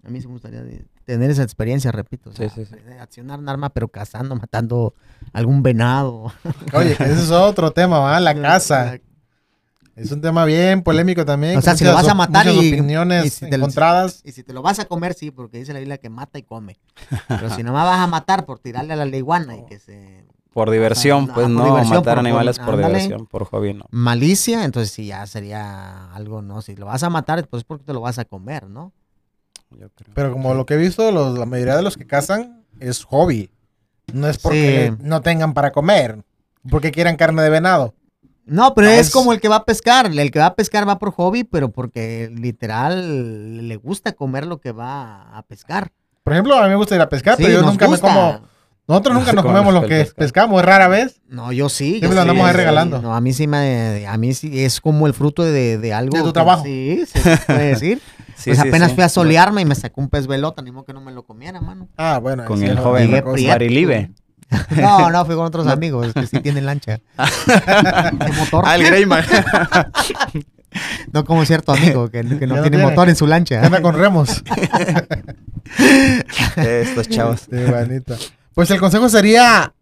A 0.04 0.10
mí 0.10 0.20
sí 0.20 0.26
me 0.28 0.34
gustaría 0.34 0.64
tener 1.04 1.30
esa 1.30 1.42
experiencia, 1.42 1.90
repito. 1.92 2.30
o 2.30 2.32
sea, 2.32 2.48
Sí, 2.48 2.64
sí, 2.64 2.70
sí. 2.72 2.92
accionar 3.00 3.38
un 3.40 3.48
arma, 3.48 3.70
pero 3.70 3.88
cazando, 3.88 4.36
matando 4.36 4.94
algún 5.32 5.62
venado. 5.62 6.32
Oye, 6.72 6.92
ese 6.92 7.12
es 7.12 7.30
otro 7.32 7.72
tema, 7.72 7.98
¿va? 7.98 8.20
La 8.20 8.34
casa. 8.40 8.98
Es 9.96 10.10
un 10.12 10.20
tema 10.20 10.44
bien 10.44 10.82
polémico 10.82 11.24
también. 11.24 11.58
O 11.58 11.62
sea, 11.62 11.76
si 11.76 11.84
lo 11.84 11.92
vas 11.94 12.08
a 12.08 12.14
matar 12.14 12.46
y- 12.46 12.50
opiniones 12.72 13.26
y 13.26 13.30
si 13.30 13.50
te- 13.50 13.56
encontradas. 13.56 14.22
Y 14.24 14.32
si 14.32 14.42
te 14.42 14.52
lo 14.52 14.62
vas 14.62 14.78
a 14.78 14.84
comer, 14.86 15.14
sí, 15.14 15.30
porque 15.30 15.58
dice 15.58 15.72
la 15.72 15.78
Biblia 15.80 15.98
que 15.98 16.08
mata 16.08 16.38
y 16.38 16.42
come. 16.42 16.78
Pero 17.28 17.50
si 17.54 17.62
no 17.62 17.72
me 17.72 17.78
vas 17.78 17.98
a 18.00 18.06
matar 18.06 18.46
por 18.46 18.58
tirarle 18.58 18.92
a 18.94 18.96
la 18.96 19.04
leguana 19.04 19.56
y 19.56 19.66
que 19.66 19.78
se... 19.78 20.24
Por 20.52 20.68
diversión, 20.70 21.26
pues 21.28 21.46
por 21.46 21.50
no, 21.50 21.64
diversión, 21.64 21.98
matar 21.98 22.14
por- 22.16 22.26
animales 22.26 22.58
por- 22.58 22.76
diversión, 22.76 23.26
por 23.26 23.44
hobby, 23.44 23.74
no. 23.74 23.84
Malicia, 23.90 24.64
entonces 24.64 24.90
sí 24.92 25.06
ya 25.06 25.24
sería 25.26 26.12
algo, 26.12 26.42
¿no? 26.42 26.60
Si 26.60 26.74
lo 26.74 26.86
vas 26.86 27.02
a 27.04 27.10
matar, 27.10 27.46
pues 27.46 27.60
es 27.60 27.64
porque 27.64 27.84
te 27.84 27.92
lo 27.92 28.00
vas 28.00 28.18
a 28.18 28.24
comer, 28.24 28.66
¿no? 28.68 28.92
Yo 29.70 29.88
creo. 29.90 30.12
Pero 30.14 30.32
como 30.32 30.54
lo 30.54 30.66
que 30.66 30.74
he 30.74 30.76
visto, 30.76 31.12
los- 31.12 31.38
la 31.38 31.46
mayoría 31.46 31.76
de 31.76 31.82
los 31.82 31.96
que 31.96 32.04
cazan 32.06 32.64
es 32.80 33.04
hobby. 33.04 33.50
No 34.12 34.26
es 34.28 34.38
porque 34.38 34.92
Sí. 34.98 35.04
no 35.06 35.20
tengan 35.20 35.54
para 35.54 35.70
comer. 35.70 36.24
Porque 36.68 36.90
quieran 36.90 37.16
carne 37.16 37.42
de 37.42 37.50
venado. 37.50 37.94
No, 38.52 38.74
pero 38.74 38.88
es 38.88 39.06
es- 39.06 39.10
como 39.12 39.32
el 39.32 39.40
que 39.40 39.48
va 39.48 39.56
a 39.56 39.64
pescar. 39.64 40.06
El 40.06 40.30
que 40.30 40.38
va 40.38 40.46
a 40.46 40.54
pescar 40.54 40.88
va 40.88 40.98
por 40.98 41.12
hobby, 41.12 41.44
pero 41.44 41.70
porque 41.70 42.30
literal 42.34 43.68
le 43.68 43.76
gusta 43.76 44.12
comer 44.12 44.46
lo 44.46 44.60
que 44.60 44.72
va 44.72 45.36
a 45.36 45.42
pescar. 45.44 45.92
Por 46.24 46.32
ejemplo, 46.32 46.56
a 46.56 46.64
mí 46.64 46.68
me 46.70 46.76
gusta 46.76 46.94
ir 46.94 47.00
a 47.00 47.08
pescar, 47.08 47.36
Sí, 47.36 47.44
pero 47.44 47.60
yo 47.60 47.66
nunca 47.66 47.86
gusta. 47.86 48.06
me 48.08 48.12
como. 48.14 48.50
Nosotros 48.88 49.14
No 49.14 49.20
nunca 49.20 49.32
nos 49.34 49.44
come 49.44 49.58
comemos 49.60 49.72
lo 49.82 49.88
que 49.88 50.04
pescamos, 50.16 50.58
es 50.60 50.66
rara 50.66 50.88
vez. 50.88 51.20
No, 51.28 51.52
yo 51.52 51.68
sí. 51.68 52.00
Siempre 52.00 52.08
yo 52.08 52.14
lo 52.14 52.14
sí, 52.14 52.20
andamos 52.22 52.44
ahí 52.46 52.50
sí. 52.52 52.56
regalando. 52.56 53.00
No, 53.00 53.14
a 53.14 53.20
mí 53.20 53.32
sí 53.32 53.46
me, 53.46 54.04
a 54.08 54.16
mí 54.16 54.34
sí 54.34 54.64
es 54.64 54.80
como 54.80 55.06
el 55.06 55.14
fruto 55.14 55.44
de, 55.44 55.78
de 55.78 55.92
algo. 55.94 56.16
De 56.16 56.22
tu 56.22 56.26
que- 56.30 56.32
trabajo. 56.32 56.64
Sí, 56.64 57.04
se 57.06 57.20
puede 57.46 57.68
decir. 57.68 58.02
Sí, 58.40 58.52
pues 58.52 58.62
sí, 58.62 58.68
apenas 58.68 58.88
sí. 58.88 58.94
fui 58.94 59.04
a 59.04 59.10
solearme 59.10 59.60
y 59.60 59.64
me 59.66 59.74
sacó 59.74 60.00
un 60.00 60.08
pez 60.08 60.26
velota, 60.26 60.62
ni 60.62 60.72
modo 60.72 60.86
que 60.86 60.94
no 60.94 61.02
me 61.02 61.12
lo 61.12 61.24
comiera, 61.24 61.60
mano. 61.60 61.88
Ah, 61.98 62.18
bueno. 62.22 62.46
Con 62.46 62.62
el 62.62 62.78
joven 62.78 63.10
Llegué 63.10 64.19
No, 64.76 65.10
no, 65.10 65.24
fui 65.24 65.34
con 65.34 65.44
otros 65.46 65.66
amigos 65.66 66.12
que 66.12 66.26
sí 66.26 66.40
tienen 66.40 66.66
lancha. 66.66 67.00
De 67.16 68.32
motor. 68.36 68.64
Ah, 68.66 68.76
el 68.76 68.84
Greyman. 68.84 69.24
No 71.12 71.24
como 71.24 71.44
cierto 71.44 71.72
amigo 71.72 72.08
que, 72.10 72.22
no 72.22 72.30
no 72.30 72.38
tiene 72.38 72.60
tiene. 72.70 72.84
motor 72.84 73.08
en 73.08 73.16
su 73.16 73.26
lancha. 73.26 73.60
Anda 73.66 73.82
con 73.82 73.92
remos. 73.96 74.44
Estos 76.56 77.08
chavos. 77.08 77.40
Sí, 77.50 77.56
bonito. 77.68 78.16
Pues 78.54 78.70
el 78.70 78.78
consejo 78.78 79.08
sería 79.08 79.72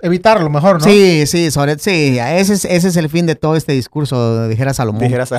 evitarlo 0.00 0.48
mejor, 0.48 0.80
¿no? 0.80 0.84
Sí, 0.84 1.26
sí, 1.26 1.50
sobre 1.50 1.78
sí, 1.78 2.18
ese 2.18 2.54
es, 2.54 2.64
ese 2.64 2.88
es 2.88 2.96
el 2.96 3.10
fin 3.10 3.26
de 3.26 3.34
todo 3.34 3.56
este 3.56 3.72
discurso, 3.72 4.48
dijera 4.48 4.72
Salomón. 4.72 5.02
Dijeras 5.02 5.32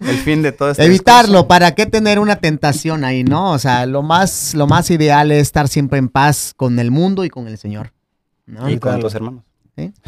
el 0.00 0.16
fin 0.18 0.42
de 0.42 0.52
todo 0.52 0.70
este 0.72 0.84
Evitarlo, 0.84 1.28
discurso. 1.28 1.48
¿para 1.48 1.74
qué 1.74 1.86
tener 1.86 2.18
una 2.18 2.36
tentación 2.36 3.04
ahí, 3.04 3.24
no? 3.24 3.52
O 3.52 3.58
sea, 3.58 3.86
lo 3.86 4.02
más, 4.02 4.52
lo 4.54 4.66
más 4.66 4.90
ideal 4.90 5.32
es 5.32 5.40
estar 5.40 5.68
siempre 5.68 5.98
en 5.98 6.10
paz 6.10 6.52
con 6.54 6.78
el 6.78 6.90
mundo 6.90 7.24
y 7.24 7.30
con 7.30 7.48
el 7.48 7.56
Señor. 7.56 7.92
¿No? 8.48 8.68
Y 8.68 8.78
con 8.78 8.98
tus 9.00 9.14
hermanos. 9.14 9.44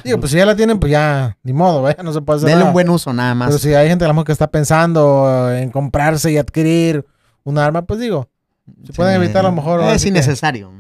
Digo, 0.03 0.19
pues 0.19 0.33
si 0.33 0.37
ya 0.39 0.45
la 0.47 0.57
tienen, 0.57 0.81
pues 0.81 0.91
ya, 0.91 1.37
ni 1.45 1.53
modo, 1.53 1.89
¿eh? 1.91 1.97
No 2.03 2.13
se 2.13 2.21
puede 2.23 2.39
hacer 2.39 2.49
Denle 2.49 2.61
nada. 2.61 2.71
un 2.71 2.73
buen 2.73 2.89
uso 2.91 3.13
nada 3.13 3.35
más. 3.37 3.49
Pero 3.51 3.59
si 3.61 3.73
hay 3.75 3.89
gente 3.89 4.05
a 4.05 4.09
lo 4.09 4.15
mejor 4.15 4.27
que 4.27 4.33
está 4.33 4.49
pensando 4.51 5.49
en 5.53 5.71
comprarse 5.71 6.33
y 6.33 6.39
adquirir 6.39 7.07
un 7.45 7.57
arma, 7.59 7.83
pues 7.83 8.01
digo, 8.01 8.29
se 8.85 8.93
pueden 8.93 9.15
evitar 9.23 9.45
a 9.45 9.49
lo 9.49 9.55
mejor. 9.55 9.81
Es 9.83 10.03
que- 10.03 10.09
innecesario. 10.09 10.73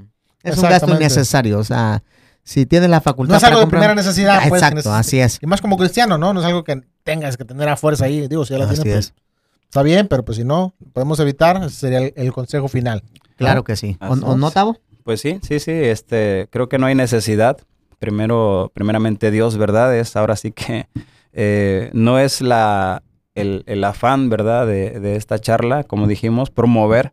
Es 0.42 0.56
un 0.58 0.64
gasto 0.68 0.92
innecesario. 0.92 1.58
O 1.58 1.64
sea, 1.64 2.02
si 2.42 2.66
tienes 2.66 2.90
la 2.90 3.00
facultad 3.00 3.34
No 3.34 3.36
es 3.38 3.44
algo 3.44 3.56
para 3.56 3.60
de 3.60 3.64
comprar- 3.66 3.80
primera 3.80 3.94
necesidad, 3.94 4.38
Ah, 4.42 4.46
pues, 4.48 4.60
Exacto, 4.62 4.90
neces- 4.90 4.98
así 4.98 5.20
es. 5.20 5.38
Y 5.40 5.46
más 5.46 5.60
como 5.60 5.76
cristiano, 5.76 6.18
¿no? 6.18 6.32
No 6.34 6.40
es 6.40 6.46
algo 6.46 6.64
que 6.64 6.82
tengas 7.04 7.36
que 7.36 7.44
tener 7.44 7.68
a 7.68 7.76
fuerza 7.76 8.06
ahí. 8.06 8.26
Digo, 8.26 8.44
si 8.44 8.54
ya 8.54 8.58
la 8.58 8.64
Así 8.64 8.82
tienes, 8.82 9.12
pues 9.12 9.22
es. 9.22 9.64
está 9.66 9.82
bien, 9.82 10.08
pero 10.08 10.24
pues 10.24 10.36
si 10.38 10.44
no, 10.44 10.74
podemos 10.94 11.20
evitar, 11.20 11.58
ese 11.62 11.76
sería 11.76 11.98
el, 11.98 12.12
el 12.16 12.32
consejo 12.32 12.66
final. 12.68 13.04
Claro 13.36 13.62
que 13.64 13.76
sí. 13.76 13.96
¿O, 14.00 14.14
o 14.14 14.36
no. 14.36 14.50
Tavo? 14.50 14.78
Pues 15.10 15.22
sí, 15.22 15.40
sí, 15.42 15.58
sí, 15.58 15.72
este, 15.72 16.46
creo 16.52 16.68
que 16.68 16.78
no 16.78 16.86
hay 16.86 16.94
necesidad. 16.94 17.58
Primero, 17.98 18.70
primeramente 18.72 19.32
Dios, 19.32 19.56
¿verdad? 19.56 19.98
Es 19.98 20.14
ahora 20.14 20.36
sí 20.36 20.52
que 20.52 20.86
eh, 21.32 21.90
no 21.92 22.20
es 22.20 22.40
la, 22.40 23.02
el, 23.34 23.64
el 23.66 23.82
afán, 23.82 24.30
¿verdad? 24.30 24.68
De, 24.68 25.00
de 25.00 25.16
esta 25.16 25.40
charla, 25.40 25.82
como 25.82 26.06
dijimos, 26.06 26.50
promover 26.50 27.12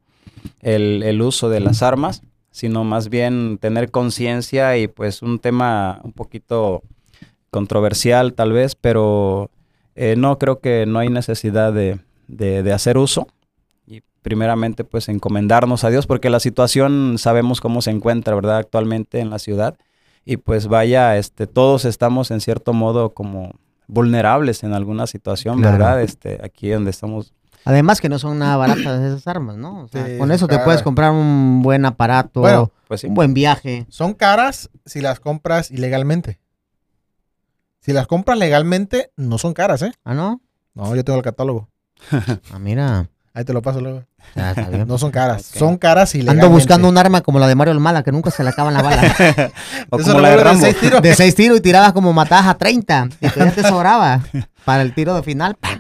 el, 0.62 1.02
el 1.02 1.24
uso 1.24 1.50
de 1.50 1.60
las 1.60 1.82
armas, 1.82 2.22
sino 2.52 2.84
más 2.84 3.10
bien 3.10 3.58
tener 3.60 3.90
conciencia 3.90 4.78
y 4.78 4.88
pues 4.88 5.24
un 5.24 5.40
tema 5.40 6.00
un 6.04 6.14
poquito 6.14 6.84
controversial 7.50 8.36
tal 8.36 8.52
vez, 8.52 8.76
pero 8.76 9.50
eh, 9.96 10.14
no 10.16 10.38
creo 10.38 10.60
que 10.60 10.86
no 10.86 11.00
hay 11.00 11.10
necesidad 11.10 11.74
de, 11.74 11.98
de- 12.28 12.62
de 12.62 12.74
hacer 12.74 13.00
uso. 13.00 13.28
Primeramente 14.28 14.84
pues 14.84 15.08
encomendarnos 15.08 15.86
a 15.86 15.90
Dios 15.90 16.06
porque 16.06 16.30
la 16.30 16.42
situación 16.42 17.16
sabemos 17.18 17.62
cómo 17.62 17.82
se 17.82 17.92
encuentra, 17.92 18.36
¿verdad? 18.36 18.58
Actualmente 18.58 19.22
en 19.22 19.30
la 19.30 19.40
ciudad. 19.40 19.78
Y 20.26 20.36
pues 20.36 20.68
vaya, 20.68 21.16
este, 21.16 21.48
todos 21.48 21.86
estamos 21.86 22.30
en 22.32 22.42
cierto 22.42 22.74
modo 22.74 23.14
como 23.14 23.54
vulnerables 23.88 24.64
en 24.64 24.74
alguna 24.74 25.08
situación, 25.08 25.60
Claro. 25.62 25.78
¿verdad? 25.78 26.02
Este, 26.02 26.42
aquí 26.44 26.68
donde 26.68 26.90
estamos. 26.92 27.34
Además 27.64 28.02
que 28.02 28.10
no 28.10 28.20
son 28.20 28.38
nada 28.40 28.58
baratas 28.58 29.02
esas 29.02 29.26
armas, 29.28 29.56
¿no? 29.56 29.84
O 29.84 29.88
sea, 29.88 30.06
Sí, 30.06 30.18
con 30.18 30.30
eso 30.34 30.46
te 30.50 30.60
puedes 30.60 30.84
comprar 30.84 31.12
un 31.12 31.62
buen 31.62 31.86
aparato, 31.86 32.42
Bueno, 32.42 32.70
Pues 32.90 33.00
sí. 33.00 33.08
un 33.08 33.14
buen 33.14 33.34
viaje. 33.34 33.86
Son 33.88 34.14
caras 34.14 34.70
si 34.86 35.00
las 35.00 35.22
compras 35.22 35.72
ilegalmente. 35.72 36.42
Si 37.80 37.94
las 37.94 38.08
compras 38.08 38.38
legalmente, 38.38 39.14
no 39.16 39.38
son 39.38 39.54
caras, 39.54 39.82
¿eh? 39.84 39.94
Ah, 40.04 40.14
¿no? 40.14 40.42
No, 40.74 40.94
yo 40.94 41.06
tengo 41.06 41.16
el 41.18 41.24
catálogo. 41.24 41.70
Ah, 42.52 42.60
mira. 42.60 43.10
Ahí 43.34 43.46
te 43.46 43.54
lo 43.54 43.62
paso 43.62 43.80
luego. 43.80 44.04
Ya, 44.36 44.52
está 44.52 44.70
bien. 44.70 44.88
No 44.88 44.98
son 44.98 45.12
caras. 45.12 45.44
Son 45.44 45.78
caras 45.78 46.14
ilegalmente. 46.14 46.46
Ando 46.46 46.56
buscando 46.56 46.88
un 46.90 46.98
arma 46.98 47.22
como 47.22 47.40
la 47.40 47.48
de 47.48 47.56
Mario 47.56 47.74
Almada, 47.74 48.04
que 48.04 48.12
nunca 48.12 48.30
se 48.30 48.44
le 48.44 48.50
acaban 48.50 48.74
la 48.74 48.82
bala. 48.82 49.02
o 49.90 50.00
Eso 50.00 50.12
como 50.12 50.22
la 50.22 50.36
de 50.36 50.58
seis 50.60 50.80
tiros. 50.80 51.02
De 51.02 51.16
seis 51.16 51.36
tiros 51.36 51.58
y 51.58 51.62
tirabas 51.62 51.94
como 51.94 52.14
matabas 52.14 52.48
a 52.48 52.54
30. 52.56 53.10
Y 53.22 53.30
todavía 53.30 53.54
te 53.56 53.64
sobraba. 53.64 54.22
Para 54.66 54.82
el 54.84 54.94
tiro 54.94 55.16
de 55.16 55.24
final, 55.24 55.56
¡pam! 55.56 55.80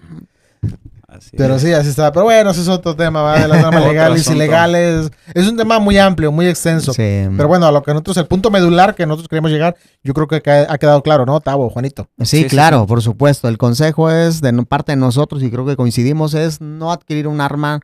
Así 1.07 1.31
Pero 1.35 1.55
es. 1.55 1.61
sí, 1.61 1.73
así 1.73 1.89
está. 1.89 2.11
Pero 2.11 2.25
bueno, 2.25 2.51
ese 2.51 2.61
es 2.61 2.67
otro 2.67 2.95
tema, 2.95 3.21
¿va? 3.21 3.39
De 3.39 3.47
las 3.47 3.63
armas 3.63 3.85
legales 3.85 4.19
y 4.19 4.21
asunto. 4.21 4.35
ilegales. 4.37 5.11
Es 5.33 5.47
un 5.47 5.57
tema 5.57 5.79
muy 5.79 5.97
amplio, 5.97 6.31
muy 6.31 6.47
extenso. 6.47 6.93
Sí. 6.93 7.27
Pero 7.35 7.47
bueno, 7.47 7.65
a 7.65 7.71
lo 7.71 7.81
que 7.81 7.91
nosotros, 7.91 8.17
el 8.17 8.27
punto 8.27 8.51
medular 8.51 8.93
que 8.93 9.05
nosotros 9.05 9.27
queremos 9.27 9.49
llegar, 9.49 9.75
yo 10.03 10.13
creo 10.13 10.27
que 10.27 10.37
ha 10.37 10.77
quedado 10.77 11.01
claro, 11.01 11.25
¿no, 11.25 11.39
Tavo, 11.39 11.69
Juanito? 11.69 12.07
Sí, 12.19 12.25
Sí, 12.25 12.43
sí, 12.43 12.47
claro, 12.49 12.85
por 12.85 13.01
supuesto. 13.01 13.47
El 13.47 13.57
consejo 13.57 14.11
es 14.11 14.41
de 14.41 14.53
parte 14.63 14.91
de 14.91 14.97
nosotros 14.97 15.41
y 15.43 15.49
creo 15.49 15.65
que 15.65 15.75
coincidimos 15.75 16.33
es 16.33 16.61
no 16.61 16.91
adquirir 16.91 17.27
un 17.27 17.41
arma, 17.41 17.79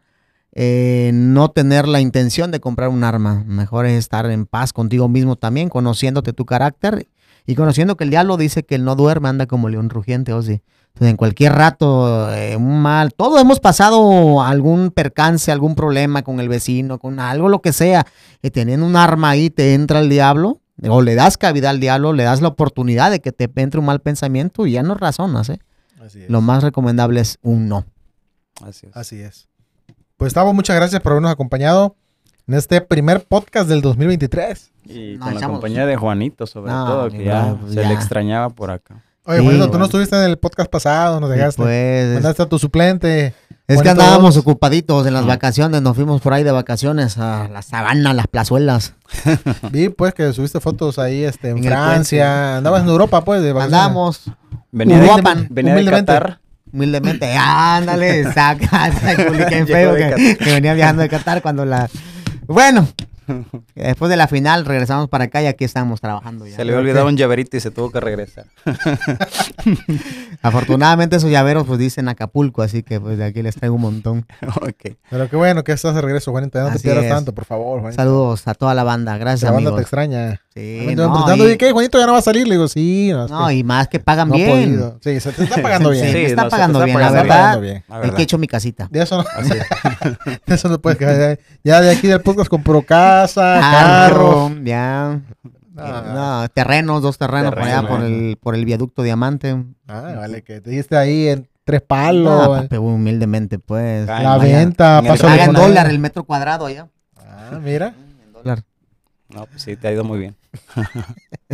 eh, 0.55 1.11
no 1.13 1.49
tener 1.49 1.87
la 1.87 1.99
intención 1.99 2.51
de 2.51 2.59
comprar 2.59 2.89
un 2.89 3.03
arma. 3.03 3.43
Mejor 3.45 3.85
es 3.85 3.97
estar 3.97 4.25
en 4.29 4.45
paz 4.45 4.73
contigo 4.73 5.09
mismo 5.09 5.35
también, 5.35 5.69
conociéndote 5.69 6.33
tu 6.33 6.45
carácter 6.45 7.07
y 7.45 7.55
conociendo 7.55 7.97
que 7.97 8.03
el 8.03 8.09
diablo 8.09 8.37
dice 8.37 8.63
que 8.63 8.75
el 8.75 8.85
no 8.85 8.95
duerme 8.95 9.29
anda 9.29 9.47
como 9.47 9.69
león 9.69 9.89
rugiente, 9.89 10.33
o 10.33 10.41
sí. 10.41 10.61
Entonces, 10.93 11.09
en 11.09 11.17
cualquier 11.17 11.53
rato, 11.53 12.31
eh, 12.35 12.55
un 12.55 12.81
mal, 12.81 13.13
todos 13.15 13.41
hemos 13.41 13.59
pasado 13.59 14.43
algún 14.43 14.91
percance, 14.91 15.51
algún 15.51 15.73
problema 15.73 16.21
con 16.21 16.39
el 16.39 16.49
vecino, 16.49 16.99
con 16.99 17.19
algo, 17.19 17.49
lo 17.49 17.61
que 17.61 17.73
sea, 17.73 18.05
y 18.43 18.51
teniendo 18.51 18.85
un 18.85 18.95
arma 18.95 19.31
ahí 19.31 19.49
te 19.49 19.73
entra 19.73 19.99
el 19.99 20.09
diablo. 20.09 20.59
O 20.89 21.01
le 21.01 21.15
das 21.15 21.37
cabida 21.37 21.69
al 21.69 21.79
diablo, 21.79 22.13
le 22.13 22.23
das 22.23 22.41
la 22.41 22.49
oportunidad 22.49 23.09
de 23.09 23.21
que 23.21 23.31
te 23.31 23.49
entre 23.61 23.79
un 23.79 23.85
mal 23.85 24.01
pensamiento 24.01 24.65
y 24.65 24.73
ya 24.73 24.83
no 24.83 24.95
razonas, 24.95 25.49
¿eh? 25.49 25.59
Así 26.03 26.23
es. 26.23 26.29
Lo 26.29 26.41
más 26.41 26.63
recomendable 26.63 27.21
es 27.21 27.37
un 27.41 27.69
no. 27.69 27.85
Así 28.61 28.87
es. 28.87 28.97
Así 28.97 29.21
es. 29.21 29.47
Pues 30.23 30.33
Tavo, 30.33 30.53
muchas 30.53 30.77
gracias 30.77 31.01
por 31.01 31.11
habernos 31.11 31.33
acompañado 31.33 31.97
en 32.47 32.53
este 32.53 32.79
primer 32.79 33.25
podcast 33.25 33.67
del 33.67 33.81
2023. 33.81 34.71
Y 34.85 35.15
No, 35.17 35.25
con 35.25 35.33
la 35.33 35.39
echamos- 35.41 35.55
compañía 35.59 35.85
de 35.85 35.97
Juanito, 35.97 36.47
sobre 36.47 36.71
No, 36.71 36.85
todo, 36.85 37.09
que 37.09 37.25
ya 37.25 37.57
pues 37.59 37.73
se 37.73 37.81
ya. 37.81 37.89
le 37.89 37.93
extrañaba 37.93 38.49
por 38.49 38.71
acá. 38.71 39.03
Oye, 39.25 39.39
Sí, 39.39 39.43
Juanito, 39.43 39.69
tú 39.69 39.77
no 39.79 39.83
estuviste 39.83 40.15
en 40.15 40.23
el 40.23 40.37
podcast 40.37 40.69
pasado, 40.71 41.19
nos 41.19 41.29
dejaste. 41.29 41.61
pues, 41.61 42.13
Mandaste 42.13 42.41
a 42.41 42.45
tu 42.45 42.57
suplente. 42.57 43.33
es 43.67 43.81
que 43.81 43.89
andábamos 43.89 44.35
dos. 44.35 44.43
ocupaditos 44.43 45.05
en 45.05 45.13
las 45.13 45.23
Ah. 45.25 45.27
vacaciones, 45.27 45.81
nos 45.81 45.93
fuimos 45.93 46.21
por 46.21 46.31
ahí 46.31 46.43
de 46.45 46.51
vacaciones 46.53 47.17
a 47.17 47.49
la 47.49 47.61
sabana, 47.61 48.13
las 48.13 48.27
plazuelas. 48.27 48.93
Vi 49.73 49.89
pues 49.89 50.13
que 50.13 50.31
subiste 50.31 50.61
fotos 50.61 50.99
ahí 50.99 51.25
este, 51.25 51.49
en, 51.49 51.61
Francia. 51.61 52.55
Andabas 52.59 52.83
en 52.83 52.87
Europa 52.87 53.25
pues 53.25 53.41
de 53.43 53.51
vacaciones. 53.51 53.77
Andamos 53.77 54.21
Venía, 54.71 54.99
de, 54.99 55.47
venía 55.49 55.75
de. 55.75 55.83
Qatar. 55.85 56.39
Humildemente, 56.73 57.35
ándale, 57.37 58.23
saca, 58.33 58.89
de 59.05 60.15
que, 60.15 60.37
que 60.37 60.51
venía 60.51 60.73
viajando 60.73 61.03
de 61.03 61.09
Qatar 61.09 61.41
cuando 61.41 61.63
la... 61.65 61.89
Bueno, 62.47 62.87
después 63.75 64.09
de 64.09 64.17
la 64.17 64.27
final 64.27 64.65
regresamos 64.65 65.09
para 65.09 65.25
acá 65.25 65.41
y 65.41 65.45
aquí 65.47 65.63
estamos 65.65 66.01
trabajando 66.01 66.45
ya. 66.47 66.55
Se 66.55 66.65
le 66.65 66.71
había 66.73 66.81
olvidado 66.81 67.07
un 67.07 67.17
llaverito 67.17 67.57
y 67.57 67.59
se 67.59 67.71
tuvo 67.71 67.91
que 67.91 67.99
regresar. 67.99 68.45
Afortunadamente 70.41 71.15
esos 71.15 71.29
llaveros 71.29 71.65
pues 71.65 71.79
dicen 71.79 72.07
Acapulco, 72.09 72.61
así 72.61 72.83
que 72.83 72.99
pues 72.99 73.17
de 73.17 73.25
aquí 73.25 73.41
les 73.41 73.55
traigo 73.55 73.75
un 73.75 73.81
montón. 73.81 74.25
ok. 74.55 74.95
Pero 75.09 75.29
qué 75.29 75.35
bueno 75.35 75.63
que 75.63 75.71
estás 75.71 75.95
de 75.95 76.01
regreso, 76.01 76.31
Juanito. 76.31 76.57
Ya 76.59 76.65
no 76.65 76.71
te 76.75 76.79
pierdas 76.79 77.05
es. 77.05 77.09
tanto, 77.11 77.33
por 77.33 77.45
favor. 77.45 77.93
Saludos 77.93 78.47
a 78.47 78.53
toda 78.53 78.73
la 78.73 78.83
banda, 78.83 79.17
gracias 79.17 79.43
La 79.49 79.51
banda 79.55 79.75
te 79.75 79.81
extraña. 79.81 80.39
Sí, 80.53 80.81
no, 80.85 80.89
estaban 80.91 81.11
preguntando, 81.13 81.49
y- 81.49 81.53
¿y 81.53 81.57
qué? 81.57 81.71
Juanito 81.71 81.97
ya 81.97 82.05
no 82.05 82.11
va 82.13 82.19
a 82.19 82.21
salir. 82.21 82.47
Le 82.47 82.55
digo, 82.55 82.67
sí. 82.67 83.09
No, 83.11 83.25
es 83.25 83.31
no, 83.31 83.47
que 83.47 83.53
y 83.55 83.63
más 83.63 83.87
que 83.87 83.99
pagan 83.99 84.29
no 84.29 84.35
bien. 84.35 84.49
podido. 84.77 84.99
Sí, 85.03 85.19
se 85.19 85.31
te 85.31 85.45
está 85.45 85.61
pagando 85.63 85.89
bien. 85.89 86.05
Sí, 86.05 86.11
Sí, 86.11 86.17
me 86.17 86.25
está 86.25 86.43
no, 86.43 86.49
se 86.49 86.49
te 86.49 86.51
pagando 86.51 86.79
está 86.79 86.85
bien, 86.85 86.95
pagando 86.97 87.15
la 87.17 87.23
bien. 87.23 87.27
verdad. 87.29 87.43
Pagando 87.45 87.61
bien. 87.61 87.83
La 87.87 87.95
El 87.95 88.01
verdad. 88.01 88.15
que 88.15 88.21
he 88.21 88.23
hecho 88.23 88.37
mi 88.37 88.47
casita. 88.47 88.87
De 88.91 89.01
eso 89.01 89.17
no, 89.17 89.25
Así 89.35 89.51
es. 89.53 90.39
de 90.45 90.55
eso 90.55 90.69
no 90.69 90.79
puedes 90.79 90.99
quedar. 90.99 91.39
Ya 91.63 91.81
de 91.81 91.91
aquí 91.91 92.07
del 92.07 92.21
podcast 92.21 92.49
compró 92.49 92.83
casa, 93.21 93.57
carro. 93.59 94.47
Carro, 94.49 94.63
ya. 94.63 95.21
Ah, 95.77 96.41
No, 96.45 96.49
terrenos, 96.49 97.01
dos 97.01 97.17
terrenos 97.17 97.51
por 97.53 97.63
allá 97.63 97.87
por 97.87 98.01
eh. 98.03 98.05
el, 98.31 98.37
por 98.37 98.55
el 98.55 98.65
viaducto 98.65 99.01
Diamante. 99.03 99.55
ah, 99.87 100.13
vale, 100.17 100.43
que 100.43 100.61
te 100.61 100.69
diste 100.69 100.95
ahí 100.97 101.27
en 101.29 101.47
tres 101.63 101.81
palos. 101.81 102.47
papi, 102.61 102.77
humildemente, 102.77 103.59
pues. 103.59 104.07
Ah, 104.09 104.21
la 104.21 104.37
vaya. 104.37 104.57
venta, 104.59 104.99
En 104.99 105.05
el 105.05 105.11
paso 105.11 105.23
de 105.27 105.31
Paga 105.33 105.43
en 105.45 105.51
moneda. 105.53 105.67
dólar 105.67 105.89
el 105.89 105.99
metro 105.99 106.23
cuadrado 106.25 106.65
allá. 106.67 106.87
Ah, 107.17 107.59
mira. 107.61 107.95
En 108.25 108.33
dólar. 108.33 108.63
No, 109.29 109.45
pues 109.47 109.63
sí, 109.63 109.75
te 109.75 109.87
ha 109.87 109.91
ido 109.91 110.03
muy 110.03 110.19
bien. 110.19 110.35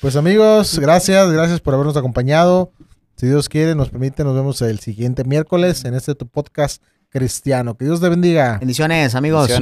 Pues 0.00 0.16
amigos, 0.16 0.78
gracias, 0.78 1.30
gracias 1.32 1.58
por 1.60 1.72
habernos 1.72 1.96
acompañado. 1.96 2.70
Si 3.16 3.26
Dios 3.26 3.48
quiere, 3.48 3.74
nos 3.74 3.88
permite, 3.88 4.22
nos 4.22 4.34
vemos 4.34 4.60
el 4.60 4.80
siguiente 4.80 5.24
miércoles 5.24 5.84
en 5.86 5.94
este 5.94 6.14
tu 6.14 6.26
podcast 6.26 6.82
cristiano. 7.08 7.74
Que 7.74 7.86
Dios 7.86 8.02
te 8.02 8.08
bendiga. 8.10 8.58
Bendiciones, 8.58 9.14
amigos. 9.14 9.48
Bendiciones. 9.48 9.52